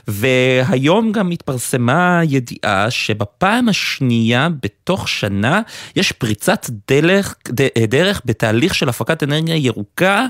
והיום 0.07 1.11
גם 1.11 1.31
התפרסמה 1.31 2.21
ידיעה 2.23 2.91
שבפעם 2.91 3.69
השנייה 3.69 4.49
בתוך 4.63 5.07
שנה 5.07 5.61
יש 5.95 6.11
פריצת 6.11 6.69
דרך, 6.89 7.35
דרך 7.89 8.21
בתהליך 8.25 8.75
של 8.75 8.89
הפקת 8.89 9.23
אנרגיה 9.23 9.55
ירוקה. 9.55 10.25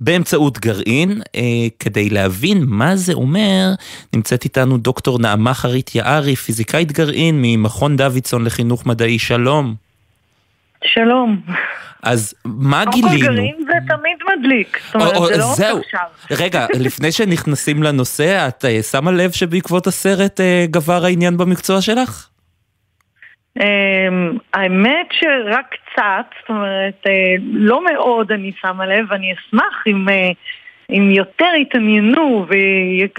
באמצעות 0.00 0.58
גרעין. 0.58 1.20
אה, 1.36 1.40
כדי 1.80 2.10
להבין 2.10 2.64
מה 2.66 2.96
זה 2.96 3.12
אומר, 3.12 3.68
נמצאת 4.14 4.44
איתנו 4.44 4.78
דוקטור 4.78 5.18
נעמה 5.18 5.54
חרית 5.54 5.94
יערי, 5.94 6.36
פיזיקאית 6.36 6.92
גרעין 6.92 7.38
ממכון 7.42 7.96
דוידסון 7.96 8.44
לחינוך 8.44 8.86
מדעי. 8.86 9.18
שלום. 9.18 9.74
שלום. 10.84 11.40
אז 12.02 12.34
מה 12.44 12.84
גילינו? 12.92 13.18
גרעין 13.18 13.56
זה 13.66 13.72
תמיד 13.88 14.18
מדליק, 14.38 14.78
זאת 14.86 14.94
אומרת, 14.94 15.16
או, 15.16 15.26
זה 15.26 15.36
לא 15.36 15.44
זהו. 15.54 15.78
עכשיו. 15.78 16.06
רגע, 16.30 16.66
לפני 16.86 17.12
שנכנסים 17.12 17.82
לנושא, 17.82 18.48
את 18.48 18.64
uh, 18.64 18.82
שמה 18.82 19.10
לב 19.10 19.30
שבעקבות 19.30 19.86
הסרט 19.86 20.40
uh, 20.40 20.70
גבר 20.70 21.04
העניין 21.04 21.36
במקצוע 21.36 21.80
שלך? 21.80 22.28
Um, 23.58 23.62
האמת 24.54 25.06
שרק 25.12 25.66
קצת, 25.96 26.26
זאת 26.40 26.50
אומרת, 26.50 26.94
uh, 27.04 27.40
לא 27.42 27.84
מאוד 27.84 28.32
אני 28.32 28.52
שמה 28.60 28.86
לב, 28.86 29.12
אני 29.12 29.32
אשמח 29.32 29.84
אם, 29.86 30.08
uh, 30.08 30.34
אם 30.90 31.10
יותר 31.10 31.52
יתעניינו 31.60 32.46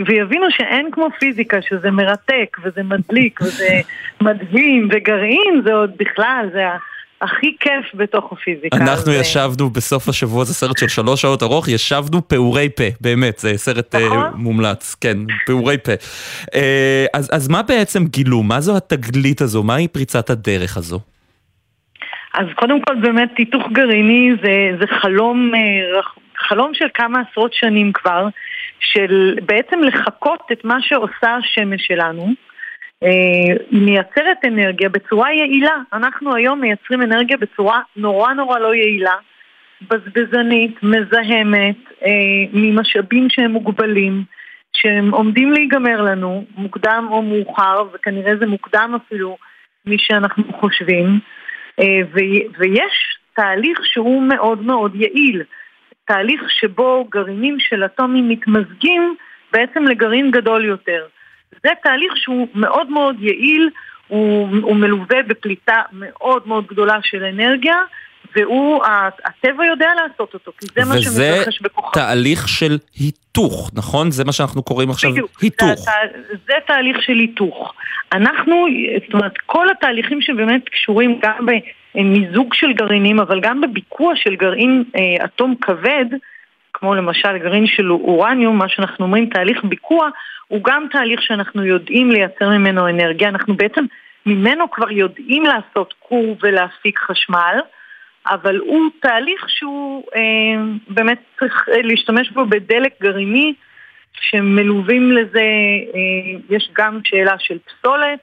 ויבינו 0.07 0.45
שאין 0.51 0.89
כמו 0.91 1.07
פיזיקה, 1.19 1.61
שזה 1.61 1.91
מרתק 1.91 2.57
וזה 2.63 2.84
מדליק 2.84 3.39
וזה 3.41 3.80
מדהים, 4.21 4.89
וגרעין 4.91 5.61
זה 5.65 5.73
עוד 5.73 5.91
בכלל, 5.97 6.49
זה 6.53 6.67
ה... 6.67 6.78
הכי 7.21 7.55
כיף 7.59 7.95
בתוך 7.95 8.34
הפיזיקה. 8.34 8.78
אנחנו 8.78 9.11
זה... 9.11 9.17
ישבנו 9.17 9.69
בסוף 9.69 10.09
השבוע, 10.09 10.43
זה 10.43 10.53
סרט 10.53 10.78
של 10.78 10.88
שלוש 10.88 11.21
שעות 11.21 11.43
ארוך, 11.43 11.67
ישבנו 11.67 12.28
פעורי 12.28 12.69
פה, 12.69 12.84
באמת, 13.01 13.39
זה 13.39 13.53
סרט 13.55 13.95
uh, 13.95 13.99
מומלץ, 14.36 14.95
כן, 15.01 15.17
פעורי 15.45 15.78
פה. 15.78 15.91
Uh, 16.43 16.57
אז, 17.13 17.30
אז 17.32 17.47
מה 17.47 17.61
בעצם 17.61 18.05
גילו? 18.05 18.43
מה 18.43 18.61
זו 18.61 18.78
התגלית 18.78 19.41
הזו? 19.41 19.63
מהי 19.63 19.88
פריצת 19.88 20.30
הדרך 20.30 20.78
הזו? 20.78 20.99
אז 22.34 22.47
קודם 22.55 22.82
כל 22.82 22.95
באמת 22.95 23.38
היתוך 23.38 23.63
גרעיני 23.71 24.32
זה, 24.43 24.78
זה 24.80 24.88
חלום, 24.88 25.51
אה, 25.55 26.01
חלום 26.38 26.73
של 26.73 26.88
כמה 26.93 27.21
עשרות 27.32 27.53
שנים 27.53 27.91
כבר, 27.93 28.28
של 28.80 29.36
בעצם 29.45 29.80
לחקות 29.80 30.39
את 30.51 30.65
מה 30.65 30.82
שעושה 30.82 31.36
השמש 31.36 31.88
שלנו. 31.88 32.34
היא 33.01 33.51
אה, 33.51 33.57
מייצרת 33.71 34.38
אנרגיה 34.47 34.89
בצורה 34.89 35.34
יעילה. 35.34 35.75
אנחנו 35.93 36.36
היום 36.36 36.61
מייצרים 36.61 37.01
אנרגיה 37.01 37.38
בצורה 37.38 37.82
נורא 37.95 38.34
נורא 38.34 38.59
לא 38.59 38.75
יעילה, 38.75 39.15
בזבזנית, 39.82 40.84
מזהמת, 40.84 41.78
אה, 42.05 42.09
ממשאבים 42.53 43.30
שהם 43.30 43.51
מוגבלים, 43.51 44.23
שהם 44.73 45.13
עומדים 45.13 45.51
להיגמר 45.51 46.01
לנו, 46.01 46.45
מוקדם 46.57 47.07
או 47.11 47.21
מאוחר, 47.21 47.84
וכנראה 47.93 48.36
זה 48.39 48.45
מוקדם 48.45 48.97
אפילו 49.05 49.38
משאנחנו 49.86 50.43
חושבים. 50.59 51.19
אה, 51.80 51.99
ויש 52.59 53.17
תהליך 53.34 53.80
שהוא 53.84 54.23
מאוד 54.23 54.61
מאוד 54.61 54.95
יעיל. 54.95 55.43
תהליך 56.05 56.41
שבו 56.49 57.07
גרעינים 57.11 57.59
של 57.59 57.86
אטומים 57.86 58.30
מתמזגים 58.30 59.15
בעצם 59.53 59.84
לגרעין 59.84 60.32
גדול 60.32 60.65
יותר. 60.65 61.05
זה 61.63 61.69
תהליך 61.84 62.17
שהוא 62.17 62.47
מאוד 62.55 62.89
מאוד 62.89 63.15
יעיל, 63.19 63.69
הוא, 64.07 64.47
הוא 64.61 64.75
מלווה 64.75 65.23
בפליטה 65.28 65.82
מאוד 65.91 66.47
מאוד 66.47 66.67
גדולה 66.67 66.97
של 67.03 67.23
אנרגיה, 67.23 67.75
והוא, 68.36 68.84
הטבע 69.25 69.65
יודע 69.65 69.89
לעשות 69.95 70.34
אותו, 70.34 70.51
כי 70.59 70.67
זה 70.75 70.86
מה 70.86 71.01
שמתרחש 71.01 71.61
בכוכב. 71.61 71.89
וזה 71.89 72.03
תהליך 72.05 72.47
של 72.49 72.78
היתוך, 72.99 73.71
נכון? 73.73 74.11
זה 74.11 74.25
מה 74.25 74.32
שאנחנו 74.32 74.63
קוראים 74.63 74.89
עכשיו 74.89 75.11
בדיוק, 75.11 75.32
היתוך. 75.41 75.80
זה, 75.80 75.91
זה 76.47 76.53
תהליך 76.67 77.01
של 77.01 77.13
היתוך. 77.13 77.73
אנחנו, 78.13 78.65
זאת 79.05 79.13
אומרת, 79.13 79.34
כל 79.45 79.69
התהליכים 79.69 80.21
שבאמת 80.21 80.69
קשורים 80.69 81.19
גם 81.21 81.45
במיזוג 81.95 82.53
של 82.53 82.73
גרעינים, 82.73 83.19
אבל 83.19 83.39
גם 83.39 83.61
בביקוע 83.61 84.13
של 84.15 84.36
גרעין 84.36 84.84
אה, 84.95 85.25
אטום 85.25 85.55
כבד, 85.61 86.05
כמו 86.73 86.95
למשל 86.95 87.38
גרעין 87.38 87.67
של 87.67 87.91
אורניום, 87.91 88.57
מה 88.57 88.69
שאנחנו 88.69 89.05
אומרים 89.05 89.30
תהליך 89.30 89.63
ביקוע, 89.63 90.09
הוא 90.47 90.61
גם 90.63 90.86
תהליך 90.91 91.21
שאנחנו 91.21 91.65
יודעים 91.65 92.11
לייצר 92.11 92.49
ממנו 92.49 92.89
אנרגיה, 92.89 93.30
אנחנו 93.30 93.55
בעצם 93.55 93.86
ממנו 94.25 94.71
כבר 94.71 94.91
יודעים 94.91 95.43
לעשות 95.43 95.93
כור 95.99 96.38
ולהפיק 96.41 96.99
חשמל, 96.99 97.59
אבל 98.30 98.57
הוא 98.57 98.89
תהליך 99.01 99.49
שהוא 99.49 100.03
אה, 100.15 100.21
באמת 100.88 101.19
צריך 101.39 101.65
להשתמש 101.84 102.30
בו 102.30 102.45
בדלק 102.45 102.93
גרעיני, 103.01 103.53
שמלווים 104.21 105.11
לזה, 105.11 105.39
אה, 105.93 106.39
יש 106.49 106.69
גם 106.78 106.99
שאלה 107.03 107.39
של 107.39 107.57
פסולת, 107.59 108.19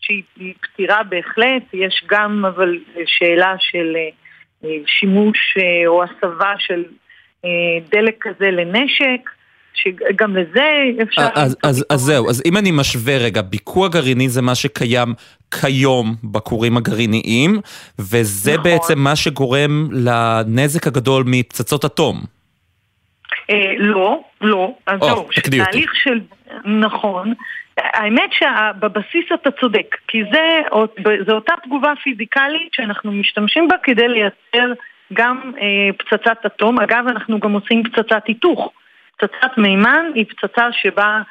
שהיא 0.00 0.54
פתירה 0.60 1.02
בהחלט, 1.02 1.62
יש 1.72 2.04
גם 2.06 2.44
אבל 2.44 2.78
שאלה 3.06 3.54
של 3.58 3.96
אה, 4.64 4.76
שימוש 4.86 5.54
אה, 5.58 5.86
או 5.86 6.02
הסבה 6.02 6.52
של 6.58 6.84
אה, 7.44 7.50
דלק 7.88 8.16
כזה 8.20 8.50
לנשק. 8.50 9.30
שגם 9.74 10.36
לזה 10.36 10.82
אפשר... 11.02 11.28
אז, 11.34 11.56
אז, 11.62 11.84
אז 11.90 12.00
זהו, 12.00 12.30
אז 12.30 12.42
אם 12.46 12.56
אני 12.56 12.70
משווה 12.70 13.16
רגע, 13.16 13.42
ביקוע 13.42 13.88
גרעיני 13.88 14.28
זה 14.28 14.42
מה 14.42 14.54
שקיים 14.54 15.14
כיום 15.60 16.14
בכורים 16.24 16.76
הגרעיניים, 16.76 17.60
וזה 17.98 18.52
נכון. 18.52 18.64
בעצם 18.64 18.98
מה 18.98 19.16
שגורם 19.16 19.88
לנזק 19.92 20.86
הגדול 20.86 21.24
מפצצות 21.26 21.84
אטום. 21.84 22.20
אה, 23.50 23.74
לא, 23.78 24.20
לא, 24.40 24.74
אז 24.86 25.00
זהו, 25.00 25.28
שתהליך 25.30 25.94
של... 25.94 26.20
נכון. 26.64 27.34
האמת 27.76 28.30
שבבסיס 28.32 29.24
אתה 29.34 29.50
צודק, 29.50 29.96
כי 30.08 30.22
זה, 30.32 30.60
זה 31.26 31.32
אותה 31.32 31.52
תגובה 31.64 31.92
פיזיקלית 32.02 32.72
שאנחנו 32.72 33.12
משתמשים 33.12 33.68
בה 33.68 33.76
כדי 33.82 34.08
לייצר 34.08 34.72
גם 35.12 35.52
אה, 35.60 35.92
פצצת 35.98 36.46
אטום. 36.46 36.80
אגב, 36.80 37.04
אנחנו 37.08 37.40
גם 37.40 37.52
עושים 37.52 37.82
פצצת 37.82 38.22
היתוך. 38.26 38.72
פצצת 39.16 39.58
מימן 39.58 40.04
היא 40.14 40.24
פצצה 40.24 40.72
שבה 40.72 41.22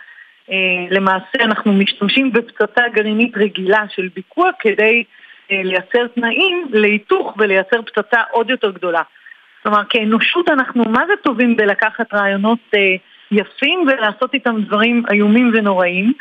אה, 0.51 0.55
למעשה 0.91 1.43
אנחנו 1.43 1.73
משתמשים 1.73 2.31
בפצצה 2.31 2.81
גרעינית 2.93 3.37
רגילה 3.37 3.83
של 3.89 4.09
ביקוע 4.15 4.49
כדי 4.59 5.03
אה, 5.51 5.61
לייצר 5.63 6.07
תנאים 6.07 6.67
להיתוך 6.71 7.35
ולייצר 7.37 7.81
פצצה 7.81 8.21
עוד 8.31 8.49
יותר 8.49 8.71
גדולה. 8.71 9.01
כלומר, 9.63 9.81
כאנושות 9.89 10.49
אנחנו 10.49 10.83
מה 10.83 11.03
זה 11.07 11.13
טובים 11.23 11.55
בלקחת 11.55 12.13
רעיונות 12.13 12.59
אה, 12.75 12.95
יפים 13.31 13.79
ולעשות 13.87 14.33
איתם 14.33 14.61
דברים 14.61 15.03
איומים 15.11 15.51
ונוראים, 15.53 16.13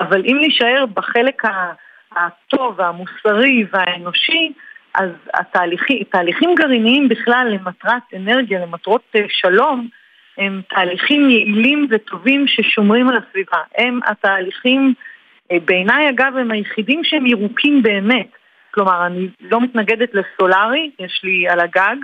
אבל 0.00 0.22
אם 0.26 0.36
נישאר 0.40 0.84
בחלק 0.94 1.42
הטוב 2.12 2.74
והמוסרי 2.78 3.64
והאנושי, 3.72 4.52
אז 4.94 5.10
התהליכים, 5.34 6.02
תהליכים 6.10 6.54
גרעיניים 6.54 7.08
בכלל 7.08 7.48
למטרת 7.50 8.02
אנרגיה, 8.16 8.60
למטרות 8.60 9.02
שלום, 9.28 9.88
הם 10.38 10.60
תהליכים 10.68 11.30
יעילים 11.30 11.86
וטובים 11.90 12.48
ששומרים 12.48 13.08
על 13.08 13.16
הסביבה. 13.16 13.58
הם 13.78 14.00
התהליכים, 14.06 14.94
אה, 15.52 15.56
בעיניי 15.64 16.08
אגב, 16.08 16.36
הם 16.36 16.50
היחידים 16.50 17.04
שהם 17.04 17.26
ירוקים 17.26 17.82
באמת. 17.82 18.28
כלומר, 18.70 19.06
אני 19.06 19.28
לא 19.40 19.60
מתנגדת 19.60 20.10
לסולארי, 20.14 20.90
יש 20.98 21.20
לי 21.24 21.48
על 21.48 21.60
הגג, 21.60 21.96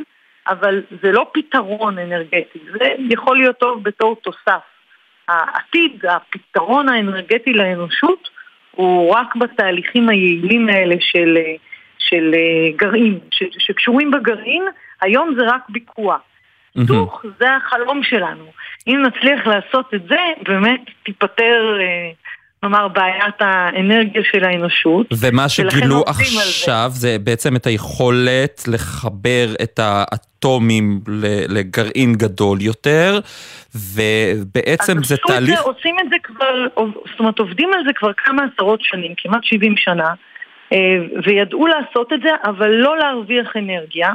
אבל 0.49 0.83
זה 1.03 1.13
לא 1.13 1.27
פתרון 1.33 1.99
אנרגטי, 1.99 2.59
זה 2.73 2.95
יכול 3.11 3.37
להיות 3.37 3.59
טוב 3.59 3.83
בתור 3.83 4.17
תוסף. 4.23 4.61
העתיד, 5.29 6.05
הפתרון 6.07 6.89
האנרגטי 6.89 7.53
לאנושות, 7.53 8.29
הוא 8.71 9.15
רק 9.15 9.37
בתהליכים 9.37 10.09
היעילים 10.09 10.69
האלה 10.69 10.97
של, 11.01 11.39
של 11.99 12.35
גרעין, 12.77 13.19
ש, 13.31 13.43
שקשורים 13.59 14.11
בגרעין, 14.11 14.65
היום 15.01 15.35
זה 15.39 15.43
רק 15.47 15.63
ביקוע. 15.69 16.19
היתוך 16.75 17.23
זה 17.41 17.47
החלום 17.57 18.03
שלנו. 18.03 18.45
אם 18.87 19.03
נצליח 19.07 19.47
לעשות 19.47 19.95
את 19.95 20.03
זה, 20.09 20.19
באמת 20.49 20.81
תיפטר, 21.05 21.79
נאמר, 22.63 22.89
בעיית 22.89 23.35
האנרגיה 23.41 24.23
של 24.33 24.45
האנושות. 24.45 25.07
ומה 25.21 25.49
שגילו 25.49 26.05
עכשיו 26.07 26.87
זה. 26.89 27.01
זה 27.01 27.17
בעצם 27.19 27.57
את 27.57 27.67
היכולת 27.67 28.63
לחבר 28.69 29.55
את 29.63 29.81
האטומים 29.83 31.01
לגרעין 31.49 32.15
גדול 32.15 32.61
יותר, 32.61 33.19
ובעצם 33.75 35.03
זה 35.03 35.17
תהליך... 35.17 35.61
זה, 35.61 35.61
עושים 35.61 35.97
את 36.01 36.11
זה 36.11 36.17
כבר, 36.23 36.67
זאת 37.11 37.21
אומרת, 37.21 37.39
עובדים 37.39 37.71
על 37.75 37.81
זה 37.87 37.93
כבר 37.93 38.13
כמה 38.13 38.43
עשרות 38.55 38.81
שנים, 38.83 39.13
כמעט 39.17 39.45
70 39.45 39.75
שנה, 39.77 40.15
וידעו 41.27 41.67
לעשות 41.67 42.13
את 42.13 42.21
זה, 42.23 42.31
אבל 42.45 42.69
לא 42.69 42.99
להרוויח 42.99 43.57
אנרגיה. 43.57 44.11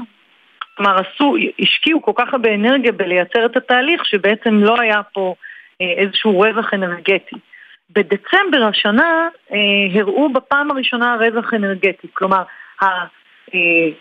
כלומר, 0.77 0.95
עשו, 0.99 1.35
השקיעו 1.59 2.01
כל 2.01 2.11
כך 2.15 2.33
הרבה 2.33 2.53
אנרגיה 2.53 2.91
בלייצר 2.91 3.45
את 3.45 3.57
התהליך, 3.57 4.05
שבעצם 4.05 4.63
לא 4.63 4.75
היה 4.81 5.01
פה 5.13 5.35
אה, 5.81 5.91
איזשהו 5.97 6.39
רווח 6.39 6.73
אנרגטי. 6.73 7.35
בדצמבר 7.89 8.63
השנה 8.69 9.27
אה, 9.51 9.99
הראו 9.99 10.33
בפעם 10.33 10.71
הראשונה 10.71 11.17
רווח 11.19 11.53
אנרגטי, 11.53 12.07
כלומר, 12.13 12.43
אה, 12.83 13.05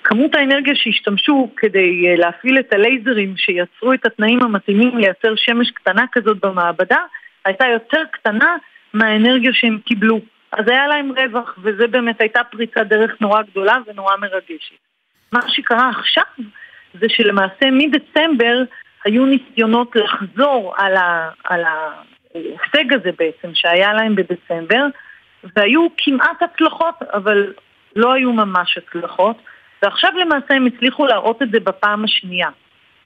כמות 0.04 0.34
האנרגיה 0.34 0.74
שהשתמשו 0.76 1.50
כדי 1.56 2.16
להפעיל 2.16 2.58
את 2.58 2.72
הלייזרים 2.72 3.36
שיצרו 3.36 3.92
את 3.92 4.06
התנאים 4.06 4.42
המתאימים 4.42 4.98
לייצר 4.98 5.34
שמש 5.36 5.70
קטנה 5.70 6.04
כזאת 6.12 6.40
במעבדה, 6.40 6.98
הייתה 7.44 7.66
יותר 7.66 8.02
קטנה 8.12 8.56
מהאנרגיה 8.94 9.50
שהם 9.52 9.78
קיבלו. 9.84 10.20
אז 10.52 10.68
היה 10.68 10.86
להם 10.86 11.12
רווח, 11.16 11.58
וזה 11.62 11.86
באמת 11.86 12.20
הייתה 12.20 12.44
פריצת 12.44 12.86
דרך 12.86 13.20
נורא 13.20 13.42
גדולה 13.42 13.78
ונורא 13.86 14.16
מרגשת. 14.16 14.93
מה 15.34 15.48
שקרה 15.48 15.90
עכשיו 15.90 16.24
זה 17.00 17.06
שלמעשה 17.08 17.70
מדצמבר 17.72 18.62
היו 19.04 19.26
ניסיונות 19.26 19.96
לחזור 19.96 20.74
על, 20.76 20.96
ה, 20.96 21.30
על 21.44 21.64
ההישג 21.64 22.92
הזה 22.92 23.10
בעצם 23.18 23.54
שהיה 23.54 23.92
להם 23.92 24.14
בדצמבר 24.14 24.86
והיו 25.56 25.86
כמעט 25.96 26.42
הצלחות 26.42 26.94
אבל 27.14 27.52
לא 27.96 28.12
היו 28.12 28.32
ממש 28.32 28.78
הצלחות 28.78 29.36
ועכשיו 29.82 30.10
למעשה 30.20 30.54
הם 30.54 30.66
הצליחו 30.66 31.06
להראות 31.06 31.42
את 31.42 31.50
זה 31.50 31.60
בפעם 31.60 32.04
השנייה 32.04 32.48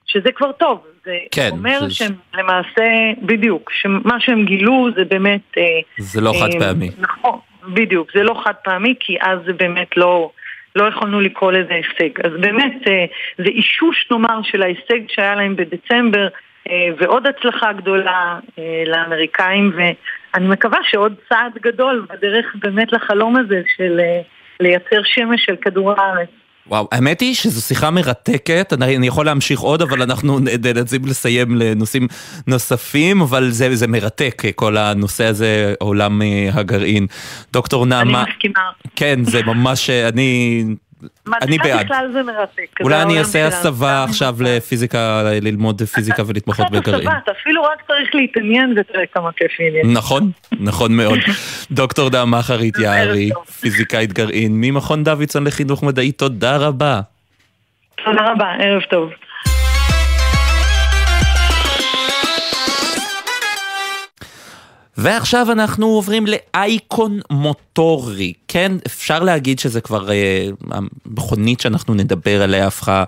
שזה 0.08 0.32
כבר 0.32 0.52
טוב, 0.52 0.80
זה 1.04 1.16
כן, 1.30 1.48
אומר 1.52 1.80
זה... 1.80 1.90
שהם 1.90 2.14
למעשה, 2.34 2.84
בדיוק, 3.22 3.70
שמה 3.72 4.20
שהם 4.20 4.44
גילו 4.44 4.88
זה 4.96 5.04
באמת... 5.04 5.58
אה, 5.58 5.62
זה 5.98 6.20
לא 6.20 6.32
אה, 6.34 6.40
חד 6.40 6.58
פעמי. 6.58 6.90
נכון, 6.98 7.38
בדיוק, 7.68 8.10
זה 8.14 8.22
לא 8.22 8.40
חד 8.44 8.54
פעמי 8.64 8.94
כי 9.00 9.16
אז 9.20 9.38
זה 9.46 9.52
באמת 9.52 9.96
לא... 9.96 10.30
לא 10.78 10.88
יכולנו 10.88 11.20
לקרוא 11.20 11.52
לזה 11.52 11.74
הישג. 11.74 12.20
אז 12.24 12.32
באמת 12.40 12.88
אה, 12.88 13.04
זה 13.38 13.44
אישוש 13.44 14.08
נאמר 14.10 14.42
של 14.42 14.62
ההישג 14.62 15.00
שהיה 15.08 15.34
להם 15.34 15.56
בדצמבר 15.56 16.28
אה, 16.70 16.88
ועוד 16.98 17.26
הצלחה 17.26 17.72
גדולה 17.72 18.38
אה, 18.58 18.82
לאמריקאים 18.86 19.72
ואני 19.76 20.48
מקווה 20.48 20.78
שעוד 20.82 21.14
צעד 21.28 21.52
גדול 21.62 22.06
בדרך 22.10 22.56
באמת 22.62 22.92
לחלום 22.92 23.36
הזה 23.36 23.62
של 23.76 24.00
לייצר 24.60 25.02
שמש 25.04 25.44
של 25.44 25.56
כדור 25.56 25.92
הארץ. 25.92 26.28
וואו, 26.68 26.88
האמת 26.92 27.20
היא 27.20 27.34
שזו 27.34 27.62
שיחה 27.62 27.90
מרתקת, 27.90 28.72
אני, 28.72 28.96
אני 28.96 29.06
יכול 29.06 29.26
להמשיך 29.26 29.60
עוד, 29.60 29.82
אבל 29.82 30.02
אנחנו 30.02 30.38
נאלצים 30.38 31.06
לסיים 31.06 31.56
לנושאים 31.56 32.08
נוספים, 32.46 33.20
אבל 33.20 33.50
זה, 33.50 33.76
זה 33.76 33.86
מרתק, 33.86 34.42
כל 34.54 34.76
הנושא 34.76 35.24
הזה, 35.24 35.74
עולם 35.78 36.22
אה, 36.22 36.48
הגרעין. 36.52 37.06
דוקטור 37.52 37.86
נעמה... 37.86 38.22
אני 38.22 38.32
מסכימה. 38.32 38.60
כן, 38.96 39.24
זה 39.24 39.42
ממש, 39.42 39.90
אני 39.90 40.64
אני 41.42 41.58
בעד. 41.58 41.84
בכלל 41.84 42.10
זה 42.12 42.22
מרתק. 42.22 42.80
אולי 42.80 43.02
אני 43.02 43.18
אעשה 43.18 43.46
הסבה 43.46 44.04
עכשיו 44.04 44.36
לפיזיקה, 44.40 45.22
ללמוד 45.42 45.82
פיזיקה 45.82 46.22
ולהתמחות 46.26 46.70
בגרעין. 46.70 47.08
אתה 47.24 47.32
אפילו 47.42 47.62
רק 47.62 47.82
צריך 47.86 48.14
להתעניין 48.14 48.74
ותראה 48.76 49.06
כמה 49.12 49.32
כיף 49.32 49.60
יהיה. 49.60 49.84
נכון, 49.84 50.30
נכון 50.60 50.96
מאוד. 50.96 51.18
דוקטור 51.70 52.10
דעה 52.10 52.24
מחרית 52.24 52.78
יערי, 52.78 53.30
פיזיקאית 53.60 54.12
גרעין, 54.12 54.52
ממכון 54.60 55.04
דוידסון 55.04 55.46
לחינוך 55.46 55.82
מדעי, 55.82 56.12
תודה 56.12 56.56
רבה. 56.56 57.00
תודה 58.04 58.32
רבה, 58.32 58.52
ערב 58.58 58.82
טוב. 58.82 59.10
ועכשיו 65.00 65.52
אנחנו 65.52 65.86
עוברים 65.86 66.24
לאייקון 66.26 67.20
מוטורי, 67.30 68.32
כן, 68.48 68.72
אפשר 68.86 69.22
להגיד 69.22 69.58
שזה 69.58 69.80
כבר, 69.80 70.10
אה, 70.10 70.48
המכונית 70.70 71.60
שאנחנו 71.60 71.94
נדבר 71.94 72.42
עליה 72.42 72.66
הפכה 72.66 73.04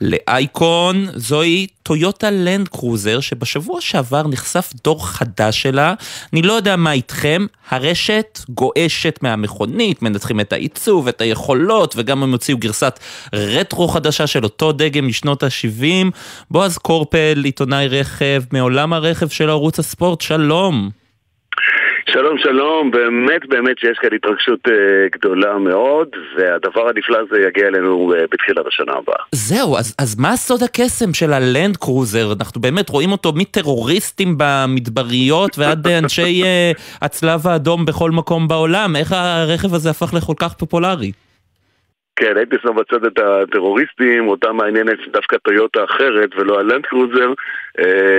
לאייקון, 0.00 1.06
זוהי 1.14 1.66
טויוטה 1.82 2.30
לנד 2.30 2.68
קרוזר, 2.68 3.20
שבשבוע 3.20 3.80
שעבר 3.80 4.28
נחשף 4.28 4.72
דור 4.84 5.06
חדש 5.08 5.62
שלה, 5.62 5.94
אני 6.32 6.42
לא 6.42 6.52
יודע 6.52 6.76
מה 6.76 6.92
איתכם, 6.92 7.46
הרשת 7.70 8.38
גועשת 8.48 9.18
מהמכונית, 9.22 10.02
מנתחים 10.02 10.40
את 10.40 10.52
העיצוב, 10.52 11.08
את 11.08 11.20
היכולות, 11.20 11.94
וגם 11.96 12.22
הם 12.22 12.32
הוציאו 12.32 12.58
גרסת 12.58 12.98
רטרו 13.32 13.88
חדשה 13.88 14.26
של 14.26 14.44
אותו 14.44 14.72
דגם 14.72 15.06
משנות 15.08 15.42
ה-70. 15.42 16.10
בועז 16.50 16.78
קורפל, 16.78 17.42
עיתונאי 17.44 17.88
רכב, 17.88 18.42
מעולם 18.52 18.92
הרכב 18.92 19.28
של 19.28 19.50
ערוץ 19.50 19.78
הספורט, 19.78 20.20
שלום. 20.20 21.01
שלום 22.08 22.38
שלום, 22.38 22.90
באמת 22.90 23.48
באמת 23.48 23.78
שיש 23.78 23.98
כאן 23.98 24.10
התרגשות 24.14 24.68
uh, 24.68 24.70
גדולה 25.12 25.58
מאוד 25.58 26.08
והדבר 26.36 26.88
הנפלא 26.88 27.18
הזה 27.18 27.40
יגיע 27.48 27.66
אלינו 27.66 28.12
uh, 28.14 28.26
בתחילת 28.30 28.66
השנה 28.66 28.92
הבאה. 28.92 29.24
זהו, 29.32 29.76
אז, 29.76 29.94
אז 29.98 30.20
מה 30.20 30.36
סוד 30.36 30.62
הקסם 30.62 31.14
של 31.14 31.32
הלנד 31.32 31.76
קרוזר? 31.76 32.32
אנחנו 32.40 32.60
באמת 32.60 32.88
רואים 32.88 33.12
אותו 33.12 33.32
מטרוריסטים 33.36 34.34
במדבריות 34.38 35.58
ועד 35.58 35.86
אנשי 35.86 36.42
uh, 36.42 36.80
הצלב 37.02 37.46
האדום 37.46 37.84
בכל 37.86 38.10
מקום 38.10 38.48
בעולם, 38.48 38.96
איך 38.96 39.12
הרכב 39.12 39.74
הזה 39.74 39.90
הפך 39.90 40.14
לכל 40.14 40.34
כך 40.40 40.54
פופולרי? 40.54 41.12
כן, 42.16 42.36
הייתי 42.36 42.56
שם 42.62 42.74
בצד 42.76 43.04
את 43.04 43.18
הטרוריסטים, 43.18 44.28
אותם 44.28 44.56
מעניינת 44.56 44.98
דווקא 45.12 45.36
טויוטה 45.36 45.84
אחרת 45.84 46.30
ולא 46.36 46.60
הלנד 46.60 46.86
קרוזר, 46.86 47.32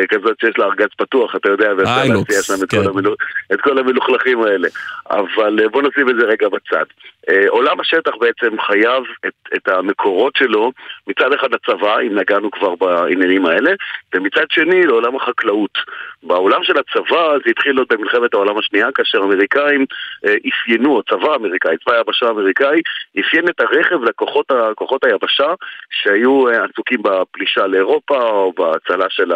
כזאת 0.09 0.39
שיש 0.39 0.57
לה 0.57 0.65
ארגז 0.65 0.87
פתוח, 0.97 1.35
אתה 1.35 1.49
יודע, 1.49 1.69
ואפשר 1.77 2.13
להציע 2.13 2.41
שם 2.41 2.63
את, 2.63 2.69
כן. 2.69 2.83
כל 2.83 2.89
המלוכ... 2.89 3.15
את 3.53 3.61
כל 3.61 3.77
המלוכלכים 3.77 4.41
האלה. 4.41 4.67
אבל 5.11 5.59
אה, 5.63 5.69
בוא 5.69 5.81
נשים 5.81 6.09
את 6.09 6.15
זה 6.19 6.25
רגע 6.25 6.49
בצד. 6.49 6.85
אה, 7.29 7.45
עולם 7.49 7.79
השטח 7.79 8.11
בעצם 8.19 8.61
חייב 8.61 9.03
את, 9.27 9.33
את 9.55 9.67
המקורות 9.67 10.35
שלו 10.35 10.71
מצד 11.07 11.33
אחד 11.33 11.47
לצבא, 11.51 11.99
אם 11.99 12.15
נגענו 12.19 12.51
כבר 12.51 12.75
בעניינים 12.75 13.45
האלה, 13.45 13.71
ומצד 14.15 14.45
שני 14.49 14.83
לעולם 14.83 15.15
החקלאות. 15.15 15.77
בעולם 16.24 16.63
של 16.63 16.74
הצבא 16.78 17.38
זה 17.45 17.49
התחיל 17.49 17.78
עוד 17.78 17.88
במלחמת 17.89 18.34
העולם 18.34 18.57
השנייה, 18.57 18.91
כאשר 18.91 19.21
האמריקאים 19.21 19.86
אה, 20.26 20.34
אפיינו, 20.49 20.99
הצבא 20.99 21.32
האמריקאי, 21.32 21.78
צבא 21.78 21.93
היבשה 21.95 22.26
האמריקאי, 22.26 22.82
אפיין 23.19 23.47
את 23.49 23.59
הרכב 23.59 24.03
לכוחות 24.03 25.03
היבשה 25.03 25.53
שהיו 25.89 26.47
אה, 26.47 26.65
עסוקים 26.65 26.99
בפלישה 27.01 27.67
לאירופה 27.67 28.21
או 28.21 28.53
בהצלה 28.57 29.05
של 29.09 29.32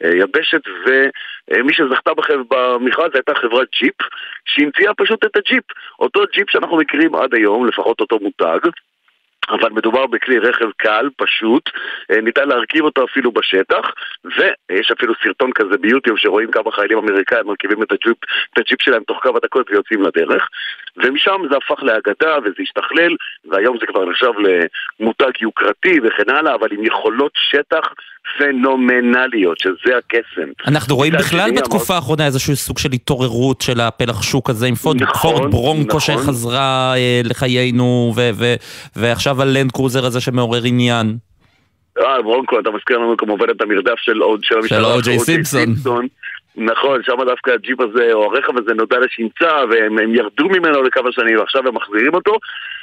היבשת, 0.00 0.62
ומי 0.86 1.72
שזכתה 1.72 2.10
במכרז 2.50 3.10
הייתה 3.14 3.34
חברת 3.34 3.68
ג'יפ, 3.80 3.94
שהמציאה 4.44 4.94
פשוט 4.94 5.24
את 5.24 5.36
הג'יפ. 5.36 5.64
אותו 6.00 6.20
ג'יפ 6.32 6.50
שאנחנו 6.50 6.76
מכירים 6.76 7.14
עד 7.14 7.34
היום, 7.34 7.66
לפחות 7.66 8.00
אותו 8.00 8.18
מותג, 8.22 8.68
אבל 9.48 9.70
מדובר 9.70 10.06
בכלי 10.06 10.38
רכב 10.38 10.70
קל, 10.76 11.08
פשוט, 11.16 11.70
אה, 12.10 12.20
ניתן 12.20 12.48
להרכיב 12.48 12.84
אותו 12.84 13.04
אפילו 13.04 13.32
בשטח, 13.32 13.92
ויש 14.24 14.90
אפילו 14.90 15.14
סרטון 15.24 15.52
כזה 15.52 15.78
ביוטיוב 15.78 16.18
שרואים 16.18 16.50
כמה 16.50 16.70
חיילים 16.72 16.98
אמריקאים 16.98 17.46
מרכיבים 17.46 17.82
את 17.82 17.92
הג'יפ, 17.92 18.16
את 18.52 18.58
הג'יפ 18.58 18.82
שלהם 18.82 19.02
תוך 19.02 19.18
כמה 19.22 19.38
דקות 19.42 19.70
ויוצאים 19.70 20.02
לדרך, 20.02 20.48
ומשם 20.96 21.42
זה 21.50 21.56
הפך 21.56 21.82
לאגדה 21.82 22.38
וזה 22.38 22.62
השתכלל, 22.62 23.16
והיום 23.44 23.78
זה 23.80 23.86
כבר 23.86 24.04
נחשב 24.04 24.32
למותג 25.00 25.42
יוקרתי 25.42 26.00
וכן 26.02 26.30
הלאה, 26.30 26.54
אבל 26.54 26.68
עם 26.70 26.84
יכולות 26.84 27.32
שטח 27.34 27.92
פנומנליות, 28.38 29.58
שזה 29.58 29.96
הקסם. 29.98 30.50
אנחנו 30.66 30.96
רואים 30.96 31.12
בכלל 31.12 31.50
בתקופה 31.56 31.94
האחרונה 31.94 32.26
איזשהו 32.26 32.56
סוג 32.56 32.78
של 32.78 32.88
התעוררות 32.92 33.60
של 33.60 33.80
הפלח 33.80 34.22
שוק 34.22 34.50
הזה 34.50 34.66
עם 34.66 34.74
פורד, 34.74 35.02
נכון, 35.02 35.36
פורד 35.36 35.50
ברונקו 35.50 35.96
נכון. 35.96 36.00
שחזרה 36.00 36.94
אה, 36.96 37.20
לחיינו, 37.24 38.12
ו- 38.16 38.30
ו- 38.34 38.54
ועכשיו 38.96 39.42
הלנד 39.42 39.72
קרוזר 39.72 40.06
הזה 40.06 40.20
שמעורר 40.20 40.60
עניין. 40.64 41.16
אה, 41.98 42.22
ברונקו, 42.22 42.60
אתה 42.60 42.70
מזכיר 42.70 42.98
לנו 42.98 43.16
כמובן 43.16 43.50
את 43.50 43.62
המרדף 43.62 43.98
של 43.98 44.18
עוד 44.18 44.44
של 44.44 44.58
המשטרה. 44.58 44.78
של 44.78 44.84
אוג'יי 44.84 45.18
סימפסון. 45.18 45.74
נכון, 46.56 47.02
שם 47.02 47.16
דווקא 47.26 47.50
הג'יפ 47.50 47.80
הזה, 47.80 48.12
או 48.12 48.24
הרכב 48.24 48.58
הזה 48.58 48.74
נודע 48.74 48.96
לשמצה, 48.98 49.50
והם 49.70 50.14
ירדו 50.14 50.48
ממנו 50.48 50.82
לכמה 50.82 51.12
שנים, 51.12 51.38
ועכשיו 51.38 51.68
הם 51.68 51.74
מחזירים 51.74 52.14
אותו. 52.14 52.32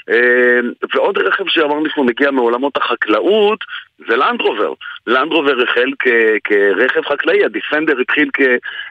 אה, 0.10 0.60
ועוד 0.94 1.18
רכב 1.18 1.44
שאמרנו 1.48 1.90
שהוא 1.90 2.06
מגיע 2.06 2.32
מעולמות 2.32 2.78
החקלאות, 2.78 3.60
זה 4.08 4.16
לנדרובר. 4.16 4.74
לנדרובר 5.08 5.64
החל 5.64 5.92
כרכב 6.44 7.02
חקלאי, 7.06 7.46
הדיפנדר 7.46 8.00
התחיל 8.00 8.30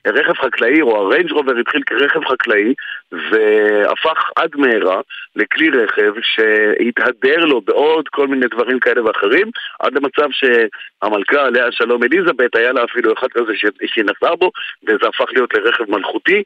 כרכב 0.05 0.33
חקלאי, 0.33 0.81
או 0.83 0.97
הריינג' 0.97 1.33
רובר 1.33 1.59
התחיל 1.61 1.83
כרכב 1.87 2.25
חקלאי, 2.25 2.75
והפך 3.13 4.31
עד 4.37 4.51
מהרה 4.57 5.01
לכלי 5.37 5.71
רכב 5.71 6.13
שהתהדר 6.23 7.45
לו 7.45 7.61
בעוד 7.61 8.09
כל 8.09 8.27
מיני 8.27 8.47
דברים 8.47 8.81
כאלה 8.81 9.05
ואחרים, 9.05 9.51
עד 9.81 9.95
למצב 9.95 10.29
שהמלכה 10.31 11.47
עליה 11.47 11.67
השלום 11.67 12.03
אליזבת, 12.03 12.57
היה 12.57 12.73
לה 12.73 12.85
אפילו 12.85 13.13
אחד 13.13 13.29
כזה 13.29 13.53
שהיא 13.87 14.05
נסעה 14.05 14.37
בו, 14.37 14.51
וזה 14.83 15.09
הפך 15.09 15.33
להיות 15.33 15.55
לרכב 15.55 15.85
מלכותי, 15.91 16.43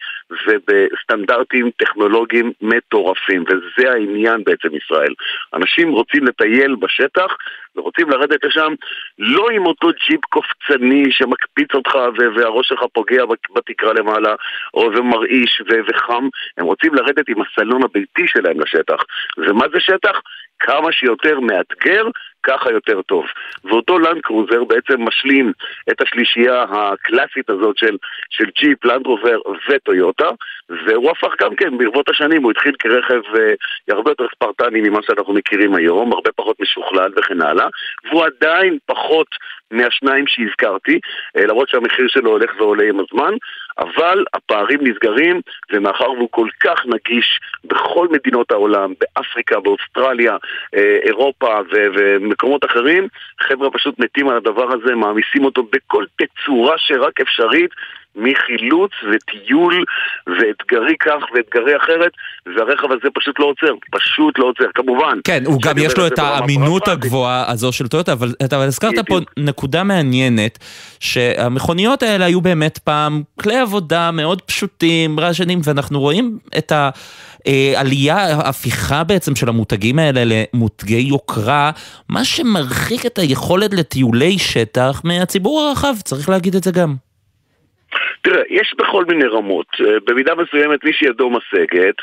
ובסטנדרטים 0.47 1.71
טכנולוגיים 1.77 2.53
מטורפים, 2.61 3.45
וזה 3.49 3.93
העניין 3.93 4.45
בעצם 4.45 4.69
ישראל. 4.77 5.15
אנשים 5.55 5.93
רוצים 5.93 6.25
לטייל 6.25 6.75
בשטח, 6.75 7.37
ורוצים 7.77 8.11
לרדת 8.11 8.45
לשם 8.45 8.75
לא 9.19 9.47
עם 9.53 9.67
אותו 9.67 9.89
ג'יפ 10.09 10.25
קופצני 10.25 11.05
שמקפיץ 11.11 11.75
אותך 11.75 11.95
והראש 12.37 12.69
שלך 12.69 12.81
פוגע 12.93 13.25
בתקרה 13.55 13.93
למעלה 13.93 14.35
או 14.75 14.91
ומרעיש 14.97 15.63
וחם, 15.89 16.29
הם 16.59 16.67
רוצים 16.67 16.95
לרדת 16.95 17.29
עם 17.29 17.37
הסלון 17.43 17.83
הביתי 17.83 18.27
שלהם 18.27 18.61
לשטח. 18.61 19.03
ומה 19.39 19.65
זה 19.73 19.81
שטח? 19.81 20.21
כמה 20.59 20.93
שיותר 20.93 21.41
מאתגר, 21.41 22.05
ככה 22.47 22.71
יותר 22.73 23.03
טוב. 23.03 23.25
ואותו 23.65 23.99
לנד 23.99 24.21
קרוזר 24.23 24.65
בעצם 24.65 25.03
משלים 25.09 25.53
את 25.91 26.01
השלישייה 26.01 26.63
הקלאסית 26.63 27.51
הזאת 27.51 27.79
של, 27.79 27.97
של 28.31 28.45
ג'יפ, 28.61 28.85
לנד 28.85 29.07
רובר 29.07 29.39
וטויוטה, 29.69 30.29
והוא 30.87 31.11
הפך 31.11 31.33
גם 31.41 31.55
כן 31.57 31.79
ברבות 31.79 32.09
השנים, 32.09 32.43
הוא 32.43 32.51
התחיל 32.51 32.73
כרכב 32.79 33.21
אה, 33.39 33.55
הרבה 33.89 34.11
יותר 34.11 34.25
ספרטני 34.35 34.81
ממה 34.81 34.99
שאנחנו 35.03 35.35
מכירים 35.35 35.75
היום, 35.75 36.13
הרבה 36.13 36.31
פחות 36.37 36.61
משוכלל 36.61 37.11
וכן 37.17 37.43
הלאה, 37.43 37.67
והוא 38.11 38.25
עדיין 38.25 38.79
פחות 38.87 39.27
מהשניים 39.71 40.25
שהזכרתי, 40.27 40.99
אה, 41.37 41.47
למרות 41.47 41.69
שהמחיר 41.69 42.07
שלו 42.09 42.31
הולך 42.31 42.51
ועולה 42.59 42.85
עם 42.85 43.01
הזמן, 43.01 43.35
אבל 43.79 44.25
הפערים 44.35 44.81
נסגרים, 44.83 45.41
ומאחר 45.73 46.11
והוא 46.11 46.29
כל 46.31 46.49
כך 46.61 46.87
נגיש 46.87 47.41
בכל 47.65 48.09
מדינות 48.11 48.51
העולם, 48.51 48.93
באפריקה, 49.01 49.61
באוסטרליה, 49.61 50.37
אה, 50.77 50.99
אירופה 51.03 51.59
ומקומות 51.73 52.65
אחרים, 52.65 53.09
חבר'ה 53.41 53.71
פשוט 53.71 53.99
מתים 53.99 54.29
על 54.29 54.37
הדבר 54.37 54.73
הזה, 54.73 54.95
מעמיסים 54.95 55.45
אותו 55.45 55.63
בכל 55.63 56.05
תצורה 56.17 56.75
שרק 56.79 57.21
אפשרית. 57.21 57.71
מחילוץ 58.17 58.91
וטיול 59.13 59.85
ואתגרי 60.27 60.97
כך 61.01 61.23
ואתגרי 61.35 61.77
אחרת, 61.77 62.13
והרכב 62.47 62.93
הזה 62.93 63.09
פשוט 63.15 63.39
לא 63.39 63.45
עוצר, 63.45 63.75
פשוט 63.93 64.39
לא 64.39 64.45
עוצר, 64.45 64.65
כמובן. 64.75 65.19
כן, 65.25 65.43
הוא 65.47 65.63
גם 65.63 65.79
יש 65.79 65.99
לו 65.99 66.07
את 66.07 66.19
האמינות 66.19 66.89
הגבוהה 66.89 67.51
הזו 67.51 67.73
של 67.73 67.89
טויוטה, 67.89 68.13
אבל 68.13 68.35
אתה 68.45 68.63
הזכרת 68.63 68.95
פה 69.07 69.19
נקודה 69.37 69.85
מעניינת, 69.85 70.59
שהמכוניות 71.01 72.03
האלה 72.03 72.25
היו 72.25 72.41
באמת 72.41 72.79
פעם 72.79 73.23
כלי 73.41 73.59
עבודה 73.59 74.11
מאוד 74.11 74.43
פשוטים, 74.43 75.21
רעשנים, 75.21 75.61
ואנחנו 75.65 76.01
רואים 76.01 76.39
את 76.59 76.73
ה... 76.73 76.91
עלייה, 77.77 78.39
הפיכה 78.39 79.05
בעצם 79.05 79.37
של 79.37 79.49
המותגים 79.49 79.99
האלה 79.99 80.23
למותגי 80.25 80.99
יוקרה, 80.99 81.71
מה 82.09 82.25
שמרחיק 82.25 83.07
את 83.07 83.19
היכולת 83.19 83.75
לטיולי 83.75 84.39
שטח 84.39 85.01
מהציבור 85.05 85.61
הרחב, 85.61 85.95
צריך 86.05 86.29
להגיד 86.29 86.55
את 86.55 86.65
זה 86.65 86.71
גם. 86.71 87.06
תראה, 88.27 88.43
יש 88.49 88.75
בכל 88.79 89.05
מיני 89.05 89.25
רמות. 89.25 89.67
אה, 89.81 89.97
במידה 90.07 90.35
מסוימת 90.35 90.85
מי 90.85 90.93
שידו 90.93 91.31
משגת, 91.31 91.95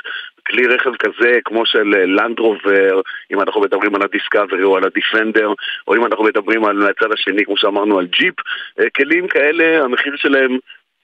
כלי 0.47 0.67
רכב 0.67 0.95
כזה 0.95 1.39
כמו 1.45 1.65
של 1.65 1.83
לנדרובר, 1.87 3.01
אם 3.31 3.41
אנחנו 3.41 3.61
מדברים 3.61 3.95
על 3.95 4.01
הדיסקאברי 4.01 4.63
או 4.63 4.77
על 4.77 4.83
הדיפנדר, 4.83 5.53
או 5.87 5.95
אם 5.95 6.05
אנחנו 6.05 6.23
מדברים 6.23 6.65
על 6.65 6.87
הצד 6.89 7.11
השני, 7.11 7.45
כמו 7.45 7.57
שאמרנו, 7.57 7.99
על 7.99 8.05
ג'יפ, 8.05 8.33
אה, 8.79 8.89
כלים 8.89 9.27
כאלה, 9.27 9.83
המחיר 9.83 10.13
שלהם 10.15 10.57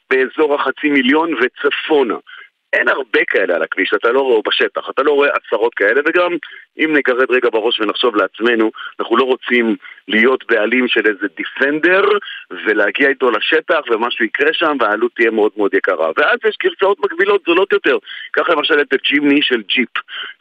באזור 0.10 0.56
החצי 0.56 0.90
מיליון 0.90 1.34
וצפונה. 1.34 2.16
אין 2.74 2.88
הרבה 2.88 3.20
כאלה 3.28 3.56
על 3.56 3.64
הכביש, 3.64 3.92
אתה 3.96 4.12
לא 4.12 4.22
רואה 4.22 4.42
בשטח, 4.48 4.82
אתה 4.90 5.04
לא 5.04 5.12
רואה 5.12 5.30
עשרות 5.30 5.74
כאלה, 5.76 6.02
וגם 6.06 6.32
אם 6.80 6.96
נגרד 6.98 7.32
רגע 7.32 7.50
בראש 7.50 7.80
ונחשוב 7.80 8.16
לעצמנו, 8.16 8.72
אנחנו 9.00 9.18
לא 9.18 9.24
רוצים 9.24 9.76
להיות 10.08 10.44
בעלים 10.50 10.88
של 10.88 11.08
איזה 11.08 11.28
דיפנדר 11.38 12.04
ולהגיע 12.52 13.10
איתו 13.10 13.32
לשטח 13.32 13.82
ומשהו 13.92 14.26
יקרה 14.26 14.54
שם 14.54 14.78
והעלות 14.80 15.12
תהיה 15.16 15.32
מאוד 15.32 15.52
מאוד 15.58 15.74
יקרה. 15.74 16.12
ואז 16.18 16.40
יש 16.48 16.58
גרסאות 16.64 16.98
מקבילות 17.00 17.42
זולות 17.46 17.74
יותר. 17.74 17.98
קח 18.32 18.50
למשל 18.50 18.82
את 18.82 18.94
הג'ימני 18.94 19.42
של 19.42 19.62
ג'יפ. 19.62 19.90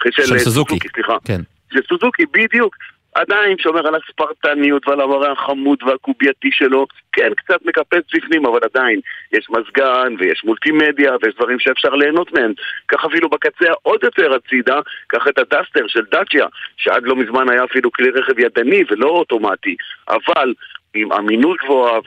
של, 0.05 0.22
של 0.22 0.39
סוזוקי. 0.39 0.79
סליחה. 0.95 1.16
כן. 1.24 1.41
של 1.72 1.81
סוזוקי, 1.89 2.26
בדיוק. 2.33 2.76
עדיין 3.19 3.59
שומר 3.59 3.87
על 3.87 3.95
הספרטניות 3.95 4.89
ועל 4.89 5.01
המראה 5.01 5.33
החמוד 5.33 5.79
והקובייתי 5.83 6.51
שלו. 6.53 6.87
כן, 7.12 7.35
קצת 7.35 7.59
מקפץ 7.64 8.05
בפנים, 8.14 8.47
אבל 8.47 8.61
עדיין 8.62 9.01
יש 9.33 9.47
מזגן 9.51 10.14
ויש 10.19 10.45
מולטימדיה 10.45 11.12
ויש 11.23 11.35
דברים 11.35 11.59
שאפשר 11.59 11.95
ליהנות 11.95 12.33
מהם. 12.33 12.53
קח 12.87 13.05
אפילו 13.05 13.29
בקצה 13.29 13.71
העוד 13.71 14.01
יותר 14.03 14.35
הצידה, 14.35 14.81
קח 15.07 15.29
את 15.29 15.39
הדסטר 15.39 15.87
של 15.87 16.05
דאצ'יה, 16.11 16.47
שעד 16.77 17.03
לא 17.03 17.16
מזמן 17.16 17.51
היה 17.51 17.64
אפילו 17.64 17.93
כלי 17.93 18.11
רכב 18.11 18.39
ידני 18.39 18.83
ולא 18.91 19.09
אוטומטי, 19.09 19.77
אבל 20.09 20.55
עם 20.95 21.12
אמינות 21.12 21.57
גבוהה 21.64 21.99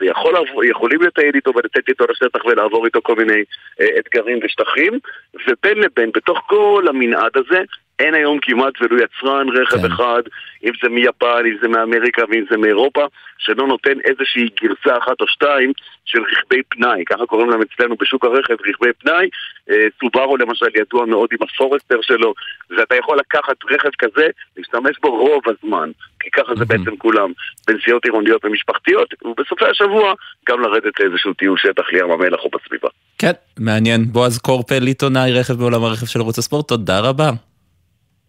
ויכולים 0.58 1.02
לטייל 1.02 1.34
איתו 1.34 1.52
ולצאת 1.54 1.88
איתו 1.88 2.04
לשטח 2.10 2.44
ולעבור 2.44 2.86
איתו 2.86 3.00
כל 3.02 3.16
מיני 3.16 3.42
אה, 3.80 3.86
אתגרים 3.98 4.38
ושטחים 4.42 4.98
ובין 5.34 5.78
לבין, 5.78 6.10
בתוך 6.14 6.38
כל 6.46 6.84
המנעד 6.88 7.36
הזה, 7.36 7.62
אין 7.98 8.14
היום 8.14 8.38
כמעט 8.42 8.72
ולו 8.80 8.96
יצרן 8.98 9.46
רכב 9.48 9.78
כן. 9.78 9.92
אחד, 9.92 10.22
אם 10.64 10.72
זה 10.82 10.88
מיפן, 10.88 11.42
אם 11.46 11.56
זה 11.62 11.68
מאמריקה 11.68 12.22
ואם 12.30 12.44
זה 12.50 12.56
מאירופה, 12.56 13.04
שלא 13.38 13.66
נותן 13.66 14.00
איזושהי 14.04 14.48
גרסה 14.62 14.98
אחת 14.98 15.20
או 15.20 15.26
שתיים 15.28 15.72
של 16.04 16.18
רכבי 16.22 16.62
פנאי, 16.68 17.04
ככה 17.06 17.26
קוראים 17.26 17.50
להם 17.50 17.60
אצלנו 17.62 17.96
בשוק 17.96 18.24
הרכב, 18.24 18.54
רכבי 18.68 18.92
פנאי. 18.98 19.28
אה, 19.70 19.86
סובארו 20.00 20.36
למשל 20.36 20.66
ידוע 20.80 21.06
מאוד 21.06 21.28
עם 21.32 21.38
הפורסטר 21.42 21.98
שלו, 22.02 22.34
ואתה 22.70 22.94
יכול 22.96 23.18
לקחת 23.18 23.56
רכב 23.70 23.90
כזה, 23.98 24.26
להשתמש 24.56 24.96
בו 25.02 25.08
רוב 25.08 25.42
הזמן, 25.46 25.90
כי 26.20 26.30
ככה 26.30 26.54
זה 26.58 26.64
בעצם 26.64 26.96
כולם, 26.96 27.32
בנסיעות 27.68 28.04
עירוניות 28.04 28.44
ומשפחתיות, 28.44 29.14
ובסופי 29.24 29.64
השבוע 29.70 30.14
גם 30.48 30.60
לרדת 30.60 31.00
לאיזשהו 31.00 31.34
טיול 31.34 31.58
שטח 31.58 31.84
לים 31.92 32.10
המלח 32.10 32.40
או 32.44 32.50
בסביבה. 32.50 32.88
כן, 33.18 33.32
מעניין. 33.58 34.04
בועז 34.12 34.38
קורפל, 34.38 34.86
עיתונאי 34.86 35.32
רכב 35.32 35.54
בעולם 35.54 35.84
הרכב 35.84 36.06
של 36.06 36.20
ערוץ 36.20 36.38
הספורט, 36.38 36.68
תודה 36.68 37.00
רבה. 37.00 37.51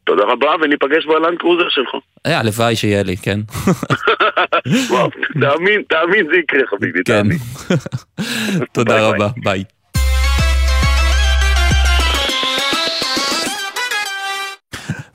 תודה 0.03 0.23
רבה, 0.23 0.55
וניפגש 0.61 1.05
בלנד 1.05 1.39
קרוזר 1.39 1.69
שלך. 1.69 1.89
אה, 2.25 2.39
הלוואי 2.39 2.75
שיהיה 2.75 3.03
לי, 3.03 3.17
כן. 3.17 3.39
תאמין, 5.41 5.81
תאמין 5.89 6.27
זה 6.31 6.37
יקרה 6.37 6.61
חביבי, 6.69 6.99
כן. 7.05 7.13
תאמין. 7.13 7.37
תודה 8.75 9.09
רבה, 9.09 9.27
ביי. 9.43 9.63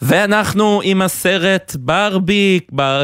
ואנחנו 0.03 0.81
עם 0.85 1.03
הסרט 1.03 1.77
ברבי, 1.79 2.61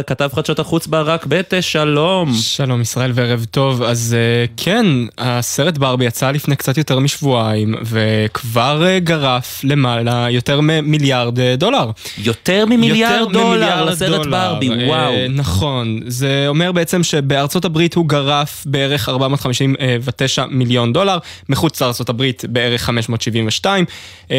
כתב 0.07 0.29
חדשות 0.35 0.59
החוץ 0.59 0.87
ברק 0.87 1.27
בטה, 1.27 1.63
שלום. 1.63 2.33
שלום 2.35 2.81
ישראל 2.81 3.11
וערב 3.15 3.47
טוב. 3.51 3.83
אז 3.83 4.17
אה, 4.19 4.45
כן, 4.57 4.87
הסרט 5.19 5.79
ברבי 5.79 6.05
יצא 6.05 6.31
לפני 6.31 6.57
קצת 6.57 6.79
יותר 6.79 6.99
משבועיים, 6.99 7.75
וכבר 7.83 8.87
אה, 8.87 8.99
גרף 8.99 9.61
למעלה 9.65 10.27
יותר 10.31 10.61
ממיליארד 10.63 11.41
אה, 11.41 11.57
דולר. 11.57 11.91
יותר 12.19 12.67
ממיליארד 12.67 13.33
דולר 13.33 13.85
לסרט 13.85 14.27
ברבי, 14.27 14.71
וואו. 14.87 15.13
נכון, 15.31 16.01
זה 16.07 16.45
אומר 16.49 16.73
בעצם 16.73 17.03
שבארצות 17.03 17.65
הברית 17.65 17.95
הוא 17.95 18.07
גרף 18.09 18.63
בערך 18.67 19.09
459 19.09 20.45
מיליון 20.51 20.93
דולר, 20.93 21.19
מחוץ 21.49 21.83
לארצות 21.83 22.09
הברית 22.09 22.45
בערך 22.49 22.83
572 22.83 23.85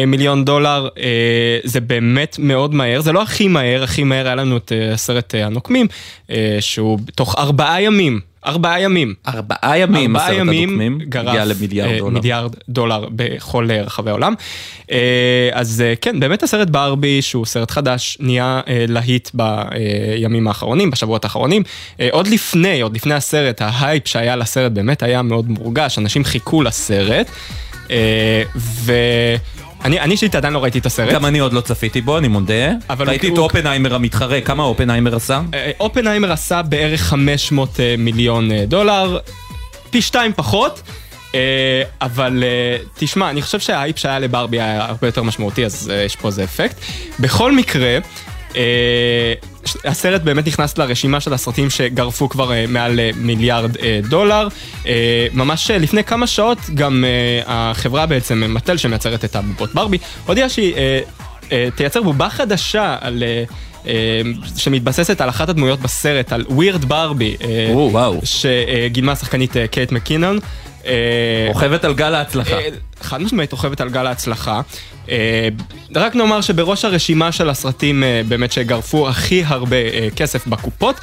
מיליון 0.06 0.44
דולר. 0.44 0.88
זה 1.64 1.80
באמת 1.80 2.36
מאוד 2.48 2.74
מהר, 2.74 3.00
זה 3.00 3.12
לא 3.12 3.22
הכי 3.22 3.48
מהר, 3.48 3.82
הכי 3.82 4.04
מהר 4.04 4.26
היה 4.26 4.34
לנו 4.34 4.56
את 4.56 4.72
uh, 4.72 4.94
הסרט 4.94 5.34
uh, 5.34 5.46
הנוקמים, 5.46 5.86
uh, 6.26 6.32
שהוא 6.60 6.98
תוך 7.14 7.34
ארבעה 7.38 7.82
ימים. 7.82 8.20
ארבעה 8.46 8.80
ימים. 8.80 9.14
ארבעה 9.28 9.78
ימים, 9.78 10.16
ארבעה 10.16 10.34
ימים 10.34 10.98
גרף 11.08 11.28
הגיע 11.28 11.44
למיליארד 11.44 11.98
דולר. 11.98 12.10
מיליארד 12.10 12.54
דולר 12.68 13.08
בכל 13.10 13.68
רחבי 13.70 14.10
העולם. 14.10 14.34
אז 15.52 15.84
כן, 16.00 16.20
באמת 16.20 16.42
הסרט 16.42 16.70
ברבי, 16.70 17.22
שהוא 17.22 17.46
סרט 17.46 17.70
חדש, 17.70 18.18
נהיה 18.20 18.60
להיט 18.88 19.30
בימים 19.34 20.48
האחרונים, 20.48 20.90
בשבועות 20.90 21.24
האחרונים. 21.24 21.62
עוד 22.10 22.26
לפני, 22.26 22.80
עוד 22.80 22.94
לפני 22.94 23.14
הסרט, 23.14 23.62
ההייפ 23.62 24.08
שהיה 24.08 24.36
לסרט 24.36 24.72
באמת 24.72 25.02
היה 25.02 25.22
מאוד 25.22 25.48
מורגש, 25.48 25.98
אנשים 25.98 26.24
חיכו 26.24 26.62
לסרט. 26.62 27.30
ו... 28.56 28.92
אני, 29.86 30.12
אישית 30.12 30.34
עדיין 30.34 30.54
לא 30.54 30.62
ראיתי 30.62 30.78
את 30.78 30.86
הסרט. 30.86 31.14
גם 31.14 31.26
אני 31.26 31.38
עוד 31.38 31.52
לא 31.52 31.60
צפיתי 31.60 32.00
בו, 32.00 32.18
אני 32.18 32.28
מודה. 32.28 32.54
ראיתי. 32.98 33.28
את 33.32 33.38
אופנהיימר 33.38 33.94
המתחרה, 33.94 34.40
כמה 34.40 34.62
אופנהיימר 34.62 35.16
עשה? 35.16 35.40
אה, 35.54 35.70
אופנהיימר 35.80 36.32
עשה 36.32 36.62
בערך 36.62 37.02
500 37.02 37.80
אה, 37.80 37.94
מיליון 37.98 38.52
אה, 38.52 38.64
דולר, 38.66 39.18
פי 39.90 40.02
שתיים 40.02 40.32
פחות. 40.36 40.82
אבל 42.00 42.44
תשמע, 42.94 43.30
אני 43.30 43.42
חושב 43.42 43.60
שההייפ 43.60 43.98
שהיה 43.98 44.18
לברבי 44.18 44.60
היה 44.60 44.84
הרבה 44.84 45.08
יותר 45.08 45.22
משמעותי, 45.22 45.64
אז 45.64 45.92
יש 46.06 46.16
פה 46.16 46.28
איזה 46.28 46.44
אפקט. 46.44 46.76
בכל 47.20 47.52
מקרה, 47.52 47.98
הסרט 49.84 50.22
באמת 50.22 50.46
נכנס 50.46 50.78
לרשימה 50.78 51.20
של 51.20 51.32
הסרטים 51.32 51.70
שגרפו 51.70 52.28
כבר 52.28 52.50
מעל 52.68 53.00
מיליארד 53.16 53.70
דולר. 54.08 54.48
ממש 55.32 55.70
לפני 55.70 56.04
כמה 56.04 56.26
שעות 56.26 56.58
גם 56.74 57.04
החברה 57.46 58.06
בעצם, 58.06 58.54
מטל 58.54 58.76
שמייצרת 58.76 59.24
את 59.24 59.36
הבובות 59.36 59.74
ברבי, 59.74 59.98
הודיעה 60.26 60.48
שהיא 60.48 60.74
תייצר 61.74 62.02
בובה 62.02 62.30
חדשה 62.30 62.96
על... 63.00 63.22
שמתבססת 64.56 65.20
על 65.20 65.28
אחת 65.28 65.48
הדמויות 65.48 65.80
בסרט, 65.80 66.32
על 66.32 66.44
ווירד 66.48 66.84
ברבי, 66.84 67.36
שגילמה 68.24 69.12
השחקנית 69.12 69.52
קייט 69.70 69.92
מקינון. 69.92 70.38
רוכבת 71.48 71.84
על 71.84 71.94
גל 71.94 72.14
ההצלחה. 72.14 72.56
חד 73.00 73.22
משמעית 73.22 73.52
רוכבת 73.52 73.80
על 73.80 73.88
גל 73.88 74.06
ההצלחה. 74.06 74.60
רק 75.94 76.14
נאמר 76.14 76.40
שבראש 76.40 76.84
הרשימה 76.84 77.32
של 77.32 77.50
הסרטים 77.50 78.02
באמת 78.28 78.52
שגרפו 78.52 79.08
הכי 79.08 79.42
הרבה 79.46 79.76
כסף 80.16 80.46
בקופות, 80.46 81.00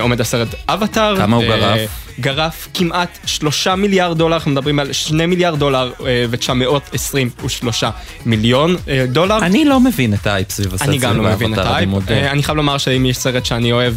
עומד 0.00 0.20
הסרט 0.20 0.48
אבטאר. 0.68 1.16
כמה 1.16 1.36
הוא 1.36 1.44
גרף? 1.44 1.80
גרף 2.20 2.68
כמעט 2.74 3.18
שלושה 3.26 3.74
מיליארד 3.74 4.18
דולר, 4.18 4.36
אנחנו 4.36 4.50
מדברים 4.50 4.78
על 4.78 4.92
שני 4.92 5.26
מיליארד 5.26 5.58
דולר 5.58 5.92
ו-923 6.30 7.84
מיליון 8.26 8.76
דולר. 9.08 9.38
אני 9.38 9.64
לא 9.64 9.80
מבין 9.80 10.14
את 10.14 10.26
ההייפ 10.26 10.50
סביב 10.50 10.74
הסרט. 10.74 10.88
אני 10.88 10.98
גם 10.98 11.16
לא 11.16 11.30
מבין 11.30 11.54
את 11.54 11.58
ההייפ. 11.58 11.88
אני 12.08 12.42
חייב 12.42 12.56
לומר 12.56 12.78
שאם 12.78 13.06
יש 13.06 13.16
סרט 13.16 13.46
שאני 13.46 13.72
אוהב, 13.72 13.94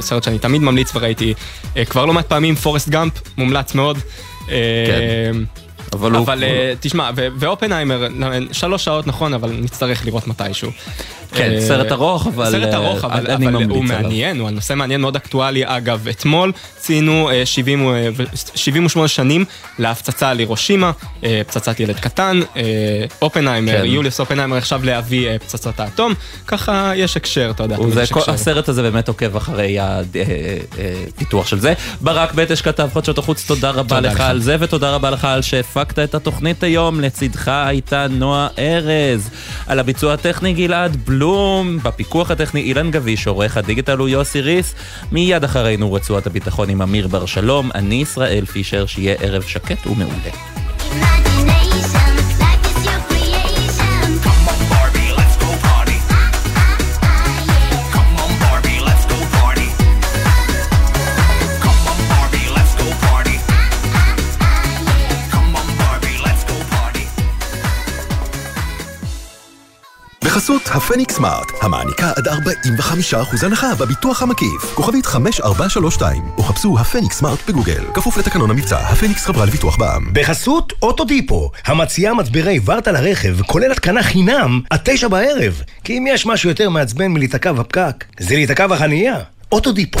סרט 0.00 0.22
שאני 0.22 0.38
תמיד 0.38 0.62
ממליץ 0.62 0.96
וראיתי 0.96 1.34
כבר 1.88 2.06
לא 2.06 2.12
מעט 2.12 2.26
פעמים, 2.26 2.54
פורסט 2.54 2.88
גאמפ, 2.88 3.12
מומלץ 3.36 3.74
מאוד. 3.74 3.98
כן. 4.46 5.63
אבל, 5.94 6.16
אבל 6.16 6.44
הוא... 6.44 6.50
תשמע, 6.80 7.10
ואופנהיימר, 7.14 8.06
שלוש 8.52 8.84
שעות 8.84 9.06
נכון, 9.06 9.34
אבל 9.34 9.50
נצטרך 9.60 10.06
לראות 10.06 10.26
מתישהו. 10.26 10.70
כן, 11.34 11.60
סרט 11.60 11.92
ארוך, 11.92 12.26
אבל, 12.26 12.50
סרט 12.50 12.74
ארוך, 12.74 13.04
אבל, 13.04 13.30
אבל 13.30 13.54
הוא 13.64 13.84
מעניין, 13.84 14.40
הוא 14.40 14.48
הנושא 14.48 14.74
מעניין, 14.74 15.00
מאוד 15.00 15.16
אקטואלי. 15.16 15.62
אגב, 15.64 16.08
אתמול 16.08 16.52
ציינו 16.76 17.30
70, 17.44 17.88
78 18.54 19.08
שנים 19.08 19.44
להפצצה 19.78 20.30
על 20.30 20.38
הירושימה, 20.38 20.90
פצצת 21.20 21.80
ילד 21.80 22.00
קטן, 22.00 22.40
אופנהיימר, 23.22 23.78
כן. 23.78 23.84
יוליוס 23.84 24.20
אופנהיימר 24.20 24.56
עכשיו 24.56 24.84
להביא 24.84 25.38
פצצת 25.38 25.80
האטום, 25.80 26.14
ככה 26.46 26.92
יש 26.96 27.16
הקשר, 27.16 27.50
אתה 27.50 27.62
יודע. 27.62 27.76
זה, 27.88 28.04
כל, 28.10 28.20
הסרט 28.26 28.68
הזה 28.68 28.82
באמת 28.82 29.08
עוקב 29.08 29.36
אחרי 29.36 29.78
הפיתוח 29.80 31.46
של 31.46 31.60
זה. 31.60 31.74
ברק 32.00 32.34
בטש 32.34 32.60
כתב 32.60 32.88
חדשות 32.94 33.18
החוץ, 33.18 33.46
תודה 33.46 33.70
רבה 33.70 33.96
תודה 33.96 34.00
לך, 34.00 34.14
לך 34.14 34.20
על 34.20 34.40
זה, 34.40 34.56
ותודה 34.60 34.90
רבה 34.90 35.10
לך 35.10 35.24
על 35.24 35.42
שהפקת 35.42 35.83
את 35.92 36.14
התוכנית 36.14 36.62
היום. 36.62 37.00
לצידך 37.00 37.48
הייתה 37.48 38.06
נועה 38.10 38.48
ארז. 38.58 39.30
על 39.66 39.78
הביצוע 39.78 40.12
הטכני 40.14 40.52
גלעד 40.52 40.96
בלו. 41.04 41.24
בלום, 41.24 41.78
בפיקוח 41.82 42.30
הטכני 42.30 42.60
אילן 42.60 42.90
גביש, 42.90 43.26
עורך 43.26 43.56
הדיגיטל 43.56 43.98
הוא 43.98 44.08
יוסי 44.08 44.40
ריס, 44.40 44.74
מיד 45.12 45.44
אחרינו 45.44 45.92
רצועת 45.92 46.26
הביטחון 46.26 46.68
עם 46.68 46.82
אמיר 46.82 47.08
בר 47.08 47.26
שלום, 47.26 47.70
אני 47.74 47.94
ישראל 47.94 48.44
פישר, 48.44 48.86
שיהיה 48.86 49.14
ערב 49.20 49.42
שקט 49.42 49.86
ומעולה. 49.86 51.33
בחסות 70.34 70.62
הפניקס 70.66 71.14
סמארט, 71.14 71.52
המעניקה 71.62 72.12
עד 72.16 72.28
45% 72.28 73.46
הנחה 73.46 73.74
בביטוח 73.74 74.22
המקיף. 74.22 74.74
כוכבית 74.74 75.06
5432, 75.06 76.22
או 76.38 76.42
חפשו 76.42 76.78
הפניקס 76.78 77.18
סמארט 77.18 77.38
בגוגל. 77.48 77.84
כפוף 77.94 78.16
לתקנון 78.16 78.50
המבצע, 78.50 78.78
הפניקס 78.78 79.26
חברה 79.26 79.46
לביטוח 79.46 79.76
בע"מ. 79.76 80.12
בחסות 80.12 80.72
אוטודיפו, 80.82 81.50
המציעה 81.64 82.14
מצברי 82.14 82.60
ורטה 82.64 82.92
לרכב, 82.92 83.42
כולל 83.42 83.72
התקנה 83.72 84.02
חינם, 84.02 84.60
עד 84.70 84.80
תשע 84.84 85.08
בערב. 85.08 85.62
כי 85.84 85.98
אם 85.98 86.04
יש 86.08 86.26
משהו 86.26 86.48
יותר 86.48 86.70
מעצבן 86.70 87.06
מלהיתקע 87.06 87.52
בפקק, 87.52 88.04
זה 88.20 88.34
להיתקע 88.34 88.66
בחנייה. 88.66 89.16
אוטודיפו. 89.52 90.00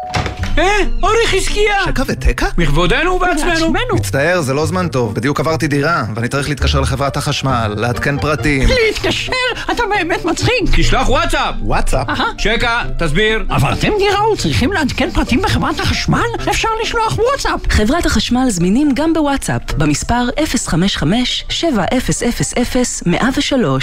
אה, 0.57 0.63
אורי 1.03 1.27
חזקיה! 1.27 1.75
שקע 1.85 2.03
ותקע? 2.07 2.45
מכבודנו 2.57 3.11
ובעצמנו. 3.11 3.73
מצטער, 3.95 4.41
זה 4.41 4.53
לא 4.53 4.65
זמן 4.65 4.87
טוב. 4.87 5.15
בדיוק 5.15 5.39
עברתי 5.39 5.67
דירה, 5.67 6.03
ואני 6.15 6.27
צריך 6.27 6.49
להתקשר 6.49 6.79
לחברת 6.79 7.17
החשמל, 7.17 7.73
לעדכן 7.77 8.19
פרטים. 8.19 8.69
להתקשר? 8.69 9.31
אתה 9.71 9.83
באמת 9.89 10.25
מצחיק. 10.25 10.51
תשלח 10.75 11.09
וואטסאפ! 11.09 11.55
וואטסאפ? 11.61 12.07
שקע, 12.37 12.81
תסביר. 12.99 13.43
עברתם 13.49 13.89
דירה 13.97 14.31
וצריכים 14.31 14.73
לעדכן 14.73 15.11
פרטים 15.11 15.41
בחברת 15.41 15.79
החשמל? 15.79 16.21
אפשר 16.49 16.69
לשלוח 16.83 17.17
וואטסאפ. 17.19 17.73
חברת 17.73 18.05
החשמל 18.05 18.45
זמינים 18.49 18.91
גם 18.93 19.13
בוואטסאפ, 19.13 19.73
במספר 19.73 20.27
055-7000-103. 20.37 20.41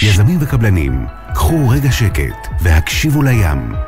יזמים 0.03 0.39
וקבלנים, 0.41 1.07
קחו 1.35 1.69
רגע 1.69 1.93
שקט 1.93 2.49
והקשיבו 2.61 3.23
לים. 3.23 3.88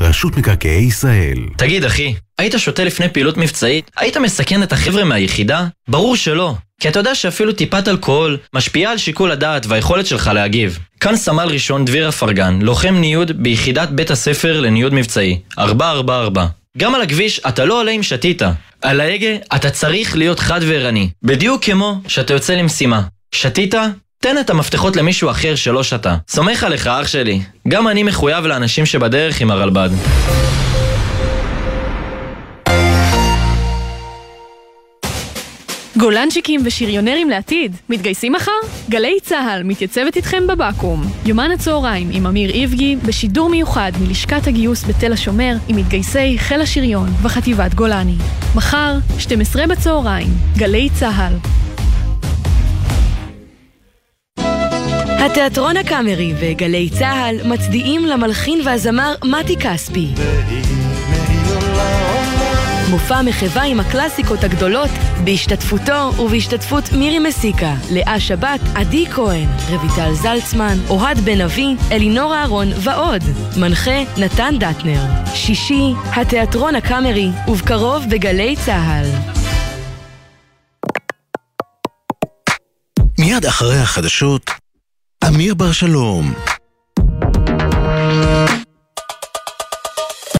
רשות 0.00 0.36
מקרקעי 0.36 0.82
ישראל. 0.82 1.38
תגיד, 1.56 1.84
אחי, 1.84 2.14
היית 2.38 2.54
שותה 2.58 2.84
לפני 2.84 3.08
פעילות 3.08 3.36
מבצעית? 3.36 3.90
היית 3.96 4.16
מסכן 4.16 4.62
את 4.62 4.72
החבר'ה 4.72 5.04
מהיחידה? 5.04 5.66
ברור 5.88 6.16
שלא. 6.16 6.54
כי 6.80 6.88
אתה 6.88 6.98
יודע 6.98 7.14
שאפילו 7.14 7.52
טיפת 7.52 7.88
אלכוהול 7.88 8.38
משפיעה 8.54 8.92
על 8.92 8.98
שיקול 8.98 9.30
הדעת 9.30 9.66
והיכולת 9.66 10.06
שלך 10.06 10.30
להגיב. 10.34 10.78
כאן 11.00 11.16
סמל 11.16 11.44
ראשון 11.44 11.84
דביר 11.84 12.08
אפרגן, 12.08 12.58
לוחם 12.62 12.94
ניוד 12.94 13.42
ביחידת 13.42 13.88
בית 13.88 14.10
הספר 14.10 14.60
לניוד 14.60 14.94
מבצעי, 14.94 15.40
444. 15.58 16.46
גם 16.78 16.94
על 16.94 17.02
הכביש 17.02 17.40
אתה 17.48 17.64
לא 17.64 17.80
עולה 17.80 17.90
אם 17.90 18.02
שתית. 18.02 18.42
על 18.82 19.00
ההגה 19.00 19.36
אתה 19.56 19.70
צריך 19.70 20.16
להיות 20.16 20.40
חד 20.40 20.60
וערני. 20.68 21.10
בדיוק 21.22 21.64
כמו 21.64 22.00
שאתה 22.08 22.32
יוצא 22.32 22.54
למשימה. 22.54 23.02
שתית? 23.34 23.74
תן 24.22 24.38
את 24.38 24.50
המפתחות 24.50 24.96
למישהו 24.96 25.30
אחר 25.30 25.54
שלא 25.54 25.82
שתה. 25.82 26.16
סומך 26.28 26.64
עליך, 26.64 26.86
אח 26.86 27.06
שלי. 27.06 27.40
גם 27.68 27.88
אני 27.88 28.02
מחויב 28.02 28.46
לאנשים 28.46 28.86
שבדרך 28.86 29.40
עם 29.40 29.50
הרלב"ד. 29.50 29.88
גולנצ'יקים 35.96 36.60
ושריונרים 36.64 37.30
לעתיד, 37.30 37.76
מתגייסים 37.88 38.32
מחר? 38.32 38.50
גלי 38.90 39.18
צה"ל 39.22 39.62
מתייצבת 39.62 40.16
איתכם 40.16 40.46
בבקו"ם. 40.46 41.02
יומן 41.26 41.50
הצהריים 41.50 42.08
עם 42.12 42.26
אמיר 42.26 42.50
איבגי, 42.50 42.96
בשידור 42.96 43.48
מיוחד 43.48 43.92
מלשכת 44.00 44.46
הגיוס 44.46 44.84
בתל 44.84 45.12
השומר, 45.12 45.54
עם 45.68 45.76
מתגייסי 45.76 46.38
חיל 46.38 46.60
השריון 46.60 47.08
וחטיבת 47.22 47.74
גולני. 47.74 48.16
מחר, 48.54 48.94
12 49.18 49.66
בצהריים, 49.66 50.28
גלי 50.56 50.88
צה"ל. 50.94 51.34
התיאטרון 55.26 55.76
הקאמרי 55.76 56.34
וגלי 56.40 56.90
צה"ל 56.90 57.48
מצדיעים 57.48 58.06
למלחין 58.06 58.60
והזמר 58.64 59.14
מתי 59.24 59.56
כספי. 59.56 60.08
מופע 62.90 63.22
מחווה 63.22 63.62
עם 63.62 63.80
הקלאסיקות 63.80 64.44
הגדולות, 64.44 64.90
בהשתתפותו 65.24 66.12
ובהשתתפות 66.18 66.92
מירי 66.92 67.18
מסיקה, 67.18 67.74
לאה 67.90 68.20
שבת, 68.20 68.60
עדי 68.74 69.06
כהן, 69.06 69.48
רויטל 69.70 70.14
זלצמן, 70.14 70.76
אוהד 70.88 71.18
בן 71.18 71.40
אבי, 71.40 71.74
אלינור 71.92 72.34
אהרון 72.34 72.68
ועוד. 72.76 73.22
מנחה 73.56 74.02
נתן 74.16 74.54
דטנר. 74.58 75.02
שישי, 75.34 75.92
התיאטרון 76.16 76.74
הקאמרי, 76.74 77.28
ובקרוב 77.48 78.04
בגלי 78.10 78.56
צה"ל. 78.56 79.06
מיד 83.18 83.46
אחרי 83.46 83.78
החדשות, 83.78 84.50
אמיר 85.28 85.54
בר 85.54 85.72
שלום. 85.72 86.32